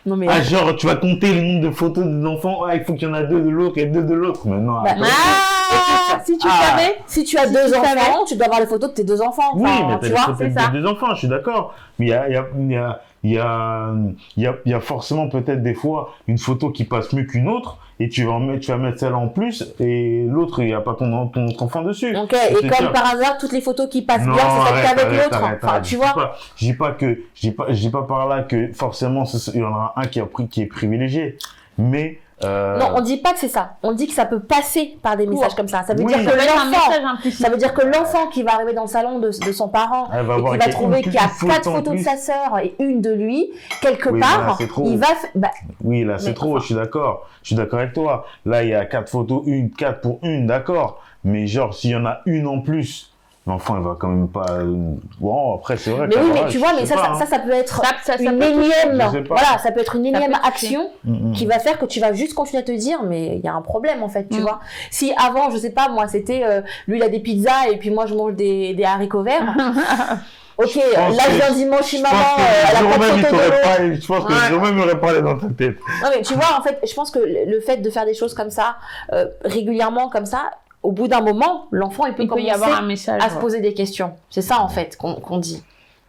Non 0.06 0.16
mais. 0.16 0.28
Ah, 0.30 0.42
genre, 0.42 0.76
tu 0.76 0.88
vas 0.88 0.96
compter 0.96 1.34
le 1.34 1.42
nombre 1.42 1.70
de 1.70 1.72
photos 1.72 2.06
d'enfants. 2.06 2.64
Ah, 2.68 2.76
il 2.76 2.84
faut 2.84 2.94
qu'il 2.94 3.08
y 3.08 3.12
en 3.12 3.14
a 3.14 3.24
deux 3.24 3.42
de 3.42 3.50
l'autre 3.50 3.78
et 3.78 3.86
deux 3.86 4.04
de 4.04 4.14
l'autre. 4.14 4.42
Mais 4.46 4.58
non, 4.58 4.82
Bah, 4.82 4.96
ah, 5.00 6.20
si 6.26 6.38
tu 6.38 6.48
Ah. 6.50 6.70
savais, 6.72 6.98
si 7.06 7.24
tu 7.24 7.38
as 7.38 7.48
Si 7.48 7.54
deux 7.54 7.72
tu 7.72 7.76
enfants, 7.78 7.84
savais. 7.88 8.02
tu 8.28 8.36
dois 8.36 8.46
avoir 8.46 8.60
les 8.62 8.68
photos 8.68 8.90
de 8.90 8.96
tes 8.96 9.04
deux 9.04 9.22
enfants. 9.22 9.52
Oui, 9.56 9.70
Enfin, 9.70 9.88
mais 9.90 10.00
tu 10.00 10.06
les 10.06 10.12
vois, 10.12 10.20
photos 10.22 10.38
c'est 10.40 10.48
de 10.50 10.60
ça. 10.60 10.68
deux 10.68 10.86
enfants, 10.86 11.14
je 11.14 11.20
suis 11.20 11.28
d'accord. 11.28 11.74
Mais 12.00 12.08
il 12.08 12.10
y 12.10 12.14
a, 12.14 12.28
il 12.30 12.34
y, 12.34 12.38
a, 12.38 12.46
il 12.58 12.72
y, 12.72 12.76
a, 12.76 13.00
il 13.24 13.32
y, 13.34 13.38
a, 13.38 13.94
il 14.38 14.44
y, 14.44 14.48
a, 14.48 14.56
y 14.66 14.74
a 14.74 14.80
forcément 14.80 15.30
peut-être 15.30 15.62
des 15.62 15.74
fois 15.76 16.14
une 16.28 16.38
photo 16.40 16.72
qui 16.72 16.86
passe 16.86 17.14
mieux 17.14 17.24
qu'une 17.26 17.48
autre 17.48 17.78
et 18.00 18.10
tu 18.10 18.24
vas, 18.26 18.32
en 18.32 18.40
mettre, 18.40 18.62
tu 18.62 18.72
vas 18.72 18.78
mettre 18.78 19.00
celle 19.00 19.14
en 19.14 19.28
plus 19.28 19.64
et 19.80 20.26
l'autre, 20.28 20.62
il 20.62 20.66
n'y 20.68 20.74
a 20.74 20.82
pas 20.82 20.96
ton, 20.96 21.28
ton 21.28 21.46
autre 21.46 21.62
enfant 21.62 21.84
dessus. 21.84 22.16
Ok, 22.18 22.34
et 22.34 22.56
C'est 22.56 22.68
comme 22.68 22.92
par 22.92 23.06
hasard, 23.14 23.38
toutes 23.40 23.52
les 23.52 23.62
photos 23.62 23.88
qui 23.90 24.02
passent 24.02 24.26
Non, 24.26 24.34
bien, 24.34 24.42
c'est 24.44 24.72
arrête, 24.72 24.86
qu'avec 24.98 25.24
l'autre. 25.24 25.44
arrête, 25.44 25.60
Enfin, 25.62 25.68
arrête. 25.74 25.84
tu 25.84 25.92
Je 25.96 25.98
vois. 25.98 26.14
pas- 26.14 26.36
Je 26.56 26.66
dis 26.66 26.74
pas 26.74 26.92
que, 26.94 27.20
je 27.36 27.42
dis 27.42 27.52
pas, 27.52 27.66
je 27.70 27.74
dis 27.76 27.90
pas 27.92 28.02
par 28.04 28.28
là 28.28 28.42
que 28.42 28.72
forcément 28.74 29.24
il 29.54 29.60
y 29.60 29.64
en 29.64 29.70
aura 29.70 29.94
un 29.98 30.08
qui 30.08 30.20
a 30.20 30.26
pris, 30.26 30.48
qui 30.48 30.64
est 30.64 30.66
privilégié. 30.66 31.38
Mais, 31.78 32.20
euh, 32.44 32.78
Non, 32.78 32.88
on 32.96 33.02
dit 33.02 33.18
pas 33.18 33.34
que 33.34 33.40
c'est 33.40 33.48
ça. 33.48 33.74
On 33.84 33.92
dit 33.92 34.08
que 34.08 34.14
ça 34.14 34.26
peut 34.26 34.40
passer 34.40 34.98
par 35.02 35.18
des 35.18 35.28
messages 35.28 35.56
comme 35.56 35.68
ça. 35.68 35.84
Ça 35.84 35.94
veut 35.94 36.04
Oui. 36.04 36.14
dire 36.14 36.24
que 36.32 36.38
l'enfant, 36.38 36.92
ça 37.32 37.50
veut 37.50 37.58
dire 37.58 37.74
que 37.74 37.82
l'enfant 37.86 38.28
qui 38.28 38.44
va 38.44 38.56
arriver 38.56 38.74
dans 38.74 38.84
le 38.84 38.88
salon 38.88 39.20
de, 39.20 39.28
de 39.30 39.52
son 39.52 39.68
parent 39.70 40.08
va 40.12 40.38
et 40.38 40.52
qui 40.60 40.66
va 40.66 40.72
trouver 40.72 41.02
qu'il 41.02 41.14
y 41.14 41.18
a 41.18 41.30
quatre 41.48 41.72
photos 41.72 41.94
de 41.96 42.00
sa 42.04 42.18
sœur 42.18 42.60
et 42.64 42.76
une 42.80 43.02
de 43.02 43.12
lui 43.14 43.52
quelque 43.82 44.10
Oui, 44.10 44.20
part, 44.20 44.58
il 44.86 44.98
va, 44.98 45.08
bah, 45.36 45.52
Oui, 45.84 46.04
là, 46.04 46.18
c'est 46.20 46.34
trop, 46.34 46.52
enfin- 46.52 46.60
je 46.62 46.66
suis 46.68 46.76
d'accord. 46.76 47.28
Je 47.44 47.48
suis 47.48 47.56
d'accord 47.56 47.80
avec 47.80 47.94
toi. 47.94 48.26
Là, 48.46 48.64
il 48.64 48.70
y 48.70 48.74
a 48.76 48.86
quatre 48.86 49.10
photos, 49.10 49.44
une, 49.46 49.72
quatre 49.72 50.02
pour 50.02 50.20
une, 50.24 50.48
d'accord. 50.48 51.02
Mais 51.24 51.46
genre, 51.48 51.74
s'il 51.74 51.92
y 51.92 51.96
en 51.96 52.06
a 52.06 52.22
une 52.26 52.48
en 52.48 52.62
plus, 52.62 53.11
l'enfant, 53.48 53.76
il 53.78 53.84
va 53.84 53.96
quand 54.00 54.08
même 54.08 54.28
pas... 54.28 54.46
euh, 54.52 54.94
Bon, 55.20 55.56
après, 55.56 55.76
c'est 55.76 55.90
vrai 55.92 56.08
mais 56.08 56.16
oui, 56.18 56.30
mais 56.34 56.46
tu 56.46 56.54
je 56.54 56.60
vois, 56.60 56.74
mais 56.74 56.86
ça, 56.86 56.96
pas, 56.96 57.02
ça, 57.06 57.10
hein. 57.12 57.16
ça, 57.20 57.26
ça 57.26 57.40
peut 57.40 57.52
être 57.52 57.82
Ça- 57.84 58.14
ça- 58.14 58.18
ça 58.18 58.24
une 58.24 58.38
peut 58.38 58.46
énième, 58.46 59.02
Je 59.14 59.28
voilà, 59.28 59.58
ça 59.58 59.72
peut 59.72 59.80
être 59.80 59.96
une 59.96 60.06
énième 60.06 60.36
action 60.44 60.90
qui 61.34 61.46
va 61.48 61.58
faire 61.60 61.80
que 61.80 61.86
tu 61.86 62.00
vas 62.00 62.14
juste 62.14 62.34
continuer 62.36 62.62
à 62.62 62.66
te 62.66 62.72
dire 62.72 63.00
mais 63.04 63.38
il 63.38 63.42
y 63.44 63.48
a 63.48 63.54
un 63.54 63.62
problème 63.62 64.04
en 64.04 64.10
fait 64.10 64.28
tu 64.30 64.38
Mm. 64.40 64.42
vois 64.44 64.60
si 64.92 65.12
avant 65.18 65.50
je 65.50 65.58
sais 65.58 65.72
pas 65.72 65.90
moi 65.90 66.08
c'était 66.08 66.44
euh, 66.46 66.62
lui 66.88 66.98
il 66.98 67.04
a 67.04 67.10
des 67.10 67.20
pizzas 67.20 67.68
et 67.72 67.78
puis 67.78 67.90
moi 67.90 68.06
je 68.06 68.14
mange 68.14 68.34
des, 68.36 68.74
des 68.76 68.84
haricots 68.84 69.24
verts 69.24 69.42
ok 70.58 70.76
là 70.76 71.10
que- 71.26 71.32
je 71.32 71.36
viens 71.38 71.52
dimanche 71.54 71.86
chez 71.88 71.98
Je 71.98 72.04
maman 72.04 72.16
pense 72.16 72.36
que 72.36 72.42
euh, 72.42 72.66
elle 72.70 72.86
a 72.86 72.98
pas 72.98 73.08
de 73.08 73.18
il 73.18 73.26
photo 73.26 74.02
Je 74.02 74.08
pense 74.08 74.26
que 74.26 74.34
Ouais. 74.34 74.48
Jérôme 74.50 74.80
aurait 74.80 75.00
parlé 75.00 75.22
dans 75.22 75.38
ta 75.38 75.48
tête. 75.48 75.78
non 76.04 76.10
mais 76.16 76.22
tu 76.22 76.34
vois 76.36 76.58
en 76.60 76.62
fait 76.62 76.80
je 76.88 76.94
pense 76.94 77.10
que 77.12 77.20
le 77.20 77.46
le 77.52 77.60
fait 77.62 77.78
de 77.78 77.90
faire 77.90 78.06
des 78.06 78.14
choses 78.14 78.34
comme 78.34 78.50
ça 78.52 78.76
euh, 79.14 79.26
régulièrement 79.44 80.10
comme 80.10 80.26
ça 80.26 80.52
au 80.84 80.92
bout 80.92 81.08
d'un 81.08 81.22
moment 81.22 81.68
l'enfant 81.72 82.06
il 82.06 82.14
peut 82.16 82.24
Il 82.24 82.30
peut 82.30 82.40
y 82.40 82.48
commencer 82.48 82.64
avoir 82.64 82.80
un 82.84 82.86
message. 82.86 83.22
à 83.24 83.30
se 83.30 83.38
poser 83.38 83.62
des 83.62 83.74
questions. 83.74 84.14
C'est 84.30 84.42
ça 84.42 84.62
en 84.62 84.68
fait 84.70 84.98
qu'on 84.98 85.38
dit. 85.38 85.64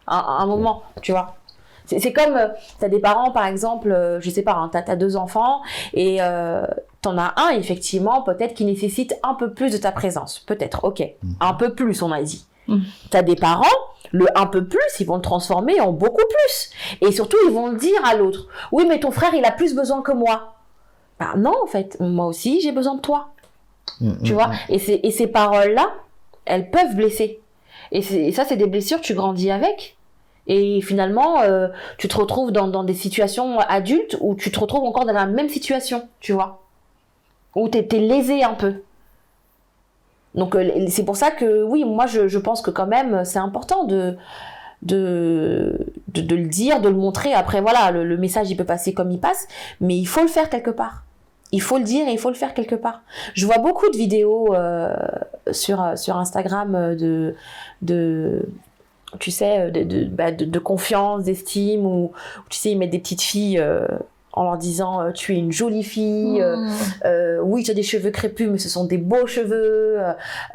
À, 0.07 0.19
à 0.39 0.43
un 0.43 0.45
moment 0.45 0.83
tu 1.01 1.11
vois. 1.11 1.35
C'est 1.85 2.13
comme 2.13 2.35
euh, 2.37 2.47
t'as 2.79 2.87
des 2.87 2.99
parents 2.99 3.31
par 3.31 3.45
exemple 3.45 3.91
euh, 3.91 4.19
je 4.21 4.29
sais 4.29 4.41
pas 4.41 4.53
hein, 4.53 4.69
t'as 4.71 4.83
as 4.87 4.95
deux 4.95 5.17
enfants 5.17 5.61
et 5.93 6.19
euh, 6.21 6.65
t'en 7.01 7.17
as 7.17 7.33
un 7.35 7.49
effectivement 7.49 8.21
peut-être 8.21 8.53
qui 8.53 8.63
nécessite 8.63 9.13
un 9.21 9.33
peu 9.33 9.53
plus 9.53 9.71
de 9.73 9.77
ta 9.77 9.91
présence. 9.91 10.39
Peut-être 10.39 10.85
ok. 10.85 11.03
Un 11.41 11.53
peu 11.53 11.73
plus 11.75 12.01
on 12.01 12.11
a 12.11 12.21
dit. 12.23 12.45
Mhm. 12.69 12.81
t'as 13.09 13.23
des 13.23 13.35
parents 13.35 13.65
le 14.13 14.25
un 14.39 14.45
peu 14.45 14.65
plus 14.65 14.79
ils 15.01 15.05
vont 15.05 15.17
le 15.17 15.21
transformer 15.21 15.81
en 15.81 15.91
beaucoup 15.91 16.23
plus. 16.29 16.69
Et 17.01 17.11
surtout 17.11 17.35
ils 17.45 17.51
vont 17.53 17.67
le 17.67 17.77
dire 17.77 17.99
à 18.05 18.15
l'autre. 18.15 18.47
Oui 18.71 18.85
mais 18.87 18.99
ton 19.01 19.11
frère 19.11 19.33
il 19.35 19.43
a 19.43 19.51
plus 19.51 19.75
besoin 19.75 20.01
que 20.01 20.13
moi. 20.13 20.53
Bah 21.19 21.33
non 21.37 21.53
en 21.61 21.67
fait. 21.67 21.97
Moi 21.99 22.25
aussi 22.27 22.61
j'ai 22.61 22.71
besoin 22.71 22.95
de 22.95 23.01
toi 23.01 23.27
Mm, 24.01 24.13
tu 24.23 24.33
vois 24.33 24.51
et, 24.69 24.79
ces- 24.79 24.99
et 25.03 25.11
ces 25.11 25.27
paroles 25.27 25.73
là 25.73 25.89
elles 26.45 26.69
peuvent 26.71 26.95
blesser. 26.95 27.39
Et, 27.91 28.01
ça 28.31 28.43
c'est 28.45 28.57
des 28.57 28.67
blessures 28.67 29.01
tu 29.01 29.13
grandis 29.13 29.51
avec. 29.51 29.97
Et 30.47 30.81
finalement 30.81 31.41
euh, 31.41 31.67
tu 31.97 32.07
te 32.07 32.17
retrouves 32.17 32.51
dans, 32.51 32.67
dans 32.67 32.83
des 32.83 32.93
situations 32.93 33.59
adultes 33.59 34.17
où 34.19 34.35
tu 34.35 34.51
te 34.51 34.59
retrouves 34.59 34.83
encore 34.83 35.05
dans 35.05 35.13
la 35.13 35.25
même 35.25 35.49
situation 35.49 36.07
tu 36.19 36.33
vois. 36.33 36.61
Où 37.55 37.69
t'es 37.69 37.87
es 37.91 37.99
lésé 37.99 38.43
un 38.43 38.53
peu. 38.55 38.81
Donc 40.35 40.55
euh, 40.55 40.85
c'est 40.89 41.05
pour 41.05 41.15
ça 41.15 41.29
que 41.31 41.63
oui 41.63 41.85
moi 41.85 42.07
je, 42.07 42.27
je 42.27 42.39
pense 42.39 42.61
que 42.61 42.71
quand 42.71 42.87
même 42.87 43.23
c'est 43.23 43.39
important 43.39 43.83
de 43.85 44.17
de, 44.81 45.77
de 46.09 46.21
de 46.21 46.35
le 46.35 46.47
dire 46.47 46.81
de 46.81 46.89
le 46.89 46.95
montrer. 46.95 47.33
Après 47.33 47.61
voilà 47.61 47.91
le, 47.91 48.03
le 48.03 48.17
message 48.17 48.49
il 48.49 48.57
peut 48.57 48.65
passer 48.65 48.93
comme 48.93 49.11
il 49.11 49.19
passe 49.19 49.47
mais 49.79 49.95
il 49.97 50.05
faut 50.05 50.21
le 50.21 50.27
faire 50.27 50.49
quelque 50.49 50.71
part 50.71 51.03
il 51.53 51.61
faut 51.61 51.77
le 51.77 51.85
dire 51.85 52.07
et 52.07 52.11
il 52.11 52.19
faut 52.19 52.29
le 52.29 52.35
faire 52.35 52.53
quelque 52.53 52.75
part 52.75 53.01
je 53.33 53.45
vois 53.45 53.59
beaucoup 53.59 53.89
de 53.89 53.95
vidéos 53.95 54.53
euh, 54.53 54.93
sur, 55.51 55.81
euh, 55.81 55.95
sur 55.95 56.17
Instagram 56.17 56.75
euh, 56.75 56.95
de, 56.95 57.35
de 57.81 58.45
tu 59.19 59.29
sais, 59.29 59.69
de, 59.69 59.83
de, 59.83 60.05
bah, 60.05 60.31
de, 60.31 60.43
de 60.43 60.59
confiance, 60.59 61.25
d'estime, 61.25 61.85
où, 61.85 62.11
tu 62.49 62.57
sais, 62.57 62.71
ils 62.71 62.77
mettent 62.79 62.89
des 62.89 62.97
petites 62.97 63.21
filles 63.21 63.59
euh, 63.59 63.85
en 64.31 64.43
leur 64.45 64.57
disant 64.57 65.11
tu 65.11 65.35
es 65.35 65.37
une 65.37 65.51
jolie 65.51 65.83
fille, 65.83 66.41
Mmh. 66.41 66.69
euh, 67.05 67.39
oui 67.43 67.61
tu 67.63 67.69
as 67.69 67.75
des 67.75 67.83
cheveux 67.83 68.09
crépus 68.09 68.49
mais 68.49 68.57
ce 68.57 68.67
sont 68.69 68.85
des 68.85 68.97
beaux 68.97 69.27
cheveux, 69.27 69.99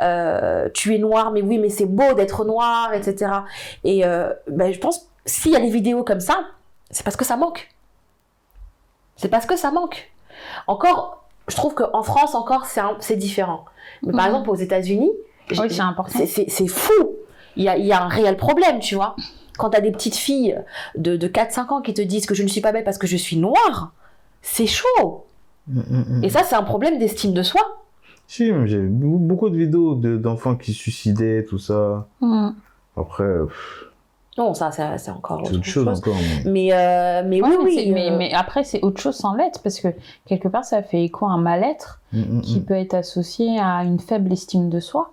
euh, 0.00 0.68
tu 0.74 0.92
es 0.92 0.98
noir 0.98 1.30
mais 1.30 1.42
oui 1.42 1.58
mais 1.58 1.68
c'est 1.68 1.86
beau 1.86 2.12
d'être 2.14 2.44
noir, 2.44 2.92
etc. 2.92 3.30
Et 3.84 4.04
euh, 4.04 4.32
ben, 4.50 4.72
je 4.72 4.80
pense 4.80 5.08
s'il 5.24 5.52
y 5.52 5.56
a 5.56 5.60
des 5.60 5.70
vidéos 5.70 6.02
comme 6.02 6.18
ça, 6.20 6.40
c'est 6.90 7.04
parce 7.04 7.16
que 7.16 7.24
ça 7.24 7.36
manque. 7.36 7.68
C'est 9.16 9.28
parce 9.28 9.46
que 9.46 9.56
ça 9.56 9.70
manque. 9.70 10.10
Encore, 10.66 11.24
je 11.48 11.56
trouve 11.56 11.74
qu'en 11.74 12.02
France 12.02 12.34
encore 12.34 12.66
c'est 13.00 13.16
différent. 13.16 13.64
Mais 14.04 14.12
par 14.12 14.22
Mhm. 14.22 14.26
exemple 14.34 14.50
aux 14.50 14.54
États-Unis, 14.56 15.12
Oui, 15.50 15.56
c'est 16.48 16.66
fou. 16.68 16.92
Il 17.56 17.64
y 17.64 17.68
a, 17.68 17.76
il 17.76 17.86
y 17.86 17.92
a 17.92 18.02
un 18.02 18.08
réel 18.08 18.36
problème, 18.36 18.78
tu 18.80 18.94
vois. 18.94 19.16
Quand 19.58 19.70
t'as 19.70 19.80
des 19.80 19.90
petites 19.90 20.14
filles 20.16 20.56
de, 20.96 21.16
de 21.16 21.26
4-5 21.26 21.72
ans 21.72 21.80
qui 21.80 21.94
te 21.94 22.02
disent 22.02 22.26
que 22.26 22.34
je 22.34 22.42
ne 22.42 22.48
suis 22.48 22.60
pas 22.60 22.70
belle 22.70 22.84
parce 22.84 22.98
que 22.98 23.06
je 23.08 23.16
suis 23.16 23.36
noire, 23.36 23.92
c'est 24.42 24.66
chaud. 24.66 25.24
Mm, 25.66 25.80
mm, 25.80 26.04
mm. 26.18 26.24
Et 26.24 26.28
ça, 26.30 26.42
c'est 26.44 26.54
un 26.54 26.62
problème 26.62 26.98
d'estime 26.98 27.32
de 27.32 27.42
soi. 27.42 27.62
Si, 28.28 28.46
j'ai 28.66 28.78
vu 28.78 28.88
beaucoup 28.90 29.48
de 29.48 29.56
vidéos 29.56 29.94
de- 29.94 30.16
d'enfants 30.18 30.54
qui 30.54 30.72
se 30.74 30.78
suicidaient, 30.78 31.44
tout 31.48 31.58
ça. 31.58 32.06
Mmh. 32.20 32.50
Après, 32.96 33.24
pff, 33.46 33.84
Non, 34.38 34.54
ça, 34.54 34.70
ça, 34.70 34.96
c'est 34.98 35.10
encore 35.10 35.40
autre 35.42 35.52
autre 35.54 35.64
chose 35.64 35.84
chose. 35.84 35.98
encore. 35.98 36.14
mais- 36.44 36.50
Mais, 36.70 37.22
mais 37.24 37.42
Ouais, 37.42 37.48
oui, 37.48 37.56
mais, 37.58 37.64
oui. 37.64 37.74
c'est- 37.86 37.90
mais, 37.92 38.10
mais 38.16 38.32
après, 38.32 38.62
c'est 38.64 38.80
autre 38.82 39.00
chose 39.00 39.16
sans 39.16 39.34
l'être, 39.34 39.60
parce 39.62 39.80
que 39.80 39.88
quelque 40.26 40.46
part, 40.48 40.64
ça 40.64 40.82
fait 40.82 41.02
écho 41.04 41.26
à 41.26 41.30
un 41.30 41.38
mal-être 41.38 42.00
Mm, 42.12 42.20
mm, 42.38 42.40
qui 42.40 42.60
mm. 42.60 42.64
peut 42.64 42.74
être 42.74 42.94
associé 42.94 43.58
à 43.60 43.82
une 43.84 43.98
faible 43.98 44.32
estime 44.32 44.70
de 44.70 44.80
soi, 44.80 45.10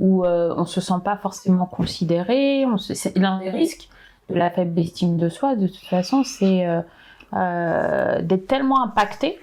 où 0.00 0.24
euh, 0.24 0.52
on 0.56 0.64
se 0.64 0.80
sent 0.80 0.94
pas 1.04 1.16
forcément 1.16 1.66
considéré. 1.66 2.64
On 2.66 2.78
se... 2.78 2.94
C'est 2.94 3.16
l'un 3.16 3.38
des 3.38 3.50
risques 3.50 3.88
de 4.30 4.34
la 4.36 4.50
faible 4.50 4.80
estime 4.80 5.18
de 5.18 5.28
soi, 5.28 5.54
de 5.54 5.66
toute 5.68 5.84
façon, 5.84 6.24
c'est 6.24 6.66
euh, 6.66 6.80
euh, 7.34 8.22
d'être 8.22 8.46
tellement 8.46 8.82
impacté 8.82 9.38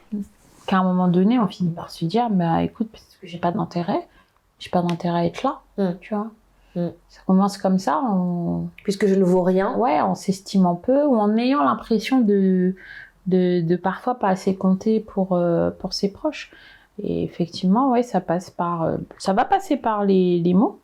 qu'à 0.65 0.77
un 0.79 0.83
moment 0.83 1.07
donné, 1.07 1.39
on 1.39 1.47
finit 1.47 1.71
par 1.71 1.89
se 1.91 2.05
dire, 2.05 2.29
bah 2.29 2.63
écoute, 2.63 2.89
parce 2.91 3.03
que 3.21 3.27
j'ai 3.27 3.37
pas 3.37 3.51
d'intérêt, 3.51 4.07
j'ai 4.59 4.69
pas 4.69 4.81
d'intérêt 4.81 5.19
à 5.19 5.25
être 5.25 5.43
là, 5.43 5.59
Mm. 5.77 5.91
tu 6.01 6.13
vois. 6.13 6.27
Mm. 6.75 6.87
Ça 7.09 7.21
commence 7.25 7.57
comme 7.57 7.79
ça, 7.79 8.01
on, 8.03 8.67
Puisque 8.83 9.07
je 9.07 9.15
ne 9.15 9.23
vaux 9.23 9.41
rien. 9.43 9.75
ouais, 9.77 10.01
on 10.01 10.15
s'estime 10.15 10.65
un 10.65 10.75
peu, 10.75 11.05
ou 11.05 11.15
en 11.17 11.35
ayant 11.37 11.63
l'impression 11.63 12.21
de, 12.21 12.75
de, 13.27 13.61
de 13.61 13.75
parfois 13.75 14.15
pas 14.15 14.29
assez 14.29 14.55
compter 14.55 14.99
pour, 14.99 15.33
euh, 15.33 15.71
pour 15.71 15.93
ses 15.93 16.11
proches. 16.11 16.51
Et 17.01 17.23
effectivement, 17.23 17.91
ouais, 17.91 18.03
ça 18.03 18.21
passe 18.21 18.49
par, 18.49 18.83
euh, 18.83 18.97
ça 19.17 19.33
va 19.33 19.45
passer 19.45 19.77
par 19.77 20.03
les, 20.05 20.39
les 20.39 20.53
mots, 20.53 20.79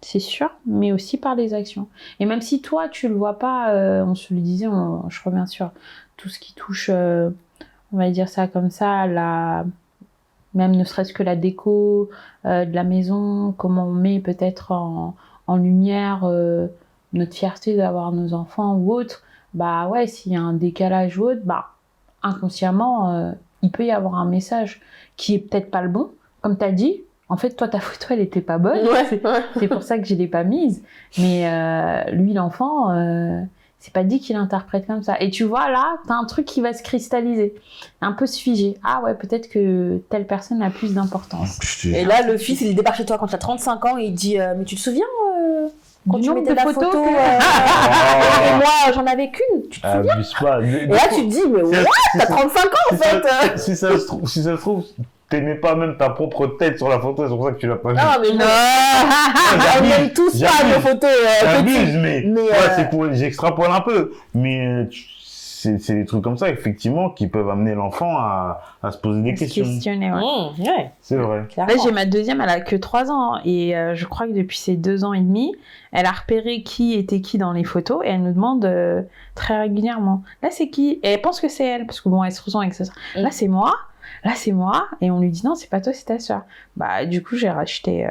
c'est 0.00 0.18
sûr, 0.20 0.50
mais 0.66 0.92
aussi 0.92 1.16
par 1.18 1.34
les 1.34 1.54
actions. 1.54 1.88
Et 2.20 2.26
même 2.26 2.42
si 2.42 2.60
toi, 2.60 2.88
tu 2.88 3.08
le 3.08 3.14
vois 3.14 3.38
pas, 3.38 3.70
euh, 3.72 4.04
on 4.04 4.14
se 4.14 4.34
le 4.34 4.40
disait, 4.40 4.66
on- 4.66 5.08
je 5.08 5.20
reviens 5.24 5.46
sur 5.46 5.70
tout 6.16 6.28
ce 6.28 6.38
qui 6.38 6.54
touche, 6.54 6.90
on 6.90 7.32
va 7.96 8.10
dire 8.10 8.28
ça 8.28 8.48
comme 8.48 8.70
ça, 8.70 9.06
la, 9.06 9.64
même 10.56 10.74
ne 10.74 10.84
serait-ce 10.84 11.12
que 11.12 11.22
la 11.22 11.36
déco 11.36 12.10
euh, 12.44 12.64
de 12.64 12.74
la 12.74 12.82
maison, 12.82 13.54
comment 13.56 13.86
on 13.86 13.92
met 13.92 14.18
peut-être 14.18 14.72
en, 14.72 15.14
en 15.46 15.56
lumière 15.56 16.22
euh, 16.24 16.66
notre 17.12 17.34
fierté 17.34 17.76
d'avoir 17.76 18.10
nos 18.10 18.34
enfants 18.34 18.74
ou 18.74 18.92
autre, 18.92 19.22
bah 19.54 19.86
ouais, 19.86 20.06
s'il 20.06 20.32
y 20.32 20.36
a 20.36 20.40
un 20.40 20.54
décalage 20.54 21.18
ou 21.18 21.28
autre, 21.30 21.42
bah 21.44 21.66
inconsciemment, 22.22 23.14
euh, 23.14 23.32
il 23.62 23.70
peut 23.70 23.84
y 23.84 23.92
avoir 23.92 24.14
un 24.16 24.24
message 24.24 24.80
qui 25.16 25.34
est 25.34 25.38
peut-être 25.38 25.70
pas 25.70 25.82
le 25.82 25.88
bon. 25.88 26.10
Comme 26.40 26.56
tu 26.58 26.64
as 26.64 26.72
dit, 26.72 27.02
en 27.28 27.36
fait, 27.36 27.50
toi, 27.50 27.68
ta 27.68 27.80
photo, 27.80 28.06
elle 28.10 28.20
était 28.20 28.40
pas 28.40 28.58
bonne. 28.58 28.86
Ouais, 28.86 29.20
ouais. 29.24 29.42
C'est 29.58 29.68
pour 29.68 29.82
ça 29.82 29.98
que 29.98 30.04
je 30.04 30.14
l'ai 30.14 30.28
pas 30.28 30.44
mise. 30.44 30.82
Mais 31.18 31.44
lui, 32.12 32.32
l'enfant, 32.32 32.90
c'est 33.78 33.92
pas 33.92 34.02
dit 34.02 34.18
qu'il 34.20 34.34
interprète 34.36 34.86
comme 34.86 35.02
ça. 35.02 35.16
Et 35.20 35.30
tu 35.30 35.44
vois, 35.44 35.70
là, 35.70 35.96
t'as 36.08 36.14
un 36.14 36.24
truc 36.24 36.44
qui 36.46 36.60
va 36.60 36.72
se 36.72 36.82
cristalliser, 36.82 37.54
un 38.00 38.12
peu 38.12 38.26
se 38.26 38.38
figer. 38.40 38.76
Ah 38.84 39.00
ouais, 39.04 39.14
peut-être 39.14 39.48
que 39.48 39.98
telle 40.10 40.26
personne 40.26 40.60
a 40.62 40.70
plus 40.70 40.94
d'importance. 40.94 41.58
Et 41.84 42.04
là, 42.04 42.22
le 42.22 42.36
fils, 42.36 42.60
il 42.62 42.74
débarque 42.74 42.96
chez 42.96 43.04
toi 43.06 43.18
quand 43.18 43.28
tu 43.28 43.34
as 43.34 43.38
35 43.38 43.84
ans 43.84 43.98
et 43.98 44.06
il 44.06 44.14
dit 44.14 44.40
euh, 44.40 44.54
Mais 44.56 44.64
tu 44.64 44.74
te 44.74 44.80
souviens 44.80 45.04
euh, 45.38 45.68
quand 46.10 46.18
Du 46.18 46.24
tu 46.28 46.34
mettais 46.34 46.50
de 46.50 46.56
la 46.56 46.62
photos 46.62 46.84
photo 46.84 47.02
que- 47.04 47.08
euh, 47.08 47.38
Et 48.48 48.56
moi, 48.56 48.92
j'en 48.94 49.06
avais 49.06 49.30
qu'une. 49.30 49.68
Tu 49.70 49.80
te 49.80 49.86
souviens? 49.86 50.16
Pas. 50.40 50.60
Et 50.62 50.86
là, 50.86 50.98
tu 51.14 51.26
te 51.26 51.30
dis 51.30 51.42
Mais 51.48 51.62
what? 51.62 51.82
T'as 52.18 52.26
35 52.26 52.64
ans 52.64 52.68
en 52.92 52.96
si 52.96 53.02
fait 53.02 53.58
si 53.58 53.76
ça 53.76 53.98
se 53.98 54.06
trouve, 54.06 54.28
si 54.28 54.42
ça 54.42 54.56
se 54.56 54.60
trouve, 54.60 54.84
t'aimais 55.28 55.56
pas 55.56 55.74
même 55.74 55.96
ta 55.96 56.10
propre 56.10 56.46
tête 56.58 56.78
sur 56.78 56.88
la 56.88 56.98
photo, 57.00 57.24
c'est 57.28 57.34
pour 57.34 57.44
ça 57.46 57.52
que 57.52 57.58
tu 57.58 57.66
l'as 57.66 57.76
pas 57.76 57.90
vu. 57.90 57.96
Non, 57.96 58.02
mais 58.22 58.32
non 58.32 58.44
On 59.56 59.60
j'abuse, 59.60 59.92
aime 59.92 60.12
tous 60.12 60.40
pas 60.40 60.64
nos 60.64 60.80
photos 60.80 61.10
euh. 61.10 61.28
J'abuse, 61.42 61.96
mais, 61.96 62.22
Mais, 62.26 62.40
ouais, 62.42 62.48
euh, 62.52 62.68
c'est 62.76 62.90
pour, 62.90 63.12
j'extrapole 63.12 63.70
un 63.70 63.80
peu. 63.80 64.12
Mais 64.34 64.88
c'est, 65.24 65.78
c'est 65.78 65.94
des 65.94 66.04
trucs 66.04 66.22
comme 66.22 66.36
ça, 66.36 66.48
effectivement, 66.50 67.10
qui 67.10 67.26
peuvent 67.28 67.48
amener 67.48 67.74
l'enfant 67.74 68.16
à, 68.18 68.60
à 68.82 68.92
se 68.92 68.98
poser 68.98 69.22
des 69.22 69.34
Se 69.34 69.40
questions. 69.40 69.64
questionner, 69.64 70.12
ouais. 70.12 70.20
Mmh, 70.20 70.62
ouais, 70.62 70.90
C'est 71.00 71.16
vrai. 71.16 71.44
clairement. 71.48 71.72
Là, 71.74 71.80
j'ai 71.82 71.92
ma 71.92 72.04
deuxième, 72.06 72.40
elle 72.40 72.48
a 72.50 72.60
que 72.60 72.76
3 72.76 73.10
ans. 73.10 73.34
hein, 73.34 73.40
Et 73.44 73.76
euh, 73.76 73.94
je 73.94 74.06
crois 74.06 74.26
que 74.28 74.32
depuis 74.32 74.58
ses 74.58 74.76
2 74.76 75.04
ans 75.04 75.12
et 75.12 75.20
demi, 75.20 75.54
elle 75.92 76.06
a 76.06 76.12
repéré 76.12 76.62
qui 76.62 76.94
était 76.94 77.20
qui 77.20 77.38
dans 77.38 77.52
les 77.52 77.64
photos. 77.64 78.00
Et 78.04 78.08
elle 78.10 78.22
nous 78.22 78.32
demande 78.34 78.64
euh, 78.64 79.02
très 79.34 79.58
régulièrement 79.58 80.22
Là, 80.42 80.50
c'est 80.52 80.68
qui? 80.68 81.00
Et 81.02 81.08
elle 81.12 81.20
pense 81.22 81.40
que 81.40 81.48
c'est 81.48 81.64
elle. 81.66 81.86
Parce 81.86 82.00
que 82.00 82.08
bon, 82.10 82.22
elle 82.22 82.32
se 82.32 82.42
ressent 82.42 82.60
avec 82.60 82.74
sa 82.74 82.84
soeur. 82.84 82.94
Mm. 83.16 83.20
Là, 83.22 83.28
c'est 83.32 83.48
moi. 83.48 83.74
Là, 84.26 84.32
c'est 84.34 84.50
moi. 84.50 84.88
Et 85.00 85.12
on 85.12 85.20
lui 85.20 85.30
dit 85.30 85.42
Non, 85.44 85.54
c'est 85.54 85.70
pas 85.70 85.80
toi, 85.80 85.92
c'est 85.92 86.06
ta 86.06 86.18
soeur. 86.18 86.42
Bah, 86.76 87.06
du 87.06 87.22
coup, 87.22 87.36
j'ai 87.36 87.48
racheté, 87.48 88.04
euh, 88.06 88.10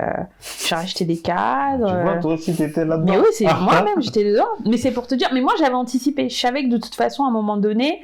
j'ai 0.66 0.74
racheté 0.74 1.04
des 1.04 1.18
cadres. 1.18 1.88
Tu 1.88 2.02
vois, 2.04 2.14
euh, 2.14 2.22
toi 2.22 2.34
aussi, 2.36 2.56
t'étais 2.56 2.86
là-dedans. 2.86 3.12
mais 3.12 3.20
oui, 3.20 3.28
c'est 3.34 3.44
moi-même, 3.62 4.02
j'étais 4.02 4.24
dedans. 4.24 4.48
Mais 4.66 4.78
c'est 4.78 4.92
pour 4.92 5.08
te 5.08 5.16
dire, 5.16 5.28
mais 5.34 5.42
moi 5.42 5.52
j'avais 5.60 5.76
anticipé. 5.76 6.30
Je 6.30 6.40
savais 6.40 6.64
que 6.64 6.70
de 6.70 6.78
toute 6.78 6.96
façon, 6.96 7.26
à 7.26 7.28
un 7.28 7.32
moment 7.32 7.58
donné, 7.58 8.02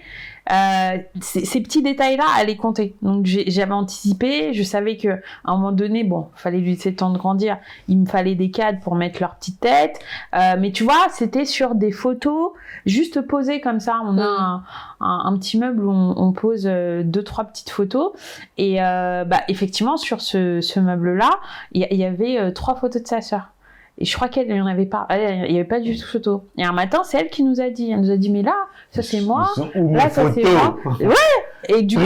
euh, 0.52 0.98
ces, 1.22 1.62
petits 1.62 1.84
détails-là 1.84 2.24
allaient 2.38 2.56
compter. 2.56 2.96
Donc 3.02 3.26
j'avais 3.26 3.74
anticipé. 3.74 4.54
Je 4.54 4.64
savais 4.64 4.98
que 4.98 5.10
à 5.10 5.20
un 5.46 5.54
moment 5.58 5.72
donné, 5.72 6.04
bon, 6.04 6.30
fallait 6.36 6.58
lui 6.60 6.72
laisser 6.72 6.90
le 6.92 6.96
temps 6.96 7.12
de 7.12 7.18
grandir. 7.18 7.58
Il 7.88 8.00
me 8.00 8.06
fallait 8.06 8.36
des 8.36 8.50
cadres 8.50 8.80
pour 8.80 8.96
mettre 8.96 9.20
leur 9.22 9.36
petite 9.36 9.60
tête. 9.60 10.00
Euh, 10.36 10.56
mais 10.60 10.72
tu 10.72 10.84
vois, 10.84 11.08
c'était 11.12 11.46
sur 11.46 11.76
des 11.76 11.92
photos 11.92 12.52
juste 12.86 13.22
posées 13.22 13.62
comme 13.62 13.80
ça. 13.80 14.00
On 14.04 14.18
a 14.18 14.22
Mm. 14.22 14.40
un, 14.40 14.64
un- 15.02 15.22
un 15.26 15.38
petit 15.38 15.58
meuble 15.60 15.84
où 15.84 15.92
on, 15.92 16.14
on 16.18 16.32
pose 16.32 16.64
euh, 16.66 17.04
deux 17.04 17.24
trois 17.24 17.44
petites 17.46 17.70
photos. 17.70 18.12
Et 18.58 18.82
euh, 18.84 19.24
bah 19.26 19.42
effectivement, 19.48 19.98
sur 19.98 20.22
ce, 20.22 20.60
ce 20.62 20.80
meuble-là, 20.80 21.30
il 21.74 21.88
y, 21.92 21.96
y 21.96 22.04
avait 22.06 22.52
trois 22.54 22.76
photos 22.76 23.02
de 23.04 23.08
sa 23.08 23.22
sœur. 23.22 23.50
Et 23.98 24.06
je 24.06 24.16
crois 24.16 24.30
qu'elle 24.30 24.48
n'y 24.52 24.60
en 24.62 24.66
avait 24.66 24.86
pas. 24.86 25.06
Il 25.12 25.52
n'y 25.52 25.60
avait 25.60 25.64
pas 25.64 25.80
du 25.80 25.96
tout 25.96 26.02
de 26.02 26.06
photo. 26.08 26.44
Et 26.58 26.64
un 26.64 26.72
matin, 26.72 27.02
c'est 27.04 27.18
elle 27.20 27.30
qui 27.30 27.44
nous 27.44 27.62
a 27.62 27.70
dit. 27.70 27.92
Elle 27.92 28.02
nous 28.02 28.12
a 28.12 28.18
dit, 28.18 28.30
mais 28.32 28.42
là, 28.42 28.56
ça 28.90 29.04
c'est 29.04 29.22
moi. 29.22 29.48
Là, 29.94 30.10
ça, 30.10 30.32
c'est 30.34 30.42
photos 30.44 30.80
Et 31.70 31.84
du 31.84 31.98
coup, 31.98 32.04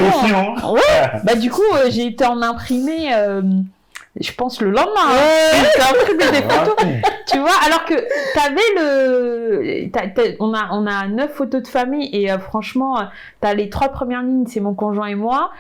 on- 0.64 0.76
bah, 1.24 1.36
du 1.36 1.50
coup 1.50 1.62
euh, 1.76 1.86
j'ai 1.90 2.08
été 2.08 2.26
en 2.26 2.42
imprimé, 2.42 3.14
euh, 3.14 3.42
je 4.20 4.32
pense, 4.34 4.60
le 4.62 4.70
lendemain. 4.70 4.92
hein. 5.12 5.64
J'ai 5.76 5.82
imprimé 5.82 6.32
des 6.32 6.48
photos. 6.50 6.76
Tu 7.28 7.40
vois, 7.40 7.52
alors 7.66 7.86
que 7.86 7.94
t'avais 8.34 8.62
le, 8.76 9.90
on 10.42 10.54
a 10.54 10.68
on 10.72 10.86
a 10.86 11.08
neuf 11.08 11.32
photos 11.34 11.64
de 11.64 11.68
famille 11.68 12.10
et 12.14 12.32
euh, 12.32 12.38
franchement, 12.38 13.00
euh, 13.00 13.04
t'as 13.40 13.54
les 13.54 13.70
trois 13.70 13.90
premières 13.90 14.22
lignes, 14.24 14.46
c'est 14.48 14.60
mon 14.60 14.74
conjoint 14.74 15.08
et 15.08 15.16
moi. 15.16 15.52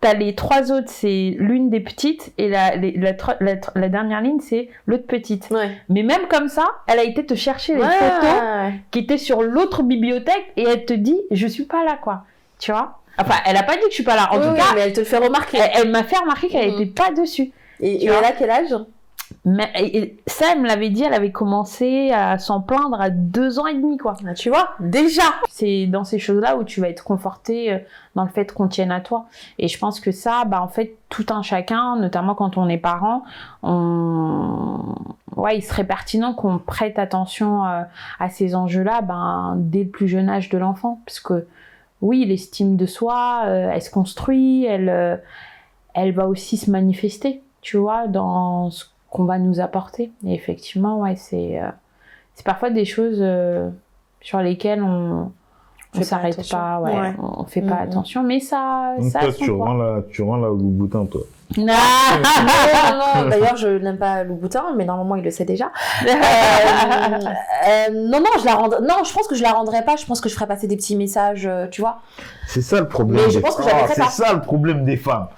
T'as 0.00 0.12
les 0.14 0.34
trois 0.34 0.70
autres, 0.72 0.88
c'est 0.90 1.34
l'une 1.38 1.70
des 1.70 1.80
petites 1.80 2.32
et 2.36 2.48
la, 2.48 2.76
les- 2.76 2.92
la, 2.92 3.14
tro- 3.14 3.32
la 3.40 3.54
la 3.74 3.88
dernière 3.88 4.20
ligne, 4.20 4.40
c'est 4.40 4.68
l'autre 4.86 5.06
petite. 5.06 5.48
Ouais. 5.50 5.70
Mais 5.88 6.02
même 6.02 6.28
comme 6.28 6.48
ça, 6.48 6.66
elle 6.86 6.98
a 6.98 7.02
été 7.04 7.24
te 7.24 7.34
chercher 7.34 7.74
les 7.74 7.80
Ouais, 7.80 7.88
photos 7.88 8.72
qui 8.90 8.98
étaient 9.00 9.16
sur 9.18 9.42
l'autre 9.42 9.82
bibliothèque 9.82 10.52
et 10.56 10.64
elle 10.64 10.84
te 10.84 10.92
dit, 10.92 11.18
je 11.30 11.46
suis 11.46 11.64
pas 11.64 11.82
là, 11.82 11.98
quoi. 12.02 12.24
Tu 12.58 12.72
vois? 12.72 13.00
Enfin, 13.18 13.36
elle 13.46 13.56
a 13.56 13.62
pas 13.62 13.72
dit 13.76 13.80
que 13.80 13.88
je 13.88 13.94
suis 13.94 14.02
pas 14.04 14.16
là. 14.16 14.28
En 14.32 14.36
Oui, 14.36 14.42
tout 14.44 14.50
oui, 14.52 14.58
cas, 14.58 14.64
mais 14.74 14.80
elle 14.82 14.92
te 14.92 15.00
le 15.00 15.06
fait 15.06 15.16
remarquer. 15.16 15.58
elle, 15.58 15.70
elle 15.84 15.90
m'a 15.90 16.04
fait 16.04 16.18
remarquer 16.18 16.48
qu'elle 16.48 16.72
Mhm. 16.72 16.80
était 16.82 16.92
pas 16.92 17.10
dessus. 17.12 17.50
Et, 17.80 17.98
tu 17.98 18.04
et 18.04 18.08
elle 18.08 18.24
a 18.24 18.32
quel 18.32 18.50
âge? 18.50 18.74
Mais 19.44 19.70
et- 19.76 20.16
ça, 20.26 20.46
elle 20.52 20.60
me 20.60 20.66
l'avait 20.66 20.90
dit, 20.90 21.02
elle 21.02 21.14
avait 21.14 21.32
commencé 21.32 22.10
à 22.12 22.38
s'en 22.38 22.60
plaindre 22.60 23.00
à 23.00 23.10
deux 23.10 23.58
ans 23.58 23.66
et 23.66 23.74
demi, 23.74 23.96
quoi. 23.96 24.14
Ah, 24.26 24.34
Tu 24.34 24.50
vois, 24.50 24.70
déjà. 24.80 25.22
C'est 25.48 25.86
dans 25.86 26.04
ces 26.04 26.18
choses-là 26.18 26.56
où 26.56 26.64
tu 26.64 26.80
vas 26.80 26.88
être 26.88 27.02
conforté 27.04 27.72
euh, 27.72 27.78
dans 28.14 28.24
le 28.24 28.30
fait 28.30 28.52
qu'on 28.52 28.68
tienne 28.68 28.92
à 28.92 29.00
toi. 29.00 29.26
Et 29.58 29.68
je 29.68 29.78
pense 29.78 30.00
que 30.00 30.12
ça, 30.12 30.44
bah, 30.44 30.62
en 30.62 30.68
fait, 30.68 30.96
tout 31.08 31.26
un 31.30 31.42
chacun, 31.42 31.96
notamment 31.96 32.34
quand 32.34 32.56
on 32.56 32.68
est 32.68 32.78
parent, 32.78 33.22
on... 33.62 34.94
ouais, 35.36 35.58
il 35.58 35.62
serait 35.62 35.84
pertinent 35.84 36.32
qu'on 36.34 36.58
prête 36.58 36.98
attention 36.98 37.64
euh, 37.64 37.82
à 38.20 38.30
ces 38.30 38.54
enjeux-là 38.54 39.00
ben, 39.02 39.54
dès 39.58 39.84
le 39.84 39.90
plus 39.90 40.08
jeune 40.08 40.28
âge 40.28 40.48
de 40.48 40.58
l'enfant. 40.58 41.00
Parce 41.04 41.20
que, 41.20 41.46
oui, 42.00 42.24
l'estime 42.26 42.76
de 42.76 42.86
soi, 42.86 43.42
euh, 43.46 43.70
elle 43.72 43.82
se 43.82 43.90
construit, 43.90 44.64
elle, 44.66 45.20
elle 45.94 46.12
va 46.12 46.28
aussi 46.28 46.56
se 46.56 46.70
manifester, 46.70 47.42
tu 47.60 47.76
vois, 47.76 48.06
dans 48.06 48.70
ce 48.70 48.84
qu'on 49.16 49.24
va 49.24 49.38
nous 49.38 49.60
apporter. 49.60 50.12
Et 50.26 50.34
effectivement, 50.34 51.00
ouais, 51.00 51.16
c'est 51.16 51.58
euh, 51.60 51.68
c'est 52.34 52.44
parfois 52.44 52.70
des 52.70 52.84
choses 52.84 53.18
euh, 53.20 53.70
sur 54.20 54.40
lesquelles 54.40 54.82
on, 54.82 55.30
on 55.96 56.02
s'arrête 56.02 56.48
pas, 56.50 56.80
ouais, 56.80 56.92
Ouais. 56.94 57.14
on 57.18 57.44
fait 57.44 57.62
pas 57.62 57.76
Mhm. 57.76 57.88
attention, 57.90 58.22
mais 58.22 58.40
ça, 58.40 58.92
Donc 58.98 59.10
ça 59.10 59.20
toi, 59.20 59.32
tu 59.32 59.50
rends 59.50 59.74
la, 59.74 60.02
tu 60.10 60.22
rends 60.22 60.36
la 60.36 60.48
Louboutin, 60.48 61.06
toi. 61.06 61.22
Non. 61.56 61.64
non, 61.64 63.22
non, 63.22 63.28
d'ailleurs, 63.30 63.56
je 63.56 63.68
n'aime 63.78 63.96
pas 63.98 64.24
Louboutin, 64.24 64.64
mais 64.76 64.84
normalement, 64.84 65.14
il 65.16 65.22
le 65.24 65.30
sait 65.30 65.44
déjà. 65.44 65.70
Euh, 66.06 66.10
euh, 67.68 67.90
non, 67.92 68.20
non, 68.20 68.26
je 68.40 68.44
la 68.44 68.54
rendrai... 68.54 68.80
non, 68.82 69.02
je 69.04 69.12
pense 69.12 69.26
que 69.26 69.34
je 69.34 69.42
la 69.42 69.52
rendrai 69.52 69.82
pas. 69.84 69.96
Je 69.96 70.04
pense 70.06 70.20
que 70.20 70.28
je 70.28 70.34
ferai 70.34 70.46
passer 70.46 70.66
des 70.66 70.76
petits 70.76 70.96
messages, 70.96 71.48
tu 71.70 71.80
vois. 71.80 71.98
C'est 72.46 72.62
ça 72.62 72.80
le 72.80 72.88
problème. 72.88 73.22
Mais 73.24 73.30
je 73.30 73.38
pense 73.38 73.56
que 73.56 73.62
fait 73.62 73.94
C'est 73.94 74.02
ça 74.10 74.32
le 74.34 74.40
problème 74.40 74.84
des 74.84 74.96
femmes. 74.96 75.28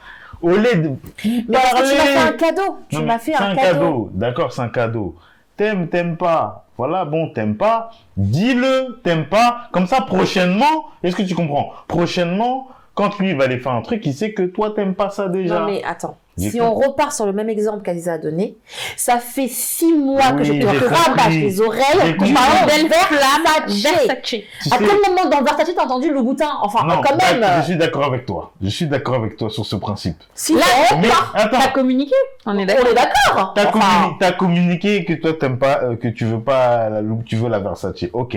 Au 0.41 0.51
lieu 0.51 0.75
de. 0.75 0.91
Mais 1.25 1.43
parce 1.53 1.73
que 1.73 1.89
tu 1.89 1.97
m'as 1.97 2.05
fait 2.05 2.29
un 2.29 2.33
cadeau. 2.33 2.79
Tu 2.89 3.03
m'as 3.03 3.19
fait 3.19 3.33
c'est 3.33 3.43
un 3.43 3.55
cadeau. 3.57 4.11
D'accord, 4.13 4.53
c'est 4.53 4.63
un 4.63 4.69
cadeau. 4.69 5.17
T'aimes, 5.57 5.89
t'aimes 5.89 6.17
pas. 6.17 6.65
Voilà, 6.77 7.05
bon, 7.05 7.31
t'aimes 7.31 7.57
pas. 7.57 7.91
Dis-le, 8.17 9.01
t'aimes 9.03 9.27
pas. 9.27 9.63
Comme 9.73 9.89
ça, 9.89 10.03
prochainement, 10.03 10.87
est-ce 11.03 11.17
que 11.17 11.23
tu 11.23 11.35
comprends? 11.35 11.73
Prochainement, 11.89 12.69
quand 12.95 13.19
lui 13.19 13.31
il 13.31 13.37
va 13.37 13.45
aller 13.45 13.59
faire 13.59 13.73
un 13.73 13.83
truc, 13.83 14.07
il 14.07 14.15
sait 14.15 14.33
que 14.33 14.45
toi, 14.45 14.73
t'aimes 14.75 14.95
pas 14.95 15.11
ça 15.11 15.29
déjà. 15.29 15.61
Non, 15.61 15.67
mais 15.67 15.83
attends. 15.83 16.17
Si 16.39 16.61
on 16.61 16.75
repart 16.75 17.13
sur 17.13 17.27
le 17.27 17.33
même 17.33 17.49
exemple 17.49 17.83
qu'Aziza 17.83 18.15
a 18.15 18.19
donné, 18.19 18.57
ça 18.97 19.19
fait 19.19 19.49
six 19.49 19.93
mois 19.93 20.33
que 20.33 20.45
je 20.45 20.53
te 20.55 20.67
rabâche 20.67 21.35
les 21.35 21.61
oreilles 21.61 22.17
parlant 22.17 22.67
Belle 22.67 22.89
Versace. 22.89 24.09
À 24.09 24.23
sais- 24.23 24.45
quel 24.79 24.79
moment 25.15 25.29
dans 25.31 25.43
Versace 25.43 25.71
t'as 25.75 25.85
entendu 25.85 26.11
le 26.13 26.23
boutin 26.23 26.51
Enfin, 26.63 26.85
Non, 26.87 27.01
quand 27.03 27.17
même. 27.17 27.45
Je 27.61 27.65
suis 27.65 27.77
d'accord 27.77 28.05
avec 28.05 28.25
toi. 28.27 28.53
Je 28.63 28.69
suis 28.69 28.87
d'accord 28.87 29.17
avec 29.17 29.37
toi 29.37 29.51
sur 29.51 29.67
ce 29.67 29.77
principe. 29.77 30.17
Si 30.35 30.55
Là, 30.55 30.61
on 30.95 30.99
Mais 30.99 31.09
part, 31.09 31.33
attends, 31.35 31.59
T'as 31.61 31.69
communiqué 31.69 32.15
On 32.47 32.57
est 32.59 32.63
on 32.63 32.67
d'accord. 32.67 32.89
est 32.89 32.95
d'accord. 32.95 33.53
t'as 33.55 33.69
Enfin, 33.69 34.33
communiqué 34.33 35.05
que 35.05 35.15
toi 35.15 35.33
t'aimes 35.39 35.59
pas, 35.59 35.81
euh, 35.83 35.97
que 35.97 36.09
tu 36.09 36.25
veux 36.25 36.41
pas 36.41 36.89
la 36.89 37.01
tu 37.27 37.37
veux 37.37 37.49
la 37.49 37.59
Versace. 37.59 38.05
Ok. 38.13 38.37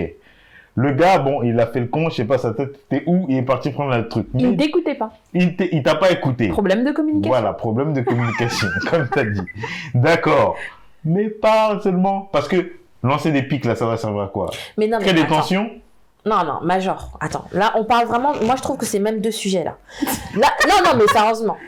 Le 0.74 0.92
gars, 0.92 1.18
bon, 1.18 1.42
il 1.42 1.60
a 1.60 1.66
fait 1.66 1.80
le 1.80 1.86
con, 1.86 2.08
je 2.08 2.14
sais 2.16 2.24
pas 2.24 2.38
sa 2.38 2.54
tête, 2.54 2.88
t'es 2.88 3.02
où, 3.06 3.26
il 3.28 3.36
est 3.36 3.42
parti 3.42 3.70
prendre 3.70 3.94
le 3.94 4.08
truc. 4.08 4.26
Il 4.34 4.52
ne 4.52 4.56
t'écoutait 4.56 4.94
pas. 4.94 5.10
il 5.34 5.82
t'a 5.82 5.96
pas 5.96 6.10
écouté. 6.10 6.48
Problème 6.48 6.82
de 6.84 6.92
communication. 6.92 7.30
Voilà, 7.30 7.52
problème 7.52 7.92
de 7.92 8.00
communication, 8.00 8.68
comme 8.90 9.06
tu 9.12 9.18
as 9.18 9.24
dit. 9.24 9.42
D'accord. 9.94 10.56
Mais 11.04 11.28
parle 11.28 11.82
seulement. 11.82 12.28
Parce 12.32 12.48
que 12.48 12.72
lancer 13.02 13.32
des 13.32 13.42
pics, 13.42 13.64
là, 13.66 13.74
ça 13.74 13.86
va 13.86 13.96
servir 13.98 14.22
à 14.22 14.28
quoi? 14.28 14.50
Mais 14.78 14.86
non, 14.86 14.98
mais 14.98 15.04
Créer 15.04 15.14
des 15.14 15.22
attends. 15.22 15.36
tensions? 15.40 15.70
Non, 16.24 16.44
non, 16.44 16.60
Major, 16.62 17.18
attends. 17.20 17.44
Là, 17.52 17.72
on 17.76 17.84
parle 17.84 18.06
vraiment. 18.06 18.32
Moi, 18.42 18.54
je 18.56 18.62
trouve 18.62 18.76
que 18.78 18.86
c'est 18.86 19.00
même 19.00 19.20
deux 19.20 19.32
sujets, 19.32 19.64
là. 19.64 19.76
là 20.36 20.48
non, 20.68 20.90
non, 20.92 20.96
mais 20.98 21.06
sérieusement. 21.08 21.56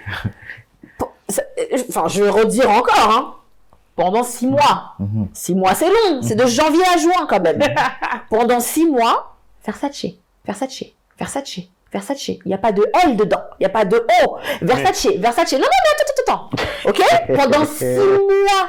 Euh, 1.58 1.78
Enfin, 1.88 2.06
je 2.08 2.22
vais 2.22 2.30
redire 2.30 2.70
encore, 2.70 3.10
hein. 3.10 3.34
Pendant 3.96 4.22
six 4.24 4.46
mois. 4.46 4.94
Mhm. 4.98 5.28
Six 5.32 5.54
mois, 5.54 5.74
c'est 5.74 5.88
long. 5.88 6.20
C'est 6.22 6.34
de 6.34 6.46
janvier 6.46 6.82
à 6.94 6.98
juin, 6.98 7.26
quand 7.28 7.40
même. 7.40 7.60
Pendant 8.30 8.58
six 8.60 8.86
mois, 8.86 9.34
Versace, 9.64 10.06
Versace, 10.44 10.84
Versace, 11.18 11.58
Versace. 11.92 12.28
Il 12.28 12.40
n'y 12.46 12.54
a 12.54 12.58
pas 12.58 12.72
de 12.72 12.84
L 13.04 13.16
dedans. 13.16 13.40
Il 13.58 13.62
n'y 13.62 13.66
a 13.66 13.70
pas 13.70 13.84
de 13.84 14.04
O. 14.26 14.36
Versace, 14.62 15.06
Versace. 15.18 15.52
Non, 15.52 15.60
non, 15.60 15.64
non, 15.66 15.92
attends, 15.92 16.48
attends, 16.50 16.50
attends. 16.84 16.90
OK? 16.90 17.02
Pendant 17.36 17.64
six 17.64 17.84
mois. 17.96 18.68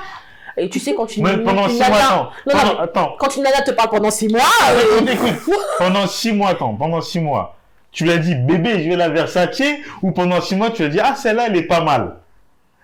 Et 0.57 0.69
tu 0.69 0.79
sais, 0.79 0.93
quand 0.95 1.13
une, 1.17 1.23
Mais 1.23 1.37
pendant 1.37 1.67
une 1.67 1.71
six 1.71 1.79
mois, 1.89 1.97
attends. 1.97 2.29
Non, 2.47 2.55
non, 2.55 2.73
mais- 2.75 2.79
attends. 2.83 3.15
quand 3.19 3.35
une 3.35 3.43
nana 3.43 3.61
te 3.61 3.71
parle 3.71 3.89
pendant 3.89 4.09
six 4.09 4.29
mois, 4.29 4.39
euh, 4.69 4.99
Écoute, 5.01 5.09
écoute. 5.49 5.53
Pendant 5.77 6.07
six 6.07 6.31
mois, 6.31 6.49
attends. 6.51 6.73
Pendant 6.75 7.01
six 7.01 7.19
mois. 7.19 7.57
Tu 7.91 8.05
lui 8.05 8.11
as 8.13 8.19
dit, 8.19 8.35
bébé, 8.35 8.81
je 8.83 8.87
vais 8.89 8.95
la 8.95 9.09
Versace. 9.09 9.61
Ou 10.01 10.11
pendant 10.13 10.39
six 10.39 10.55
mois, 10.55 10.69
tu 10.69 10.83
lui 10.83 10.85
as 10.85 10.91
dit, 10.91 10.99
ah, 11.03 11.13
celle-là, 11.15 11.47
elle 11.47 11.57
est 11.57 11.63
pas 11.67 11.81
mal. 11.81 12.15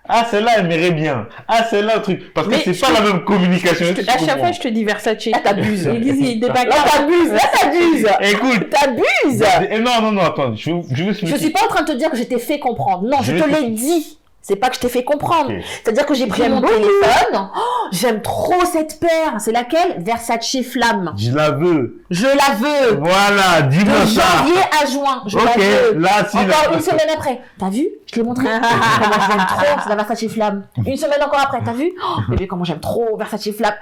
Ah, 0.08 0.26
celle-là, 0.30 0.52
elle 0.58 0.66
m'irait 0.66 0.90
bien. 0.90 1.28
Ah, 1.46 1.64
celle-là, 1.64 1.96
le 1.96 2.02
truc. 2.02 2.34
Parce 2.34 2.48
que 2.48 2.54
c'est 2.56 2.78
pas 2.80 2.88
te- 2.88 2.92
la 2.94 3.00
même 3.00 3.24
communication. 3.24 3.86
Te- 3.94 4.00
que 4.00 4.10
à 4.10 4.18
chaque 4.18 4.38
fois, 4.38 4.50
je 4.52 4.60
te 4.60 4.68
dis 4.68 4.84
Versace. 4.84 5.26
Là, 5.26 5.38
t'abuses. 5.42 5.88
Il 5.94 6.00
dit, 6.00 6.32
il 6.32 6.40
débat 6.40 6.64
Là, 6.64 6.74
t'abuses, 6.84 7.32
là, 7.32 7.40
t'abuses. 7.60 8.06
Écoute. 8.32 8.68
T'abuses. 8.70 9.44
Eh, 9.70 9.78
Non, 9.78 10.00
non, 10.02 10.12
non, 10.12 10.22
attends. 10.22 10.54
Je 10.56 10.70
je 10.92 11.04
vais 11.04 11.12
Je 11.14 11.36
suis 11.36 11.50
pas 11.50 11.64
en 11.64 11.68
train 11.68 11.82
de 11.82 11.92
te 11.92 11.96
dire 11.96 12.10
que 12.10 12.16
je 12.16 12.24
t'ai 12.24 12.38
fait 12.38 12.58
comprendre. 12.58 13.04
Non, 13.08 13.18
je, 13.22 13.36
Je 13.36 13.42
te 13.42 13.48
l'ai 13.48 13.68
dit. 13.70 14.18
C'est 14.44 14.56
pas 14.56 14.68
que 14.70 14.74
je 14.74 14.80
t'ai 14.80 14.88
fait 14.88 15.04
comprendre. 15.04 15.52
C'est-à-dire 15.84 16.04
que 16.04 16.14
j'ai 16.14 16.26
pris 16.26 16.42
J'aime 16.42 16.54
mon 16.54 16.60
beaucoup. 16.60 16.72
téléphone. 16.74 17.48
Oh, 17.56 17.60
J'aime 17.92 18.20
trop 18.22 18.64
cette 18.64 18.98
paire. 18.98 19.34
C'est 19.38 19.52
laquelle? 19.52 19.96
Versace 20.02 20.56
Flamme. 20.68 21.14
Je 21.16 21.30
la 21.30 21.52
veux. 21.52 22.02
Je 22.10 22.26
la 22.26 22.54
veux. 22.56 22.96
Voilà, 22.98 23.62
De 23.62 23.68
dis-moi 23.70 24.04
ça. 24.04 24.20
janvier 24.38 24.60
à 24.82 24.86
juin. 24.86 25.22
Je 25.26 25.36
la 25.38 25.44
Ok, 25.44 25.56
veux. 25.58 25.98
là, 26.00 26.10
si. 26.28 26.36
Encore 26.38 26.74
une 26.74 26.80
semaine 26.80 27.08
après. 27.14 27.40
T'as 27.56 27.70
vu? 27.70 27.86
Je 28.06 28.12
te 28.12 28.16
l'ai 28.18 28.24
montré. 28.24 28.44
Comment 29.00 29.24
je 29.24 29.30
l'aime 29.30 29.46
trop. 29.46 29.80
C'est 29.84 29.88
la 29.88 29.94
Versace 29.96 30.26
Flamme. 30.28 30.62
Une 30.86 30.96
semaine 30.96 31.22
encore 31.24 31.40
après. 31.40 31.60
T'as 31.64 31.72
vu? 31.72 31.92
Oh, 32.04 32.20
Bébé, 32.30 32.48
comment 32.48 32.64
j'aime 32.64 32.80
trop 32.80 33.16
Versace 33.16 33.48
Flamme. 33.56 33.74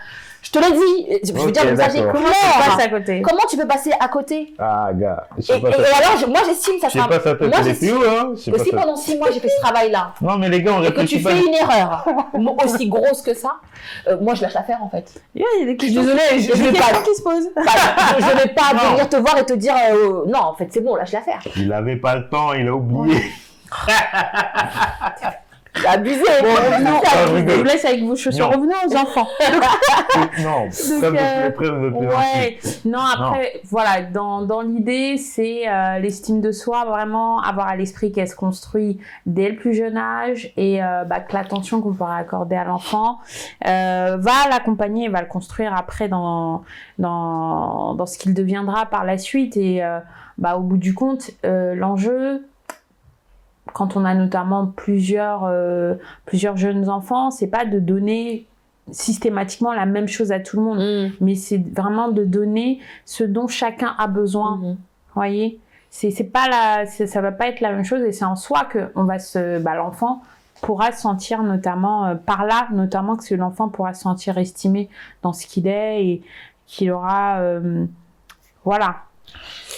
Je 0.42 0.50
te 0.50 0.58
l'ai 0.58 0.72
dit. 0.72 1.20
Je 1.24 1.32
veux 1.32 1.50
dire, 1.52 1.64
le 1.64 1.72
message 1.72 1.94
est. 1.96 2.02
Comment 2.10 2.26
tu 2.28 2.82
à 2.82 2.88
côté? 2.88 3.22
Comment 3.22 3.42
tu 3.48 3.56
peux 3.56 3.66
passer 3.66 3.92
à 4.00 4.08
côté? 4.08 4.54
Ah, 4.58 4.88
gars, 4.94 5.26
je 5.36 5.42
et, 5.42 5.42
sais 5.42 5.60
pas 5.60 5.68
et- 5.68 5.72
ça. 5.72 5.78
et 5.82 6.02
alors, 6.04 6.16
je- 6.18 6.26
moi, 6.26 6.40
j'estime 6.46 6.74
que 6.76 6.80
ça 6.80 6.88
Je 6.88 6.92
sais 6.94 6.98
sera. 6.98 7.08
pas 7.08 7.18
tête, 7.18 7.40
Moi, 7.40 7.50
j'estime 7.62 7.88
plus 7.98 7.98
haut, 7.98 8.10
hein. 8.10 8.32
Que 8.44 8.50
pas 8.50 8.64
si 8.64 8.70
sa- 8.70 8.76
pendant 8.78 8.96
six 8.96 9.16
mois 9.18 9.30
j'ai 9.30 9.40
fait 9.40 9.48
ce 9.48 9.60
travail-là 9.60 10.14
Non, 10.22 10.38
mais 10.38 10.48
les 10.48 10.62
gars, 10.62 10.72
on 10.72 10.82
et 10.82 10.86
que 10.86 11.00
tu 11.02 11.16
réfléchit 11.18 11.22
pas. 11.22 11.30
fais 11.30 11.40
une 11.46 11.54
erreur 11.54 12.06
aussi 12.64 12.88
grosse 12.88 13.22
que 13.22 13.34
ça, 13.34 13.56
euh, 14.08 14.16
moi 14.20 14.34
je 14.34 14.42
lâche 14.42 14.54
l'affaire 14.54 14.78
en 14.82 14.88
fait. 14.88 15.12
Il 15.34 15.42
y 15.42 15.44
a 15.44 15.66
des 15.66 15.76
Je 15.78 15.84
suis 15.84 15.94
désolée, 15.94 16.18
je, 16.38 16.54
je 16.56 16.62
vais 16.62 16.72
pas, 16.78 16.78
questions 16.86 17.02
qui 17.02 17.14
se 17.16 17.22
posent. 17.22 17.50
pas- 17.54 17.62
je, 18.18 18.36
vais 18.42 18.54
pas 18.54 18.72
Non. 18.74 18.90
venir 18.92 19.08
te 19.08 19.16
voir 19.16 19.36
et 19.38 19.44
te 19.44 19.52
dire 19.52 19.74
euh, 19.92 20.24
non 20.26 20.38
en 20.40 20.54
fait 20.54 20.68
c'est 20.70 20.80
bon 20.80 20.96
lâche 20.96 21.12
l'affaire. 21.12 21.40
Il 21.56 21.70
avait 21.72 21.96
pas 21.96 22.16
le 22.16 22.28
temps, 22.28 22.54
il 22.54 22.66
a 22.66 22.74
oublié. 22.74 23.22
C'est 25.74 25.86
abusé. 25.86 26.22
Bon, 26.42 26.48
je 27.36 27.54
vous 27.56 27.64
laisse 27.64 27.84
avec 27.84 28.02
vos 28.02 28.16
chaussures. 28.16 28.50
Non. 28.50 28.56
Revenons 28.56 28.74
aux 28.86 28.96
enfants. 28.96 29.28
non, 30.42 30.70
ça 30.70 31.10
me 31.10 31.16
euh, 31.18 31.50
plaît, 31.50 31.66
ça 31.66 31.72
me 31.72 31.90
plaît. 31.90 32.08
Ouais, 32.08 32.58
non, 32.84 32.98
après, 32.98 33.60
voilà, 33.64 34.02
dans, 34.02 34.42
dans 34.42 34.62
l'idée, 34.62 35.16
c'est 35.16 35.68
euh, 35.68 35.98
l'estime 35.98 36.40
de 36.40 36.52
soi, 36.52 36.84
vraiment 36.84 37.40
avoir 37.40 37.68
à 37.68 37.76
l'esprit 37.76 38.12
qu'elle 38.12 38.28
se 38.28 38.36
construit 38.36 38.98
dès 39.26 39.50
le 39.50 39.56
plus 39.56 39.74
jeune 39.74 39.96
âge 39.96 40.52
et 40.56 40.82
euh, 40.82 41.04
bah, 41.04 41.20
que 41.20 41.32
l'attention 41.32 41.80
qu'on 41.80 41.92
pourra 41.92 42.16
accorder 42.16 42.56
à 42.56 42.64
l'enfant 42.64 43.18
euh, 43.66 44.16
va 44.18 44.48
l'accompagner 44.50 45.06
et 45.06 45.08
va 45.08 45.20
le 45.20 45.28
construire 45.28 45.74
après 45.74 46.08
dans, 46.08 46.62
dans, 46.98 47.94
dans 47.94 48.06
ce 48.06 48.18
qu'il 48.18 48.34
deviendra 48.34 48.86
par 48.86 49.04
la 49.04 49.18
suite. 49.18 49.56
Et 49.56 49.84
euh, 49.84 50.00
bah, 50.38 50.56
au 50.56 50.60
bout 50.60 50.78
du 50.78 50.94
compte, 50.94 51.30
euh, 51.44 51.74
l'enjeu, 51.74 52.46
quand 53.72 53.96
on 53.96 54.04
a 54.04 54.14
notamment 54.14 54.66
plusieurs, 54.66 55.44
euh, 55.44 55.94
plusieurs 56.26 56.56
jeunes 56.56 56.88
enfants, 56.88 57.30
c'est 57.30 57.46
pas 57.48 57.64
de 57.64 57.78
donner 57.78 58.46
systématiquement 58.90 59.72
la 59.72 59.86
même 59.86 60.08
chose 60.08 60.32
à 60.32 60.40
tout 60.40 60.56
le 60.56 60.62
monde 60.62 60.78
Mm. 60.78 61.12
mais 61.20 61.34
c'est 61.36 61.58
vraiment 61.74 62.08
de 62.08 62.24
donner 62.24 62.80
ce 63.04 63.22
dont 63.24 63.46
chacun 63.46 63.94
a 63.98 64.06
besoin. 64.08 64.56
Mhm. 64.56 64.76
voyez? 65.14 65.60
C'est 65.90 66.10
c'est 66.10 66.24
pas 66.24 66.48
la 66.48 66.86
c'est- 66.86 67.06
ça 67.06 67.20
va 67.20 67.30
pas 67.32 67.48
être 67.48 67.60
la 67.60 67.72
même 67.72 67.84
chose 67.84 68.00
et 68.02 68.12
c'est 68.12 68.24
en 68.24 68.36
soi 68.36 68.64
que 68.64 68.90
on 68.96 69.04
va 69.04 69.18
se 69.18 69.58
bah, 69.60 69.74
l'enfant 69.74 70.22
pourra 70.62 70.92
se 70.92 71.00
sentir 71.00 71.42
notamment 71.42 72.06
euh, 72.06 72.14
par 72.14 72.44
là 72.44 72.68
notamment 72.72 73.16
que 73.16 73.34
l'enfant 73.34 73.68
pourra 73.68 73.92
se 73.94 74.02
sentir 74.02 74.38
estimé 74.38 74.88
dans 75.22 75.32
ce 75.32 75.46
qu'il 75.46 75.66
est 75.66 76.04
et 76.04 76.22
qu'il 76.66 76.90
aura 76.92 77.38
euh, 77.40 77.84
voilà 78.64 78.96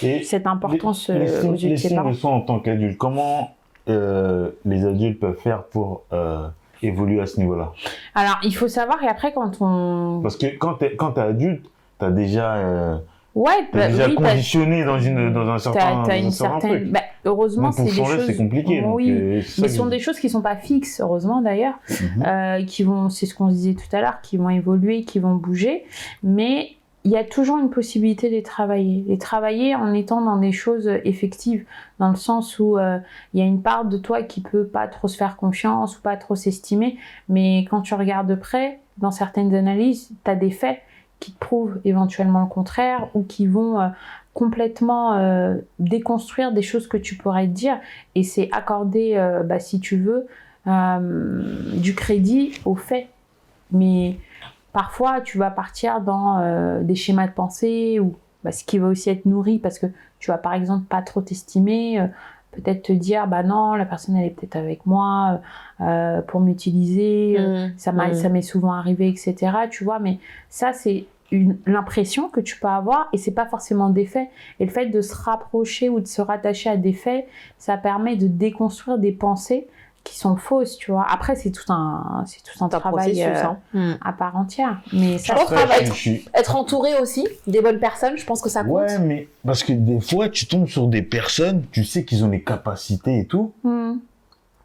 Et 0.03 0.23
cette 0.23 0.47
importance 0.47 1.09
euh, 1.11 1.19
l'estime- 1.19 1.51
aux 1.51 1.55
yeux 1.55 1.71
de 1.71 1.77
ses 1.77 1.95
parents 1.95 2.13
en 2.25 2.41
tant 2.43 2.61
qu'adulte, 2.61 2.99
comment 2.99 3.51
euh, 3.89 4.51
les 4.65 4.85
adultes 4.87 5.19
peuvent 5.21 5.39
faire 5.39 5.65
pour 5.65 6.03
euh, 6.13 6.47
évoluer 6.83 7.21
à 7.21 7.27
ce 7.27 7.39
niveau-là 7.41 7.73
alors 8.15 8.39
il 8.43 8.55
faut 8.55 8.69
savoir 8.69 9.03
et 9.03 9.09
après 9.09 9.33
quand 9.33 9.61
on 9.61 10.21
Parce 10.23 10.37
que 10.37 10.47
quand 10.59 10.79
quand 10.97 11.13
t'es 11.13 11.21
adulte, 11.21 11.65
t'as 11.99 12.11
déjà 12.11 12.55
euh, 12.55 12.97
ouais 13.35 13.53
t'es 13.73 13.79
bah, 13.79 13.89
déjà 13.89 14.09
oui, 14.09 14.15
conditionné 14.15 14.85
dans 14.85 14.99
une 14.99 15.33
dans 15.33 15.49
un 15.49 15.59
certain, 15.59 16.03
un 16.09 16.17
une 16.17 16.31
certain 16.31 16.61
certaine. 16.61 16.81
truc. 16.81 16.93
Bah, 16.93 17.01
heureusement, 17.25 17.71
c'est 17.73 17.85
des 17.85 17.91
choses. 17.93 18.27
c'est 18.27 18.37
compliqué. 18.37 18.83
Oui. 18.85 19.11
euh, 19.11 19.41
c'est 19.43 19.63
Mais 19.63 19.67
que 19.69 19.73
ce 19.73 19.79
sont 19.79 19.87
des 19.87 20.01
choses 20.01 20.19
qui 20.19 20.29
sont 20.29 20.43
pas 20.43 20.57
fixes, 20.57 21.01
heureusement 21.01 21.41
d'ailleurs, 21.41 21.75
Mhm. 22.17 22.67
qui 22.67 22.83
vont, 22.83 23.09
c'est 23.11 23.27
ce 23.27 23.35
qu'on 23.35 23.47
disait 23.49 23.75
tout 23.75 23.97
à 23.97 24.01
l'heure, 24.01 24.21
qui 24.23 24.37
vont 24.37 24.51
évoluer, 24.51 25.05
qui 25.05 25.19
vont 25.21 25.35
bouger. 25.37 25.85
Mais 26.25 26.71
il 27.05 27.11
y 27.11 27.17
a 27.17 27.25
toujours 27.25 27.59
une 27.59 27.71
possibilité 27.71 28.29
de 28.29 28.35
les 28.35 28.43
travailler. 28.43 29.05
Les 29.09 29.19
travailler 29.19 29.75
en 29.75 29.93
étant 29.93 30.21
dans 30.21 30.37
des 30.37 30.53
choses 30.53 30.89
effectives, 31.05 31.65
dans 31.99 32.11
le 32.11 32.17
sens 32.17 32.59
où 32.61 32.79
euh, 32.79 32.99
il 33.35 33.41
y 33.41 33.43
a 33.43 33.47
une 33.47 33.61
part 33.61 33.85
de 33.85 33.99
toi 33.99 34.23
qui 34.23 34.41
peut 34.41 34.67
pas 34.67 34.87
trop 34.87 35.09
se 35.09 35.17
faire 35.17 35.37
confiance 35.37 35.99
ou 35.99 36.01
pas 36.01 36.17
trop 36.17 36.37
s'estimer. 36.37 36.97
Mais 37.29 37.67
quand 37.71 37.81
tu 37.81 37.95
regardes 37.95 38.29
de 38.29 38.37
près, 38.37 38.79
dans 38.99 39.11
certaines 39.11 39.53
analyses, 39.55 40.11
tu 40.25 40.31
as 40.31 40.37
des 40.37 40.51
faits 40.51 40.81
qui 41.19 41.33
te 41.33 41.39
prouvent 41.39 41.81
éventuellement 41.85 42.41
le 42.41 42.49
contraire 42.49 43.09
ou 43.15 43.25
qui 43.25 43.47
vont 43.47 43.81
euh, 43.81 43.89
complètement 44.33 45.15
euh, 45.15 45.57
déconstruire 45.81 46.53
des 46.53 46.63
choses 46.63 46.87
que 46.87 46.97
tu 46.97 47.17
pourrais 47.17 47.47
te 47.47 47.53
dire 47.53 47.79
et 48.15 48.23
c'est 48.23 48.49
accorder, 48.53 49.17
bah, 49.45 49.59
si 49.59 49.81
tu 49.81 49.97
veux, 49.97 50.27
du 50.65 51.95
crédit 51.95 52.53
aux 52.65 52.77
faits. 52.77 53.09
Mais 53.73 54.17
parfois, 54.73 55.21
tu 55.21 55.39
vas 55.39 55.51
partir 55.51 56.01
dans 56.01 56.39
euh, 56.39 56.83
des 56.83 56.95
schémas 56.95 57.27
de 57.27 57.33
pensée 57.33 58.01
ou 58.01 58.15
bah, 58.45 58.53
ce 58.53 58.65
qui 58.65 58.79
va 58.79 58.89
aussi 58.89 59.11
être 59.11 59.27
nourri 59.27 59.59
parce 59.59 59.79
que 59.79 59.87
tu 60.19 60.31
vas 60.31 60.39
par 60.39 60.55
exemple 60.55 60.85
pas 60.85 61.03
trop 61.03 61.21
t'estimer, 61.21 62.01
euh, 62.01 62.07
peut-être 62.53 62.83
te 62.83 62.93
dire 62.93 63.27
bah 63.27 63.43
non, 63.43 63.75
la 63.75 63.85
personne 63.87 64.17
elle 64.17 64.27
est 64.27 64.31
peut-être 64.31 64.57
avec 64.57 64.85
moi 64.87 65.41
euh, 65.81 66.23
pour 66.23 66.41
m'utiliser, 66.41 67.37
euh, 67.39 67.69
Mm. 67.69 68.15
ça 68.15 68.29
m'est 68.29 68.43
souvent 68.43 68.73
arrivé, 68.73 69.09
etc. 69.09 69.53
Tu 69.71 69.85
vois, 69.85 69.99
mais 69.99 70.19
ça 70.49 70.73
c'est 70.73 71.07
l'impression 71.67 72.29
que 72.29 72.41
tu 72.41 72.59
peux 72.61 72.69
avoir 72.69 73.09
et 73.13 73.17
c'est 73.17 73.33
pas 73.33 73.47
forcément 73.47 73.89
des 73.89 74.05
faits. 74.07 74.29
Et 74.61 74.67
le 74.67 74.71
fait 74.71 74.87
de 74.87 75.01
se 75.01 75.15
rapprocher 75.15 75.89
ou 75.89 76.01
de 76.01 76.07
se 76.07 76.21
rattacher 76.21 76.69
à 76.69 76.77
des 76.77 76.93
faits, 76.93 77.27
ça 77.59 77.77
permet 77.79 78.17
de 78.17 78.27
déconstruire 78.27 78.99
des 78.99 79.13
pensées 79.13 79.67
qui 80.05 80.19
sont 80.19 80.37
fausses, 80.37 80.77
tu 80.79 80.91
vois. 80.91 81.07
Après, 81.09 81.37
c'est 81.37 81.51
tout 81.53 81.71
un, 81.73 82.25
c'est 82.27 82.43
tout 82.43 82.65
un 82.65 82.69
travail 82.69 82.91
processus, 83.13 83.25
euh, 83.25 83.45
hein. 83.45 83.59
Hmm. 83.73 83.93
à 84.05 84.13
part 84.13 84.37
entière. 84.37 84.81
Mais 84.93 85.17
ça, 85.19 85.35
Je 85.37 85.41
pense 85.45 85.53
être, 85.81 85.95
suis- 85.95 86.25
être 86.35 86.57
entouré 86.57 86.99
aussi 87.01 87.27
des 87.47 87.61
bonnes 87.61 87.79
personnes, 87.79 88.17
je 88.19 88.25
pense 88.27 88.43
que 88.43 88.49
ça 88.49 88.65
compte. 88.65 88.73
Ouais, 88.81 88.99
mais 88.99 89.29
parce 89.47 89.63
que 89.63 89.73
des 89.73 90.01
fois, 90.01 90.29
tu 90.29 90.47
tombes 90.47 90.67
sur 90.67 90.89
des 90.89 91.03
personnes, 91.03 91.65
tu 91.71 91.85
sais 91.85 92.05
qu'ils 92.05 92.25
ont 92.25 92.29
les 92.31 92.43
capacités 92.43 93.21
et 93.21 93.27
tout, 93.27 93.53
Hmm. 93.63 93.95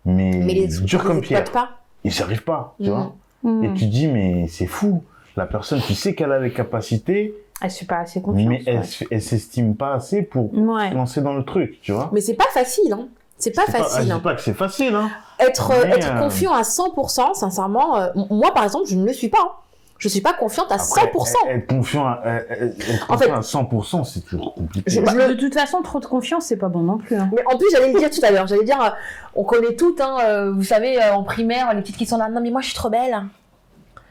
mais, 0.06 0.32
Mais 0.44 0.54
les 0.54 0.68
dur 0.68 1.04
comme 1.04 1.22
pierre. 1.22 1.44
pas. 1.52 1.70
Ils 2.04 2.12
n'y 2.12 2.22
arrivent 2.22 2.44
pas, 2.44 2.76
tu 2.82 2.90
Mhm. 2.90 2.96
vois. 2.96 3.16
Et 3.64 3.74
tu 3.76 3.86
dis, 3.86 4.08
mais 4.08 4.48
c'est 4.48 4.66
fou. 4.66 5.04
La 5.36 5.46
personne, 5.46 5.80
tu 5.86 5.94
sais 5.94 6.16
qu'elle 6.16 6.32
a 6.32 6.40
les 6.40 6.52
capacités, 6.52 7.34
Elle 7.62 7.70
suit 7.72 7.86
pas 7.86 8.00
assez 8.00 8.22
confiance. 8.22 8.48
mais 8.48 8.64
elle, 8.66 8.82
ouais. 9.12 9.20
s'estime 9.20 9.76
pas 9.76 9.94
assez 9.94 10.24
pour 10.24 10.52
Ouais. 10.54 10.90
se 10.90 10.96
lancer 10.96 11.22
dans 11.22 11.34
le 11.34 11.44
truc, 11.46 11.80
tu 11.82 11.92
vois. 11.92 12.10
Mais 12.12 12.22
c'est 12.22 12.34
pas 12.34 12.48
facile, 12.54 12.92
hein. 12.94 13.08
C'est 13.40 13.52
pas 13.56 13.66
facile. 13.66 14.08
je 14.08 14.12
hein. 14.12 14.16
dis 14.16 14.22
pas 14.22 14.34
que 14.36 14.42
c'est 14.42 14.54
facile, 14.54 14.96
hein. 14.96 15.10
Être, 15.40 15.72
euh, 15.72 15.84
être 15.86 16.12
euh, 16.16 16.20
confiant 16.20 16.54
à 16.54 16.64
100%, 16.64 17.36
sincèrement, 17.36 17.98
euh, 17.98 18.08
moi 18.32 18.52
par 18.54 18.64
exemple, 18.64 18.86
je 18.88 18.96
ne 18.96 19.06
le 19.06 19.14
suis 19.14 19.30
pas. 19.30 19.38
hein. 19.42 19.52
Je 20.00 20.10
suis 20.10 20.22
pas 20.22 20.34
confiante 20.34 20.72
à 20.72 20.76
Après, 20.76 20.86
100%. 21.06 21.34
Être 21.50 21.68
confiant 21.68 22.06
à, 22.08 22.20
être- 22.26 22.52
être 22.62 23.04
En 23.12 23.14
confiant 23.16 23.18
fait- 23.18 23.32
à 23.32 23.42
100%, 23.42 24.04
c'est 24.04 24.22
toujours 24.22 24.54
compliqué. 24.54 24.90
Je- 24.92 25.02
Bah, 25.02 25.12
je- 25.16 25.28
De 25.30 25.34
toute 25.34 25.54
façon, 25.56 25.82
trop 25.82 26.00
de 26.00 26.06
confiance, 26.06 26.46
c'est 26.46 26.58
pas 26.58 26.68
bon 26.70 26.82
non 26.82 26.98
plus. 27.00 27.16
hein. 27.16 27.30
Mais 27.36 27.44
en 27.52 27.58
plus, 27.58 27.66
j'allais 27.72 27.92
le 27.94 27.98
dire 28.00 28.10
tout 28.12 28.20
à 28.24 28.30
l'heure. 28.30 28.46
J'allais 28.48 28.64
dire, 28.64 28.96
on 29.36 29.44
connaît 29.44 29.76
toutes, 29.76 30.00
hein, 30.02 30.52
vous 30.56 30.64
savez, 30.64 31.00
en 31.12 31.24
primaire, 31.24 31.74
les 31.74 31.82
petites 31.82 31.98
qui 31.98 32.06
sont 32.06 32.18
là. 32.18 32.30
Non, 32.30 32.42
mais 32.42 32.52
moi, 32.52 32.62
je 32.62 32.68
suis 32.68 32.76
trop 32.76 32.90
belle. 32.90 33.24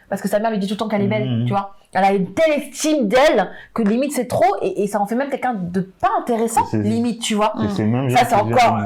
Parce 0.09 0.21
que 0.23 0.29
sa 0.29 0.39
mère 0.41 0.51
lui 0.53 0.59
dit 0.59 0.67
tout 0.69 0.75
le 0.75 0.79
temps 0.79 0.89
qu'elle 0.89 1.03
est 1.03 1.09
belle, 1.09 1.29
Mhm. 1.29 1.45
tu 1.47 1.51
vois. 1.53 1.75
Elle 1.93 2.05
a 2.05 2.13
une 2.13 2.33
telle 2.35 2.53
estime 2.53 3.09
d'elle 3.09 3.49
que 3.75 3.83
limite 3.83 4.13
c'est 4.13 4.27
trop 4.27 4.45
et, 4.63 4.83
et 4.83 4.87
ça 4.87 5.01
en 5.01 5.07
fait 5.07 5.15
même 5.15 5.31
quelqu'un 5.31 5.55
de 5.55 5.81
pas 5.81 6.11
intéressant, 6.21 6.65
limite, 6.73 7.23
tu 7.23 7.35
vois. 7.35 7.53
Ça, 8.11 8.25
c'est 8.29 8.35
encore- 8.35 8.79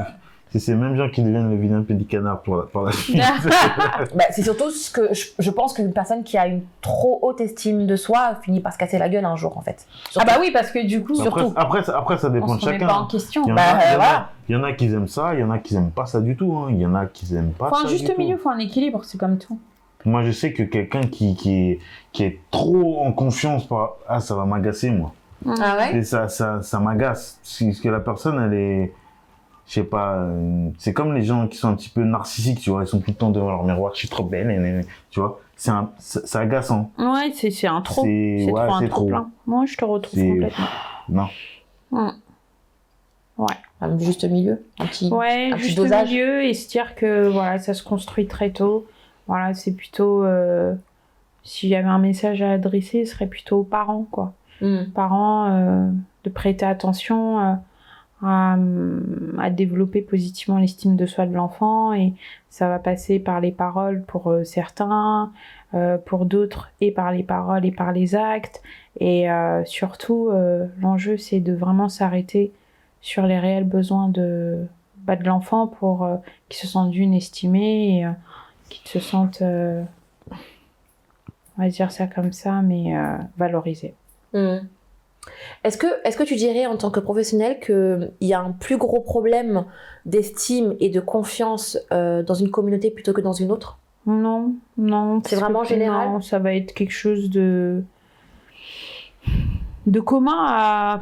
C'est 0.51 0.59
ces 0.59 0.75
mêmes 0.75 0.97
gens 0.97 1.09
qui 1.09 1.23
deviennent 1.23 1.49
le 1.49 1.55
vilain 1.55 1.81
petit 1.81 2.05
canard 2.05 2.41
pour 2.41 2.57
la, 2.57 2.63
pour 2.63 2.81
la 2.81 2.91
suite. 2.91 3.21
Bah, 4.15 4.25
c'est 4.31 4.41
surtout 4.43 4.69
ce 4.69 4.91
que 4.91 5.13
je, 5.13 5.27
je 5.39 5.49
pense 5.49 5.73
qu'une 5.73 5.93
personne 5.93 6.23
qui 6.23 6.37
a 6.37 6.45
une 6.47 6.61
trop 6.81 7.19
haute 7.21 7.39
estime 7.39 7.87
de 7.87 7.95
soi 7.95 8.35
finit 8.43 8.59
par 8.59 8.73
se 8.73 8.77
casser 8.77 8.97
la 8.97 9.07
gueule 9.07 9.23
un 9.25 9.35
jour, 9.37 9.57
en 9.57 9.61
fait. 9.61 9.85
Ah 10.17 10.25
bah 10.25 10.33
oui, 10.41 10.51
parce 10.51 10.71
que 10.71 10.85
du 10.85 11.03
coup, 11.03 11.13
après, 11.13 11.23
surtout. 11.41 11.53
après, 11.55 11.83
ça- 11.83 11.97
après, 11.97 12.17
ça 12.17 12.29
dépend 12.29 12.55
de 12.55 12.61
chacun. 12.61 12.85
pas 12.87 12.93
en 12.95 13.05
question. 13.07 13.43
Il 13.45 13.49
y, 13.49 13.51
en 13.53 13.55
Bah, 13.55 13.61
a, 13.63 13.75
il, 13.75 13.75
y 13.75 13.77
en 13.77 13.93
a- 13.93 13.95
voilà. 13.95 14.29
il 14.49 14.53
y 14.53 14.55
en 14.57 14.63
a 14.63 14.73
qui 14.73 14.85
aiment 14.87 15.07
ça, 15.07 15.33
il 15.33 15.39
y 15.39 15.43
en 15.43 15.51
a 15.51 15.57
qui 15.59 15.75
aiment 15.75 15.91
pas 15.91 16.05
ça 16.05 16.19
du 16.19 16.35
tout. 16.35 16.53
hein. 16.57 16.67
Il 16.71 16.79
y 16.79 16.85
en 16.85 16.95
a 16.95 17.05
qui 17.05 17.33
aiment 17.35 17.53
pas 17.53 17.69
Faut 17.69 17.75
ça 17.75 17.83
un 17.85 17.87
juste 17.87 18.05
du 18.05 18.13
tout. 18.13 18.19
milieu, 18.19 18.37
faut 18.37 18.49
un 18.49 18.57
équilibre, 18.59 19.01
c'est 19.05 19.17
comme 19.17 19.37
tout. 19.37 19.57
Moi, 20.03 20.23
je 20.23 20.31
sais 20.31 20.51
que 20.51 20.63
quelqu'un 20.63 21.01
qui, 21.01 21.35
qui, 21.35 21.53
est, 21.71 21.79
qui 22.11 22.23
est 22.23 22.39
trop 22.51 23.01
en 23.05 23.13
confiance, 23.13 23.65
par... 23.67 23.93
ah, 24.09 24.19
ça 24.19 24.35
va 24.35 24.43
m'agacer, 24.45 24.89
moi. 24.89 25.13
Ah 25.47 25.77
ouais? 25.77 25.97
Et 25.97 26.03
ça, 26.03 26.27
ça, 26.27 26.61
ça 26.61 26.79
m'agace. 26.79 27.39
Parce 27.59 27.79
que 27.79 27.87
la 27.89 27.99
personne, 27.99 28.39
elle 28.43 28.53
est, 28.53 28.93
je 29.67 29.73
sais 29.73 29.83
pas, 29.83 30.15
euh, 30.17 30.69
c'est 30.77 30.93
comme 30.93 31.13
les 31.13 31.23
gens 31.23 31.47
qui 31.47 31.57
sont 31.57 31.69
un 31.69 31.75
petit 31.75 31.89
peu 31.89 32.03
narcissiques, 32.03 32.59
tu 32.59 32.69
vois, 32.71 32.83
ils 32.83 32.87
sont 32.87 32.99
tout 32.99 33.09
le 33.11 33.15
temps 33.15 33.29
devant 33.29 33.49
leur 33.49 33.63
miroir, 33.63 33.91
je 33.93 33.99
suis 33.99 34.09
trop 34.09 34.23
belle, 34.23 34.49
et- 34.51 34.79
et- 34.81 34.85
tu 35.09 35.19
vois. 35.19 35.39
C'est 35.55 35.69
un, 35.71 35.91
c'est 35.99 36.25
c'est 36.27 36.39
agaçant. 36.39 36.89
Ouais, 36.97 37.31
c'est 37.35 37.51
c'est 37.51 37.67
un 37.67 37.81
trop. 37.81 38.01
C'est, 38.03 38.45
ouais, 38.51 38.51
trop 38.51 38.61
un 38.73 38.79
trop 38.79 38.87
trop. 38.89 39.05
plein. 39.05 39.29
Moi, 39.45 39.65
je 39.67 39.77
te 39.77 39.85
retrouve 39.85 40.19
complètement. 40.19 40.65
Non. 41.09 41.27
Un 43.83 43.97
juste 43.97 44.23
milieu, 44.25 44.63
un 44.79 44.85
petit. 44.85 45.09
Ouais, 45.09 45.49
un 45.51 45.55
petit 45.55 45.65
juste 45.65 45.77
dosage. 45.77 46.09
milieu 46.11 46.43
et 46.43 46.53
se 46.53 46.69
dire 46.69 46.93
que 46.95 47.27
voilà, 47.27 47.57
ça 47.57 47.73
se 47.73 47.83
construit 47.83 48.27
très 48.27 48.51
tôt. 48.51 48.85
Voilà, 49.27 49.53
c'est 49.53 49.71
plutôt. 49.75 50.23
euh, 50.23 50.73
S'il 51.43 51.69
y 51.69 51.75
avait 51.75 51.87
un 51.87 51.97
message 51.97 52.41
à 52.43 52.51
adresser, 52.51 53.03
ce 53.05 53.13
serait 53.13 53.25
plutôt 53.25 53.59
aux 53.61 53.63
parents, 53.63 54.05
quoi. 54.11 54.33
Hmm. 54.61 54.83
Parents, 54.93 55.47
euh, 55.49 55.89
de 56.23 56.29
prêter 56.29 56.65
attention 56.67 57.39
euh, 57.39 57.53
à, 58.21 58.57
à 59.39 59.49
développer 59.49 60.01
positivement 60.01 60.59
l'estime 60.59 60.95
de 60.95 61.05
soi 61.05 61.25
de 61.25 61.33
l'enfant 61.33 61.93
et 61.93 62.13
ça 62.49 62.67
va 62.67 62.79
passer 62.79 63.19
par 63.19 63.39
les 63.39 63.51
paroles 63.51 64.03
pour 64.03 64.29
euh, 64.29 64.43
certains, 64.43 65.31
euh, 65.73 65.97
pour 65.97 66.25
d'autres 66.25 66.71
et 66.81 66.91
par 66.91 67.11
les 67.11 67.23
paroles 67.23 67.65
et 67.65 67.71
par 67.71 67.91
les 67.91 68.15
actes. 68.15 68.61
Et 68.99 69.31
euh, 69.31 69.63
surtout, 69.65 70.29
euh, 70.29 70.67
l'enjeu, 70.79 71.17
c'est 71.17 71.39
de 71.39 71.53
vraiment 71.53 71.89
s'arrêter 71.89 72.51
sur 73.01 73.25
les 73.25 73.39
réels 73.39 73.67
besoins 73.67 74.09
de, 74.09 74.65
bah, 74.97 75.15
de 75.15 75.23
l'enfant 75.23 75.67
pour 75.67 76.03
euh, 76.03 76.17
qu'il 76.49 76.59
se 76.59 76.67
sente 76.67 76.91
d'une 76.91 77.13
estimé 77.13 77.97
et 77.97 78.05
euh, 78.05 78.11
qu'il 78.69 78.87
se 78.87 78.99
sente, 78.99 79.41
euh, 79.41 79.83
on 81.57 81.63
va 81.63 81.69
dire 81.69 81.91
ça 81.91 82.07
comme 82.07 82.33
ça, 82.33 82.61
mais 82.61 82.95
euh, 82.95 83.17
valorisé. 83.37 83.93
Hmm. 84.33 84.59
Est-ce 85.63 85.77
que, 85.77 85.87
est 86.03 86.15
que 86.17 86.23
tu 86.23 86.35
dirais 86.35 86.65
en 86.65 86.77
tant 86.77 86.91
que 86.91 86.99
professionnel 86.99 87.59
qu'il 87.59 88.11
y 88.21 88.33
a 88.33 88.41
un 88.41 88.51
plus 88.51 88.77
gros 88.77 88.99
problème 88.99 89.65
d'estime 90.05 90.75
et 90.79 90.89
de 90.89 90.99
confiance 90.99 91.77
euh, 91.91 92.23
dans 92.23 92.33
une 92.33 92.49
communauté 92.49 92.91
plutôt 92.91 93.13
que 93.13 93.21
dans 93.21 93.33
une 93.33 93.51
autre? 93.51 93.77
Non, 94.05 94.55
non. 94.77 95.21
C'est 95.25 95.35
vraiment 95.35 95.63
général 95.63 96.09
Non, 96.09 96.21
ça 96.21 96.39
va 96.39 96.55
être 96.55 96.73
quelque 96.73 96.93
chose 96.93 97.29
de 97.29 97.83
de 99.87 99.99
commun 99.99 100.45
à 100.47 101.01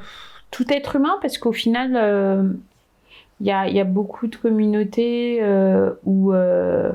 tout 0.52 0.66
être 0.74 0.96
humain 0.96 1.18
parce 1.22 1.38
qu'au 1.38 1.52
final, 1.52 1.96
euh, 1.96 2.44
il 3.40 3.48
y, 3.48 3.52
a, 3.52 3.68
y 3.70 3.80
a 3.80 3.86
beaucoup 3.86 4.28
de 4.28 4.36
communautés 4.36 5.40
euh, 5.42 5.92
où 6.04 6.34
euh, 6.34 6.92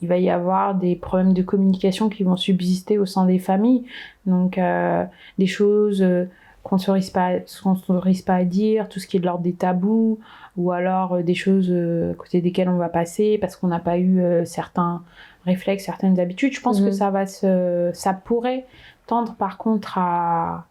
il 0.00 0.08
va 0.08 0.18
y 0.18 0.30
avoir 0.30 0.74
des 0.74 0.94
problèmes 0.96 1.32
de 1.32 1.42
communication 1.42 2.08
qui 2.08 2.22
vont 2.22 2.36
subsister 2.36 2.98
au 2.98 3.06
sein 3.06 3.26
des 3.26 3.38
familles. 3.38 3.84
Donc, 4.26 4.58
euh, 4.58 5.04
des 5.38 5.46
choses 5.46 6.02
euh, 6.02 6.26
qu'on 6.62 6.76
ne 6.76 7.12
pas, 7.12 7.38
qu'on 7.62 7.74
s'autorise 7.76 8.22
pas 8.22 8.36
à 8.36 8.44
dire, 8.44 8.88
tout 8.88 9.00
ce 9.00 9.06
qui 9.06 9.16
est 9.16 9.20
de 9.20 9.26
l'ordre 9.26 9.42
des 9.42 9.54
tabous, 9.54 10.18
ou 10.56 10.70
alors 10.72 11.14
euh, 11.14 11.22
des 11.22 11.34
choses 11.34 11.72
à 11.72 12.14
côté 12.14 12.40
desquelles 12.40 12.68
on 12.68 12.76
va 12.76 12.88
passer 12.88 13.38
parce 13.38 13.56
qu'on 13.56 13.68
n'a 13.68 13.80
pas 13.80 13.98
eu 13.98 14.22
certains 14.44 15.02
réflexes, 15.44 15.84
certaines 15.84 16.20
habitudes. 16.20 16.52
Je 16.52 16.60
pense 16.60 16.80
Mhm. 16.80 16.86
que 16.86 16.92
ça 16.92 17.10
va 17.10 17.26
se, 17.26 17.90
ça 17.94 18.12
pourrait 18.12 18.66
tendre 19.06 19.34
par 19.34 19.56
contre 19.56 19.98
à, 19.98 20.66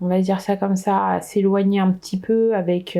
on 0.00 0.06
va 0.08 0.20
dire 0.20 0.40
ça 0.40 0.56
comme 0.56 0.76
ça, 0.76 1.06
à 1.06 1.20
s'éloigner 1.20 1.80
un 1.80 1.90
petit 1.90 2.18
peu 2.18 2.54
avec 2.54 2.98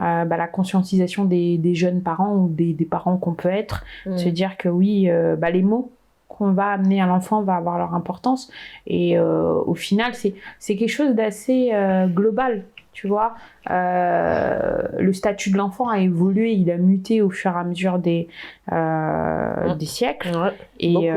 euh, 0.00 0.24
bah, 0.24 0.36
la 0.36 0.46
conscientisation 0.46 1.24
des, 1.24 1.58
des 1.58 1.74
jeunes 1.74 2.02
parents 2.02 2.34
ou 2.36 2.48
des, 2.48 2.72
des 2.72 2.84
parents 2.84 3.16
qu'on 3.16 3.34
peut 3.34 3.48
être, 3.48 3.84
Hmm. 4.06 4.16
se 4.16 4.28
dire 4.28 4.56
que 4.56 4.68
oui, 4.68 5.10
euh, 5.10 5.34
bah, 5.36 5.50
les 5.50 5.62
mots 5.62 5.90
qu'on 6.28 6.52
va 6.52 6.66
amener 6.68 7.00
à 7.02 7.06
l'enfant 7.06 7.42
va 7.42 7.56
avoir 7.56 7.78
leur 7.78 7.94
importance. 7.94 8.50
Et 8.86 9.18
euh, 9.18 9.54
au 9.66 9.74
final 9.74 10.12
c'est 10.14 10.76
quelque 10.76 10.88
chose 10.88 11.14
d'assez 11.14 11.72
global 12.14 12.64
tu 12.92 13.06
vois. 13.08 13.34
Le 13.68 15.12
statut 15.12 15.50
de 15.50 15.56
l'enfant 15.56 15.88
a 15.88 15.98
évolué 15.98 16.52
il 16.52 16.70
a 16.70 16.76
muté 16.76 17.22
au 17.22 17.30
fur 17.30 17.52
et 17.52 17.58
à 17.58 17.64
mesure 17.64 17.98
des 17.98 18.28
Mm. 18.70 19.76
des 19.78 19.86
siècles. 19.86 20.52
Et 20.80 21.10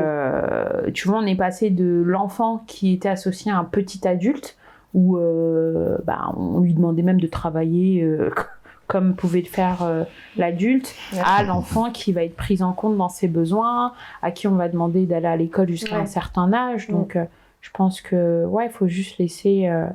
tu 0.94 1.08
vois 1.08 1.18
on 1.18 1.26
est 1.26 1.36
passé 1.36 1.70
de 1.70 2.02
l'enfant 2.04 2.62
qui 2.66 2.94
était 2.94 3.08
associé 3.08 3.52
à 3.52 3.58
un 3.58 3.64
petit 3.64 4.06
adulte 4.08 4.56
où 4.94 5.16
euh, 5.16 5.96
bah, 6.04 6.32
on 6.36 6.60
lui 6.60 6.74
demandait 6.74 7.02
même 7.02 7.20
de 7.20 7.26
travailler 7.26 8.02
euh, 8.02 8.30
comme 8.92 9.14
pouvait 9.14 9.40
le 9.40 9.48
faire 9.48 9.82
euh, 9.82 10.04
l'adulte 10.36 10.94
Ouais. 11.14 11.18
à 11.24 11.42
l'enfant 11.42 11.90
qui 11.90 12.12
va 12.12 12.22
être 12.24 12.36
pris 12.36 12.62
en 12.62 12.72
compte 12.72 12.96
dans 12.98 13.08
ses 13.08 13.26
besoins, 13.28 13.94
à 14.20 14.30
qui 14.30 14.46
on 14.46 14.54
va 14.56 14.68
demander 14.68 15.06
d'aller 15.06 15.26
à 15.26 15.36
l'école 15.36 15.68
jusqu'à 15.68 15.96
Ouais. 15.96 16.02
un 16.02 16.06
certain 16.06 16.52
âge. 16.52 16.88
Mm. 16.88 16.92
Donc, 16.92 17.16
euh, 17.16 17.24
je 17.62 17.70
pense 17.72 18.00
que 18.02 18.44
ouais, 18.44 18.66
il 18.66 18.70
faut 18.72 18.88
juste 18.88 19.18
laisser 19.18 19.66
euh, 19.68 19.86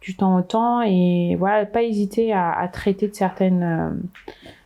du 0.00 0.16
temps 0.16 0.36
au 0.38 0.42
temps 0.42 0.80
et 0.82 1.36
voilà, 1.38 1.66
pas 1.66 1.82
hésiter 1.82 2.32
à, 2.32 2.50
à 2.52 2.66
traiter 2.68 3.08
de 3.08 3.14
certaines 3.14 4.00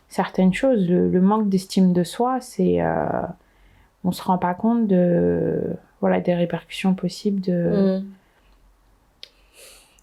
certaines 0.07 0.53
choses. 0.53 0.89
Le, 0.89 1.09
le 1.09 1.21
manque 1.21 1.49
d'estime 1.49 1.91
de 1.91 2.03
soi, 2.03 2.39
c'est 2.39 2.79
on 4.05 4.11
se 4.13 4.21
rend 4.23 4.37
pas 4.37 4.53
compte 4.53 4.87
de 4.87 5.61
voilà 5.99 6.21
des 6.21 6.33
répercussions 6.35 6.93
possibles 6.93 7.41
de. 7.41 8.01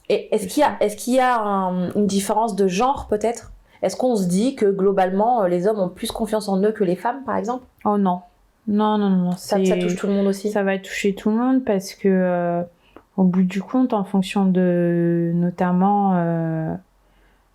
Et 0.08 0.34
est-ce 0.34 0.46
qu'il 0.48 0.60
y 0.60 0.64
a, 0.64 0.76
est-ce 0.80 0.96
qu'il 0.96 1.14
y 1.14 1.20
a 1.20 1.40
un- 1.40 1.90
une 1.92 2.06
différence 2.06 2.54
de 2.56 2.66
genre 2.68 3.06
peut-être? 3.08 3.51
Est-ce 3.82 3.96
qu'on 3.96 4.16
se 4.16 4.26
dit 4.26 4.54
que 4.54 4.66
globalement 4.66 5.42
euh, 5.42 5.48
les 5.48 5.66
hommes 5.66 5.80
ont 5.80 5.88
plus 5.88 6.10
confiance 6.12 6.48
en 6.48 6.60
eux 6.62 6.72
que 6.72 6.84
les 6.84 6.96
femmes 6.96 7.22
par 7.24 7.36
exemple? 7.36 7.64
Oh 7.84 7.98
non 7.98 8.20
non 8.68 8.96
non 8.96 9.10
non 9.10 9.32
ça, 9.32 9.56
touche 9.76 9.96
tout 9.96 10.06
le 10.06 10.12
monde 10.12 10.26
aussi? 10.28 10.50
Ça 10.52 10.62
va 10.62 10.78
toucher 10.78 11.14
tout 11.14 11.30
le 11.30 11.36
monde 11.36 11.64
parce 11.64 11.94
que, 11.94 12.08
euh, 12.08 12.62
au 13.16 13.24
bout 13.24 13.42
du 13.42 13.60
compte, 13.60 13.92
en 13.92 14.04
fonction 14.04 14.44
de 14.46 15.32
notamment, 15.34 16.12
euh, 16.14 16.72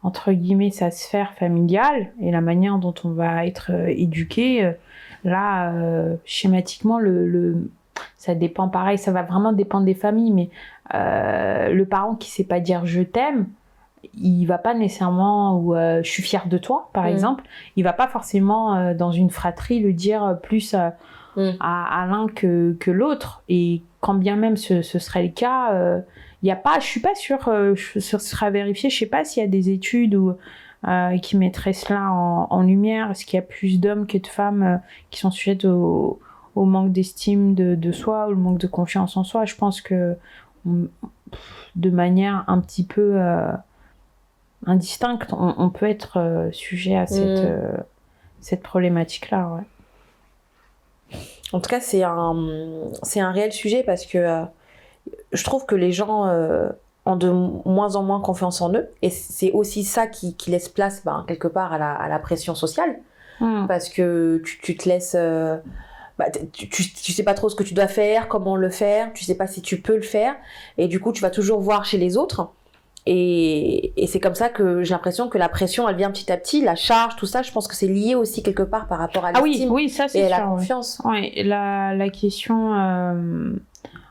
entre 0.04 0.34
guillemets, 0.34 0.70
sa 0.72 0.92
sphère 0.92 1.34
familiale 1.34 2.08
et 2.20 2.30
la 2.32 2.42
manière 2.42 2.78
dont 2.78 2.94
on 3.06 3.10
va 3.12 3.46
être 3.46 3.72
euh, 3.72 3.88
éduqué, 3.88 4.74
là, 5.24 5.74
schématiquement, 6.26 7.00
le, 7.00 7.26
le- 7.28 7.70
ça 8.18 8.36
dépend 8.36 8.68
pareil, 8.68 8.98
ça 8.98 9.12
va 9.12 9.24
vraiment 9.24 9.54
dépendre 9.54 9.86
des 9.86 9.96
familles, 9.96 10.32
mais 10.32 10.50
euh, 10.94 11.70
le 11.74 11.86
parent 11.86 12.16
qui 12.16 12.30
sait 12.30 12.44
pas 12.44 12.60
dire 12.60 12.86
je 12.86 13.02
t'aime, 13.02 13.48
il 14.14 14.46
va 14.46 14.58
pas 14.58 14.74
nécessairement 14.74 15.58
ou 15.58 15.76
euh, 15.76 16.02
je 16.04 16.10
suis 16.10 16.24
fière 16.24 16.48
de 16.48 16.58
toi 16.58 16.90
par 16.94 17.06
Mm. 17.06 17.10
exemple 17.10 17.44
il 17.76 17.84
va 17.84 17.94
pas 17.94 18.08
forcément 18.08 18.76
euh, 18.76 18.94
dans 18.94 19.12
une 19.12 19.30
fratrie 19.30 19.80
le 19.80 19.94
dire 19.94 20.24
euh, 20.24 20.34
plus 20.34 20.74
euh, 20.74 20.90
Mm. 21.36 21.52
à, 21.60 22.02
à 22.04 22.08
l'un 22.08 22.26
que, 22.28 22.76
que 22.80 22.90
l'autre. 22.90 23.44
Et 23.48 23.84
quand 24.00 24.16
bien 24.16 24.36
même 24.36 24.58
ce, 24.58 24.82
ce 24.82 24.98
serait 24.98 25.22
le 25.22 25.30
cas, 25.30 25.72
il 26.42 26.48
y 26.48 26.52
a 26.52 26.56
pas, 26.56 26.80
je 26.80 26.86
suis 26.86 27.00
pas 27.00 27.14
sûre, 27.14 27.48
je- 27.76 28.00
ce 28.00 28.18
sera 28.18 28.50
vérifié, 28.50 28.90
je 28.90 28.98
sais 28.98 29.06
pas 29.06 29.24
s'il 29.24 29.44
y 29.44 29.46
a 29.46 29.50
des 29.50 29.70
études 29.70 30.20
euh, 30.88 31.18
qui 31.20 31.38
mettraient 31.38 31.74
cela 31.74 32.12
en, 32.12 32.48
en 32.50 32.64
lumière. 32.64 33.12
Est-ce 33.12 33.24
qu'il 33.24 33.38
y 33.38 33.40
a 33.40 33.46
plus 33.46 33.80
d'hommes 33.80 34.08
que 34.08 34.18
de 34.18 34.26
femmes 34.26 34.82
qui 35.12 35.20
sont 35.20 35.30
sujettes 35.30 35.66
au, 35.66 36.20
au 36.56 36.66
manque 36.66 36.92
d'estime 36.92 37.54
de, 37.54 37.76
de 37.76 37.92
soi 37.92 38.26
ou 38.28 38.32
le 38.32 38.38
manque 38.38 38.58
de 38.58 38.66
confiance 38.68 39.16
en 39.16 39.24
soi? 39.24 39.46
Je 39.46 39.54
pense 39.56 39.80
que 39.80 40.16
on- 40.68 40.88
de 41.76 41.90
manière 41.92 42.46
un 42.48 42.60
petit 42.62 42.84
peu 42.86 43.20
indistincte, 44.66 45.32
on, 45.34 45.56
on 45.58 45.70
peut 45.70 45.88
être 45.90 46.20
euh, 46.20 46.52
sujet 46.52 46.96
à 46.98 47.08
cette, 47.08 47.24
Mm. 47.24 47.46
euh, 47.46 47.78
cette 48.42 48.64
problématique-là. 48.64 49.50
Ouais. 49.56 51.18
En 51.54 51.60
tout 51.62 51.70
cas, 51.70 51.80
c'est 51.80 52.04
un, 52.04 52.36
c'est 53.04 53.20
un 53.22 53.32
réel 53.32 53.52
sujet 53.54 53.84
parce 53.84 54.06
que 54.06 54.18
euh, 54.18 54.44
je 55.32 55.44
trouve 55.44 55.66
que 55.66 55.76
les 55.76 55.92
gens 55.94 56.26
ont 57.06 57.16
de 57.16 57.30
moins 57.30 57.96
en 57.96 58.04
moins 58.04 58.20
confiance 58.20 58.60
en 58.62 58.74
eux. 58.74 58.90
Et 59.02 59.10
c'est 59.10 59.52
aussi 59.52 59.84
ça 59.86 60.08
qui, 60.08 60.36
qui 60.36 60.52
laisse 60.52 60.68
place, 60.68 61.04
ben, 61.06 61.24
quelque 61.28 61.48
part, 61.48 61.72
à 61.72 61.78
la, 61.78 61.94
à 61.94 62.10
la 62.10 62.20
pression 62.20 62.54
sociale. 62.56 62.98
Mm. 63.40 63.68
Parce 63.68 63.88
que 63.90 64.42
tu, 64.44 64.60
tu 64.60 64.76
te 64.76 64.90
laisses. 64.90 65.16
euh, 65.18 65.58
bah, 66.18 66.26
tu, 66.52 66.68
tu, 66.68 66.92
tu 66.92 67.12
sais 67.14 67.24
pas 67.24 67.36
trop 67.36 67.48
ce 67.48 67.56
que 67.56 67.64
tu 67.64 67.76
dois 67.76 67.88
faire, 67.88 68.28
comment 68.28 68.56
le 68.56 68.70
faire, 68.72 69.14
tu 69.14 69.24
sais 69.24 69.36
pas 69.36 69.46
si 69.48 69.62
tu 69.62 69.80
peux 69.80 69.96
le 69.96 70.02
faire. 70.02 70.36
Et 70.80 70.88
du 70.88 71.00
coup, 71.00 71.14
tu 71.14 71.22
vas 71.22 71.30
toujours 71.30 71.62
voir 71.62 71.86
chez 71.86 71.98
les 72.00 72.18
autres. 72.18 72.50
Et, 73.10 73.94
et 73.96 74.06
c'est 74.06 74.20
comme 74.20 74.36
ça 74.36 74.50
que 74.50 74.84
j'ai 74.84 74.94
l'impression 74.94 75.30
que 75.30 75.38
la 75.38 75.48
pression, 75.48 75.88
elle 75.88 75.96
vient 75.96 76.12
petit 76.12 76.30
à 76.30 76.36
petit, 76.36 76.62
la 76.62 76.76
charge, 76.76 77.16
tout 77.16 77.26
ça, 77.26 77.42
je 77.42 77.54
pense 77.54 77.70
que 77.70 77.76
c'est 77.76 77.88
lié 77.88 78.16
aussi 78.16 78.44
quelque 78.44 78.64
part 78.64 78.88
par 78.88 79.00
rapport 79.00 79.24
à 79.24 79.32
Ah 79.34 79.42
oui, 79.42 79.66
oui, 79.70 79.88
ça 79.88 80.06
et 80.06 80.10
c'est 80.10 80.26
à 80.26 80.30
la 80.40 80.46
ouais. 80.50 80.56
confiance. 80.58 81.02
Ouais, 81.06 81.32
la, 81.44 81.96
la 81.96 82.10
question 82.10 82.74
euh, 82.76 83.54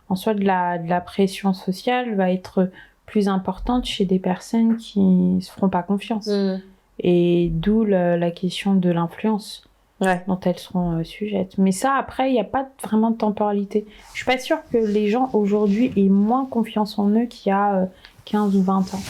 en 0.09 0.17
soi 0.17 0.33
de 0.33 0.45
la, 0.45 0.79
de 0.79 0.89
la 0.89 1.03
pression 1.03 1.53
sociale 1.53 2.15
va 2.15 2.31
être 2.33 2.71
plus 3.05 3.29
importante 3.29 3.85
chez 3.85 4.07
des 4.07 4.19
personnes 4.19 4.79
qui 4.79 5.39
se 5.43 5.51
feront 5.53 5.69
pas 5.69 5.83
confiance. 5.83 6.29
Mm. 6.29 6.63
Et 7.01 7.51
d'où 7.53 7.85
la 7.85 8.31
question 8.31 8.75
de 8.75 8.89
l'influence 8.91 9.63
Ouais. 9.99 10.23
dont 10.29 10.39
elles 10.45 10.59
seront 10.59 10.99
euh, 10.99 11.05
sujettes. 11.05 11.57
Mais 11.57 11.73
ça, 11.73 11.95
après, 11.95 12.29
il 12.29 12.35
n'y 12.35 12.41
a 12.41 12.45
pas 12.45 12.69
vraiment 12.83 13.11
de 13.11 13.17
temporalité. 13.17 13.87
Je 14.13 14.17
suis 14.19 14.27
pas 14.27 14.37
sûre 14.37 14.59
que 14.71 14.77
les 14.77 15.09
gens 15.09 15.31
aujourd'hui 15.33 15.91
aient 15.97 16.11
moins 16.11 16.45
confiance 16.45 16.99
en 16.99 17.09
eux 17.11 17.25
qu'il 17.25 17.49
y 17.49 17.53
a 17.53 17.77
euh, 17.77 17.87
15 18.27 18.55
ou 18.57 18.63
20 18.63 18.95
ans. 18.95 19.01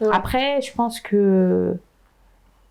Ouais. 0.00 0.08
Après, 0.12 0.60
je 0.60 0.72
pense 0.74 1.00
que 1.00 1.74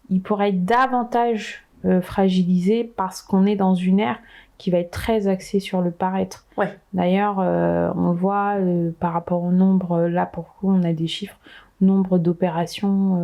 ils 0.10 0.22
pourraient 0.22 0.50
être 0.50 0.66
davantage 0.66 1.64
euh, 1.86 2.02
fragilisés 2.02 2.84
parce 2.84 3.22
qu'on 3.22 3.46
est 3.46 3.56
dans 3.56 3.74
une 3.76 4.00
ère 4.00 4.18
qui 4.58 4.70
va 4.72 4.78
être 4.78 4.92
très 4.92 5.28
axée 5.28 5.60
sur 5.60 5.82
le 5.82 5.92
paraître. 5.92 6.46
Ouais. 6.58 6.78
D'ailleurs, 6.94 7.38
euh, 7.40 7.92
on 7.96 8.12
le 8.12 8.16
voit 8.18 8.56
euh, 8.60 8.92
par 9.00 9.14
rapport 9.14 9.42
au 9.44 9.52
nombre, 9.52 9.94
euh, 9.94 10.10
là 10.10 10.26
pour 10.26 10.44
le 10.44 10.60
coup, 10.60 10.74
on 10.80 10.84
a 10.88 10.94
des 10.94 11.08
chiffres, 11.08 11.38
nombre 11.82 12.18
d'opérations 12.20 13.18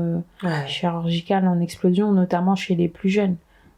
euh, 0.44 0.48
Ouais. 0.48 0.68
chirurgicales 0.68 1.48
en 1.48 1.60
explosion, 1.62 2.12
notamment 2.12 2.56
chez 2.56 2.76
les 2.76 2.88
plus 2.90 3.10
jeunes. 3.10 3.36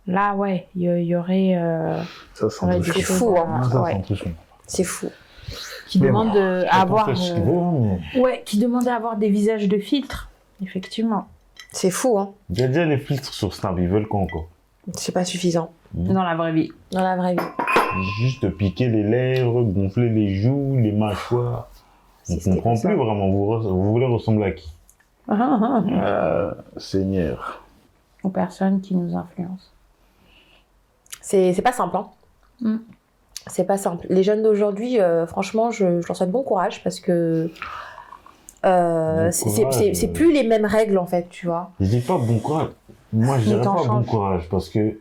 Là, 0.08 0.34
ouais, 0.36 0.68
il 0.76 0.82
y, 0.84 0.86
il 0.86 1.04
y 1.06 1.16
aurait, 1.16 1.54
euh, 1.56 2.02
Ça, 2.34 2.48
il 2.76 2.84
C'est 2.84 3.02
fou, 3.02 3.36
à- 3.38 3.42
hein. 3.48 3.82
Ouais. 3.84 4.02
C'est 4.66 4.84
fou. 4.84 5.08
Qui 5.92 6.00
Mais 6.00 6.08
demandent 6.08 6.38
à 6.38 6.82
avoir, 6.82 7.10
euh, 7.10 7.14
hein, 7.14 7.98
mais- 8.16 8.20
ouais, 8.22 8.42
qui 8.46 8.58
demandent 8.58 8.88
à 8.88 8.96
avoir 8.96 9.18
des 9.18 9.28
visages 9.30 9.68
de 9.68 9.78
filtres, 9.78 10.30
effectivement. 10.64 11.28
C'est 11.74 11.92
fou, 11.92 12.18
hein. 12.18 12.32
Déjà, 12.50 12.68
déjà, 12.70 12.86
les 12.86 12.98
filtres 12.98 13.34
sur 13.34 13.54
Snap, 13.54 13.76
ils 13.78 13.90
veulent 13.90 14.08
quoi 14.08 14.22
encore? 14.22 14.48
C'est 14.94 15.12
pas 15.12 15.26
suffisant 15.26 15.72
Dans 15.94 16.24
la 16.24 16.34
vraie 16.36 16.54
vie. 16.54 16.72
dans 16.94 17.04
la 17.04 17.18
vraie 17.18 17.34
vie. 17.36 17.44
Juste 18.22 18.50
piquer 18.52 18.88
les 18.88 19.04
lèvres, 19.04 19.64
gonfler 19.64 20.08
les 20.10 20.34
joues, 20.36 20.78
les 20.82 20.94
mâchoires. 20.94 21.68
On 22.30 22.38
comprend 22.38 22.74
plus 22.80 22.96
vraiment. 22.96 23.30
Vous, 23.30 23.60
vous 23.70 23.92
voulez 23.92 24.06
ressembler 24.06 24.46
à 24.46 24.52
qui? 24.52 24.72
Euh, 25.30 26.52
Seigneur. 26.78 27.62
Aux 28.24 28.30
personnes 28.30 28.80
qui 28.80 28.96
nous 28.96 29.14
influencent. 29.16 29.72
C'est 31.22 31.52
c'est 31.54 31.62
pas 31.62 31.74
simple, 31.74 31.98
hein. 31.98 32.08
Mm. 32.62 32.78
C'est 33.48 33.66
pas 33.66 33.78
simple. 33.78 34.06
Les 34.10 34.24
jeunes 34.24 34.44
d'aujourd'hui, 34.44 35.00
euh, 35.00 35.26
franchement, 35.26 35.72
je, 35.72 36.02
je 36.02 36.08
leur 36.08 36.16
souhaite 36.16 36.32
bon 36.32 36.44
courage 36.44 36.84
parce 36.84 37.00
que 37.00 37.50
euh, 38.66 39.26
Bon 39.26 39.32
c'est- 39.32 40.06
euh. 40.06 40.08
plus 40.14 40.32
les 40.32 40.44
mêmes 40.44 40.66
règles 40.66 40.98
en 40.98 41.06
fait, 41.08 41.28
tu 41.30 41.48
vois. 41.48 41.72
Je 41.80 41.88
dis 41.88 42.02
pas 42.02 42.18
bon 42.18 42.40
courage. 42.40 42.68
Moi, 43.14 43.38
je 43.40 43.46
Les 43.46 43.48
dirais 43.60 43.62
pas 43.64 43.84
bon 43.88 44.04
courage 44.04 44.48
parce 44.50 44.70
que 44.70 44.98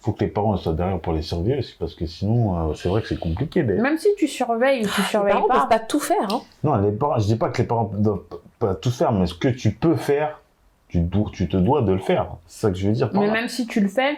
faut 0.00 0.12
que 0.12 0.24
les 0.24 0.30
parents 0.30 0.56
soient 0.56 0.72
derrière 0.72 0.98
pour 1.00 1.12
les 1.12 1.22
surveiller 1.22 1.58
aussi, 1.58 1.74
parce 1.78 1.94
que 1.94 2.06
sinon, 2.06 2.70
euh, 2.70 2.74
c'est 2.74 2.88
vrai 2.88 3.02
que 3.02 3.08
c'est 3.08 3.18
compliqué. 3.18 3.62
Même 3.62 3.98
si 3.98 4.08
tu 4.16 4.28
surveilles 4.28 4.82
tu 4.82 5.00
Les 5.00 5.06
surveilles 5.08 5.32
parents 5.32 5.48
pas. 5.48 5.60
peuvent 5.60 5.68
pas 5.68 5.78
tout 5.80 5.98
faire, 6.00 6.32
hein. 6.32 6.42
Non, 6.64 6.76
les 6.76 6.92
parents, 6.92 7.18
je 7.18 7.26
dis 7.26 7.36
pas 7.36 7.48
que 7.48 7.62
les 7.62 7.66
parents 7.68 7.90
doivent 7.94 8.22
pas 8.58 8.74
tout 8.74 8.90
faire, 8.90 9.10
mais 9.12 9.26
ce 9.26 9.34
que 9.34 9.48
tu 9.48 9.70
peux 9.72 9.96
faire, 9.96 10.40
tu, 10.88 11.00
dois- 11.00 11.30
tu 11.32 11.48
te 11.48 11.56
dois 11.56 11.82
de 11.82 11.92
le 11.92 11.98
faire. 11.98 12.26
C'est 12.46 12.60
ça 12.66 12.70
que 12.70 12.76
je 12.76 12.86
veux 12.88 12.92
dire 12.92 13.10
par 13.10 13.20
Mais 13.20 13.26
là. 13.28 13.32
même 13.32 13.48
si 13.48 13.66
tu 13.66 13.80
le 13.80 13.88
fais, 13.88 14.16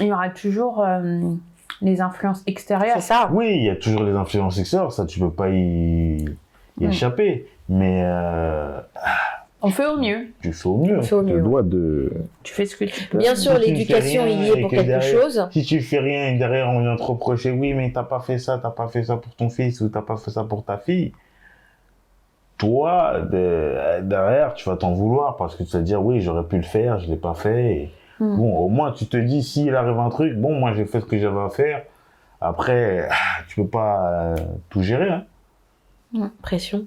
il 0.00 0.06
y 0.06 0.12
aura 0.12 0.30
toujours 0.30 0.82
euh, 0.82 1.20
les 1.82 2.00
influences 2.00 2.42
extérieures. 2.46 2.96
C'est 2.96 3.02
ça. 3.02 3.28
Oui, 3.32 3.54
il 3.56 3.64
y 3.64 3.70
a 3.70 3.76
toujours 3.76 4.02
les 4.02 4.12
influences 4.12 4.58
extérieures, 4.58 4.92
ça 4.92 5.04
tu 5.06 5.18
peux 5.20 5.30
pas 5.30 5.48
y, 5.50 6.16
y 6.18 6.26
Mm. 6.78 6.90
échapper. 6.90 7.48
Mais 7.68 8.02
euh, 8.04 8.78
On 9.62 9.70
fait 9.70 9.86
au 9.86 9.96
mieux. 9.98 10.28
tu 10.40 10.52
fais 10.52 10.68
au 10.68 10.76
mieux. 10.76 10.98
On 10.98 11.02
fait 11.02 11.14
au 11.16 11.22
mieux. 11.22 11.40
dois 11.40 11.62
de. 11.62 12.12
Tu 12.44 12.54
fais 12.54 12.64
ce 12.66 12.76
que 12.76 12.84
tu 12.84 13.08
peux. 13.08 13.18
Bien 13.18 13.34
sûr, 13.34 13.52
Si 13.56 13.60
l'éducation 13.70 14.24
y 14.26 14.48
est 14.48 14.60
pour 14.60 14.70
que 14.70 14.76
quelque 14.76 14.86
derrière- 14.86 15.22
chose. 15.22 15.48
Si 15.50 15.64
tu 15.64 15.80
fais 15.80 15.98
rien 15.98 16.28
et 16.28 16.38
derrière 16.38 16.68
on 16.68 16.80
vient 16.80 16.94
te 16.96 17.02
reprocher, 17.02 17.50
oui, 17.50 17.74
mais 17.74 17.90
t'as 17.92 18.04
pas 18.04 18.20
fait 18.20 18.38
ça, 18.38 18.58
t'as 18.62 18.70
pas 18.70 18.86
fait 18.88 19.02
ça 19.02 19.16
pour 19.16 19.34
ton 19.34 19.48
fils 19.50 19.80
ou 19.80 19.88
t'as 19.88 20.02
pas 20.02 20.16
fait 20.16 20.30
ça 20.30 20.44
pour 20.44 20.64
ta 20.64 20.78
fille. 20.78 21.12
Toi, 22.58 23.20
de- 23.30 24.00
derrière, 24.02 24.54
tu 24.54 24.68
vas 24.68 24.76
t'en 24.76 24.92
vouloir 24.94 25.36
parce 25.36 25.56
que 25.56 25.62
tu 25.62 25.72
vas 25.72 25.80
te 25.80 25.84
dire, 25.84 26.02
oui, 26.02 26.20
j'aurais 26.22 26.44
pu 26.44 26.56
le 26.56 26.62
faire, 26.62 26.98
je 27.00 27.08
l'ai 27.08 27.16
pas 27.16 27.34
fait. 27.34 27.72
Et 27.74 27.90
Mm. 28.20 28.36
Bon, 28.36 28.56
au 28.58 28.68
moins, 28.68 28.92
tu 28.92 29.06
te 29.06 29.16
dis, 29.16 29.42
s'il 29.42 29.74
arrive 29.74 29.98
un 29.98 30.08
truc, 30.08 30.34
bon, 30.36 30.54
moi, 30.58 30.72
j'ai 30.74 30.86
fait 30.86 31.00
ce 31.00 31.06
que 31.06 31.18
j'avais 31.18 31.40
à 31.40 31.50
faire. 31.50 31.82
Après, 32.40 33.08
ah, 33.10 33.42
tu 33.48 33.56
peux 33.62 33.68
pas 33.68 34.10
euh, 34.10 34.36
tout 34.70 34.82
gérer. 34.82 35.10
Hein. 35.10 36.30
Pression. 36.42 36.86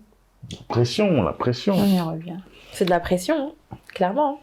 Pression, 0.67 1.21
la 1.21 1.33
pression. 1.33 1.75
On 1.75 1.85
y 1.85 1.99
revient. 1.99 2.37
C'est 2.71 2.85
de 2.85 2.89
la 2.89 2.99
pression, 2.99 3.53
hein, 3.71 3.77
clairement. 3.93 4.33
hein. 4.33 4.37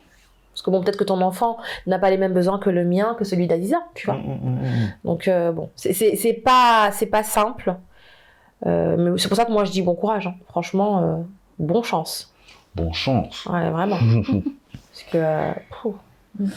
Parce 0.53 0.62
que 0.62 0.70
bon, 0.70 0.80
peut-être 0.82 0.97
que 0.97 1.05
ton 1.05 1.20
enfant 1.20 1.59
n'a 1.87 1.99
pas 1.99 2.09
les 2.11 2.16
mêmes 2.16 2.32
besoins 2.32 2.59
que 2.59 2.70
le 2.70 2.84
mien, 2.84 3.14
que 3.18 3.24
celui 3.24 3.47
d'Adiza, 3.47 3.78
tu 3.95 4.07
vois. 4.07 4.16
Mm, 4.16 4.20
mm, 4.20 4.49
mm, 4.51 4.62
mm. 4.62 4.93
Donc 5.05 5.28
euh, 5.28 5.53
bon, 5.53 5.68
c'est- 5.76 6.43
pas 6.45 6.91
c'est 6.93 7.07
pas 7.07 7.22
simple. 7.22 7.76
Euh, 8.64 8.97
mais 8.99 9.18
c'est 9.18 9.28
pour 9.28 9.37
ça 9.37 9.45
que 9.45 9.53
moi 9.53 9.64
je 9.64 9.70
dis 9.72 9.82
bon 9.82 9.95
courage. 9.95 10.26
hein. 10.28 10.34
Franchement, 10.49 11.03
euh, 11.03 11.16
bon 11.59 11.82
chance. 11.82 12.32
Bon 12.74 12.91
chance. 12.93 13.45
Ouais, 13.47 13.68
vraiment. 13.70 13.99
Parce 14.72 15.03
que. 15.12 15.18
euh, 15.18 15.53
pouh. 16.37 16.51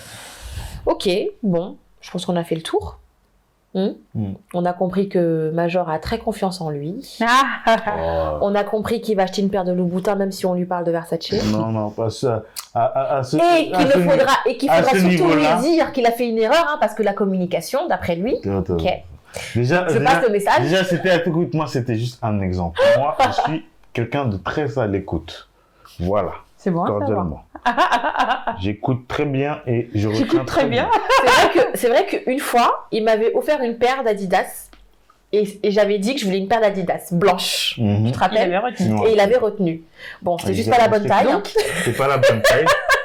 Ok, 0.86 1.10
bon, 1.44 1.78
je 2.02 2.12
pense 2.12 2.26
qu'on 2.26 2.36
a 2.36 2.44
fait 2.44 2.56
le 2.56 2.62
tour. 2.62 3.00
Hmm 3.76 3.90
Mm. 4.16 4.32
On 4.56 4.66
a 4.66 4.74
compris 4.74 5.10
que 5.10 5.52
Major 5.54 5.88
a 5.92 6.00
très 6.00 6.18
confiance 6.18 6.60
en 6.60 6.72
lui. 6.72 7.20
Ah, 7.22 7.44
Oh. 7.78 8.38
On 8.42 8.56
a 8.56 8.64
compris 8.64 9.00
qu'il 9.00 9.16
va 9.16 9.24
acheter 9.24 9.44
une 9.44 9.52
paire 9.52 9.64
de 9.64 9.72
Louboutin 9.72 10.16
même 10.16 10.32
si 10.32 10.48
on 10.48 10.56
lui 10.56 10.66
parle 10.66 10.86
de 10.86 10.92
Versace. 10.92 11.32
Non, 11.52 11.68
non, 11.68 11.92
pas 11.92 12.10
ça. 12.10 12.44
À, 12.74 12.86
à- 12.86 13.18
à 13.18 13.24
ce- 13.24 13.38
Et 13.38 13.72
qu'il 13.72 13.88
faudra, 14.04 14.34
et 14.48 14.58
qu'il 14.58 14.70
à 14.72 14.82
faudra 14.82 15.00
surtout 15.00 15.34
lui 15.36 15.62
dire 15.62 15.92
qu'il 15.92 16.06
a 16.08 16.12
fait 16.12 16.28
une 16.30 16.40
erreur, 16.40 16.66
hein, 16.68 16.78
parce 16.80 16.96
que 16.96 17.04
la 17.04 17.14
communication, 17.14 17.88
d'après 17.88 18.16
lui, 18.16 18.38
Attends, 18.44 18.74
ok, 18.74 18.88
Déjà, 19.56 19.88
je 19.88 20.00
déjà, 20.00 20.10
passe 20.10 20.24
le 20.26 20.30
message. 20.32 20.62
déjà, 20.62 20.84
c'était, 20.84 21.16
écoute, 21.18 21.54
moi, 21.54 21.68
c'était 21.68 21.96
juste 21.96 22.18
un 22.24 22.42
exemple. 22.42 22.80
Moi, 22.98 23.16
je 23.28 23.42
suis 23.52 23.66
quelqu'un 23.94 24.26
de 24.26 24.38
très 24.38 24.80
à 24.80 24.88
l'écoute. 24.88 25.48
Voilà, 26.00 26.32
c'est 26.60 26.72
bon 26.72 26.84
cordialement. 26.84 27.44
J'écoute 28.60 29.08
très 29.08 29.26
bien 29.26 29.62
et 29.66 29.90
je 29.96 30.08
retiens 30.10 30.26
J'écoute 30.26 30.46
très 30.46 30.66
bien. 30.66 30.90
C'est 31.26 31.32
vrai 31.32 31.54
que 31.54 31.78
c'est 31.78 31.88
vrai 31.90 32.06
qu'une 32.06 32.40
fois, 32.40 32.88
il 32.92 33.04
m'avait 33.04 33.34
offert 33.34 33.62
une 33.62 33.78
paire 33.78 34.04
d'Adidas 34.04 34.70
et, 35.32 35.60
et 35.64 35.72
j'avais 35.72 36.00
dit 36.00 36.16
que 36.16 36.20
je 36.22 36.26
voulais 36.26 36.38
une 36.40 36.48
paire 36.48 36.60
d'Adidas 36.62 37.10
blanche. 37.14 37.76
Mhm. 37.78 38.08
Tu 38.08 38.12
te 38.12 38.18
Il 38.18 38.20
rappelles 38.20 38.54
avait 38.54 38.58
retenu. 38.58 38.90
Non. 38.90 39.06
Et 39.08 39.14
il 39.14 39.20
avait 39.20 39.38
retenu. 39.38 39.84
Bon, 40.22 40.38
c'était 40.38 40.52
Ah, 40.52 40.56
juste 40.56 40.68
il 40.68 40.72
pas 40.72 40.78
la 40.80 40.88
bonne 40.90 41.06
taille. 41.08 41.32
Donc, 41.32 41.50
C'est 41.86 41.96
pas 41.98 42.08
la 42.08 42.18
bonne 42.18 42.42
taille. 42.42 42.66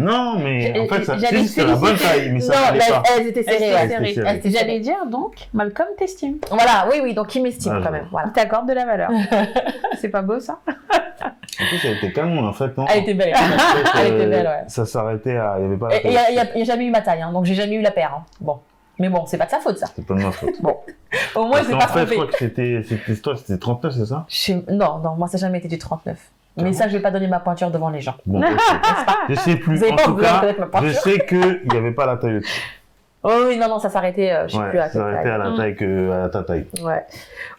Non, 0.00 0.38
mais 0.38 0.78
en 0.78 0.86
fait, 0.86 1.04
ça, 1.04 1.18
si, 1.18 1.48
c'est 1.48 1.64
la 1.64 1.76
bonne 1.76 1.96
taille, 1.96 2.30
mais 2.32 2.40
ça 2.40 2.54
non, 2.54 2.60
n'allait 2.62 2.78
là, 2.78 2.86
pas. 2.90 3.02
elles 3.16 3.26
étaient 3.28 3.44
Elle 3.46 3.58
serrées. 3.58 3.66
Elles 3.92 4.08
étaient 4.08 4.14
serrées. 4.22 4.50
J'allais 4.50 4.80
dire 4.80 5.06
donc, 5.10 5.34
Malcolm 5.54 5.88
t'estime. 5.98 6.38
Voilà, 6.50 6.86
oui, 6.90 7.00
oui, 7.02 7.14
donc 7.14 7.34
il 7.34 7.42
m'estime 7.42 7.74
Ah, 7.76 7.80
quand 7.84 7.92
même. 7.92 8.06
Voilà. 8.10 8.28
Il 8.28 8.32
t'accorde 8.32 8.68
de 8.68 8.72
la 8.74 8.84
valeur. 8.86 9.10
c'est 10.00 10.08
pas 10.08 10.22
beau 10.22 10.40
ça? 10.40 10.58
En 10.66 11.64
plus, 11.66 11.80
elle 11.84 11.96
était 11.98 12.12
calme, 12.12 12.38
en 12.38 12.52
fait, 12.52 12.76
non? 12.78 12.86
Elle 12.88 13.02
était 13.02 13.14
belle. 13.14 13.34
En 13.34 13.38
fait, 13.38 13.90
Elle 14.00 14.06
était 14.14 14.24
euh, 14.24 14.30
belle, 14.30 14.46
ouais. 14.46 14.64
Ça 14.68 14.86
s'arrêtait 14.86 15.36
à. 15.36 15.56
Il 15.58 15.62
n'y 15.62 15.66
avait 15.68 15.76
pas 15.76 15.88
il 16.04 16.10
n'y 16.10 16.16
a, 16.16 16.32
y 16.58 16.62
a 16.62 16.64
jamais 16.64 16.86
eu 16.86 16.90
ma 16.90 17.02
taille, 17.02 17.20
hein, 17.22 17.32
donc 17.32 17.44
j'ai 17.44 17.54
jamais 17.54 17.74
eu 17.76 17.82
la 17.82 17.90
paire. 17.90 18.14
hein. 18.18 18.24
Bon. 18.40 18.58
Mais 18.98 19.08
bon, 19.08 19.24
c'est 19.26 19.38
pas 19.38 19.46
de 19.46 19.50
sa 19.50 19.60
faute 19.60 19.78
ça. 19.78 19.86
C'est 19.96 20.06
pas 20.06 20.14
de 20.14 20.22
ma 20.22 20.30
faute. 20.30 20.50
Au 21.34 21.44
moins, 21.46 21.52
Parce 21.52 21.62
il 21.62 21.66
s'est 21.66 21.72
qu'en 21.72 21.78
pas 21.78 21.86
fait, 21.88 22.00
je 22.00 22.04
trompé. 22.04 22.14
crois 22.16 22.26
que 22.26 22.38
c'était, 22.38 22.82
c'était, 22.86 23.16
toi, 23.16 23.34
c'était 23.36 23.58
39, 23.58 23.94
c'est 23.94 24.04
ça? 24.06 24.26
Je 24.28 24.52
Non, 24.72 24.98
non, 24.98 25.14
moi 25.16 25.26
ça 25.26 25.38
n'a 25.38 25.40
jamais 25.42 25.58
été 25.58 25.68
du 25.68 25.78
39. 25.78 26.18
Mais 26.56 26.72
ça, 26.72 26.88
je 26.88 26.96
vais 26.96 27.02
pas 27.02 27.10
donner 27.10 27.28
ma 27.28 27.40
pointure 27.40 27.70
devant 27.70 27.90
les 27.90 28.00
gens. 28.00 28.14
Bon, 28.26 28.40
ok. 28.42 28.48
je 29.28 29.34
sais 29.36 29.56
plus. 29.56 29.76
Vous 29.76 29.82
avez 29.84 29.92
en 29.92 29.96
pas 29.96 30.02
tout 30.04 30.16
cas, 30.16 30.42
ma 30.72 30.82
je 30.88 30.92
sais 30.92 31.18
qu'il 31.26 31.60
n'y 31.70 31.76
avait 31.78 31.92
pas 31.92 32.06
la 32.06 32.16
taille. 32.16 32.40
Oh 33.22 33.30
oui, 33.48 33.58
non, 33.58 33.68
non, 33.68 33.78
ça 33.78 33.90
s'arrêtait, 33.90 34.32
euh, 34.32 34.48
je 34.48 34.52
sais 34.54 34.58
Ouais, 34.58 34.70
plus 34.70 34.78
à 34.78 34.88
ça 34.88 34.92
quelle 34.92 35.02
arrêtait 35.02 35.22
taille. 35.24 35.32
à 35.32 35.38
la 35.38 35.50
Mm. 35.50 35.56
taille 35.58 35.76
que 35.76 36.10
à 36.24 36.28
ta 36.30 36.42
taille. 36.42 36.66
Ouais. 36.82 37.04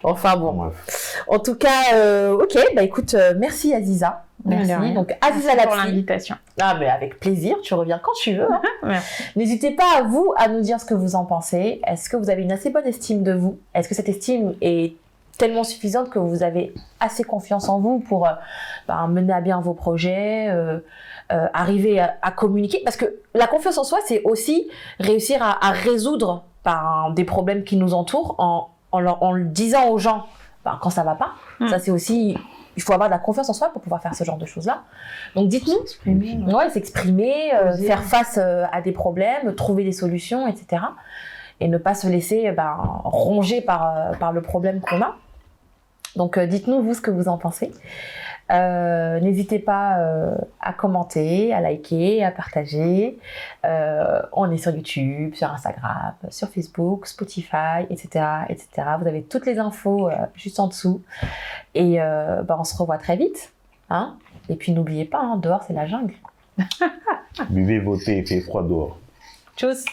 Enfin 0.03 0.35
bon. 0.35 0.53
Bref. 0.53 1.23
En 1.27 1.37
tout 1.39 1.53
cas, 1.55 1.93
euh, 1.93 2.33
ok, 2.33 2.57
bah 2.75 2.81
écoute, 2.81 3.13
euh, 3.13 3.33
merci 3.37 3.73
Aziza. 3.73 4.23
Merci. 4.43 4.93
Donc 4.95 5.15
Aziza 5.21 5.53
Merci 5.53 5.67
pour 5.67 5.75
l'invitation. 5.75 6.35
Ah 6.59 6.75
mais 6.79 6.89
avec 6.89 7.19
plaisir, 7.19 7.57
tu 7.61 7.75
reviens 7.75 7.99
quand 8.03 8.13
tu 8.23 8.33
veux. 8.33 8.47
hein. 8.83 8.93
N'hésitez 9.35 9.69
pas 9.75 9.99
à 9.99 10.01
vous 10.01 10.33
à 10.35 10.47
nous 10.47 10.61
dire 10.61 10.79
ce 10.79 10.85
que 10.85 10.95
vous 10.95 11.13
en 11.13 11.25
pensez. 11.25 11.79
Est-ce 11.85 12.09
que 12.09 12.17
vous 12.17 12.31
avez 12.31 12.41
une 12.41 12.51
assez 12.51 12.71
bonne 12.71 12.87
estime 12.87 13.21
de 13.21 13.33
vous? 13.33 13.59
Est-ce 13.75 13.87
que 13.87 13.93
cette 13.93 14.09
estime 14.09 14.55
est 14.61 14.95
tellement 15.41 15.63
suffisante 15.63 16.09
que 16.11 16.19
vous 16.19 16.43
avez 16.43 16.73
assez 16.99 17.23
confiance 17.23 17.67
en 17.67 17.79
vous 17.79 17.99
pour 17.99 18.27
euh, 18.27 18.31
ben, 18.87 19.07
mener 19.07 19.33
à 19.33 19.41
bien 19.41 19.59
vos 19.59 19.73
projets, 19.73 20.47
euh, 20.49 20.79
euh, 21.31 21.47
arriver 21.53 21.99
à, 21.99 22.15
à 22.21 22.31
communiquer 22.31 22.79
Parce 22.85 22.95
que 22.95 23.05
la 23.33 23.47
confiance 23.47 23.77
en 23.79 23.83
soi, 23.83 23.97
c'est 24.05 24.21
aussi 24.23 24.69
réussir 24.99 25.41
à, 25.41 25.65
à 25.67 25.71
résoudre 25.71 26.43
ben, 26.63 27.11
des 27.15 27.23
problèmes 27.25 27.63
qui 27.63 27.75
nous 27.75 27.93
entourent 27.95 28.35
en, 28.37 28.69
en, 28.91 28.99
leur- 28.99 29.23
en 29.23 29.31
le 29.31 29.45
disant 29.45 29.89
aux 29.89 29.97
gens 29.97 30.25
ben, 30.63 30.77
quand 30.81 30.91
ça 30.91 31.03
va 31.03 31.15
pas. 31.15 31.31
Mm. 31.59 31.67
Ça, 31.69 31.79
c'est 31.79 31.91
aussi... 31.91 32.37
Il 32.77 32.83
faut 32.83 32.93
avoir 32.93 33.09
de 33.09 33.13
la 33.13 33.19
confiance 33.19 33.49
en 33.49 33.53
soi 33.53 33.69
pour 33.73 33.81
pouvoir 33.81 34.01
faire 34.01 34.13
ce 34.15 34.23
genre 34.23 34.37
de 34.37 34.45
choses-là. 34.45 34.83
Donc 35.35 35.49
dites-nous 35.49 35.73
S'exprimer, 36.69 37.51
ouais. 37.51 37.55
Euh, 37.55 37.77
faire 37.77 38.03
face 38.03 38.37
euh, 38.41 38.63
à 38.71 38.81
des 38.81 38.91
problèmes, 38.93 39.55
trouver 39.55 39.83
des 39.83 39.91
solutions, 39.91 40.47
etc. 40.47 40.81
Et 41.59 41.67
ne 41.67 41.77
pas 41.77 41.95
se 41.95 42.07
laisser 42.07 42.51
ben, 42.51 42.75
ronger 43.03 43.59
par, 43.61 43.81
euh, 43.85 44.13
par 44.19 44.31
le 44.31 44.41
problème 44.41 44.79
qu'on 44.79 45.01
a. 45.01 45.15
Donc 46.15 46.37
euh, 46.37 46.45
dites-nous 46.45 46.81
vous 46.81 46.93
ce 46.93 47.01
que 47.01 47.11
vous 47.11 47.27
en 47.27 47.37
pensez. 47.37 47.71
Euh, 48.51 49.19
N'hésitez 49.19 49.59
pas 49.59 49.99
euh, 49.99 50.35
à 50.59 50.73
commenter, 50.73 51.53
à 51.53 51.61
liker, 51.61 52.23
à 52.23 52.31
partager. 52.31 53.17
Euh, 53.65 54.21
on 54.33 54.51
est 54.51 54.57
sur 54.57 54.75
YouTube, 54.75 55.35
sur 55.35 55.49
Instagram, 55.51 56.13
sur 56.29 56.49
Facebook, 56.49 57.07
Spotify, 57.07 57.85
etc., 57.89 58.25
etc. 58.49 58.67
Vous 58.99 59.07
avez 59.07 59.23
toutes 59.23 59.45
les 59.45 59.59
infos 59.59 60.09
juste 60.35 60.59
en 60.59 60.67
dessous. 60.67 61.01
Et 61.75 61.97
ben, 61.97 62.57
on 62.59 62.63
se 62.63 62.75
revoit 62.75 62.97
très 62.97 63.15
vite. 63.15 63.53
Hein 63.89 64.17
Et 64.49 64.55
puis 64.55 64.71
n'oubliez 64.71 65.05
pas, 65.05 65.19
hein, 65.19 65.37
dehors 65.37 65.63
c'est 65.63 65.73
la 65.73 65.85
jungle. 65.85 66.13
Buvez 67.49 67.79
vos 67.79 67.97
thés, 67.97 68.19
il 68.19 68.27
fait 68.27 68.41
froid 68.41 68.63
dehors. 68.63 68.97
Tchuss 69.57 69.85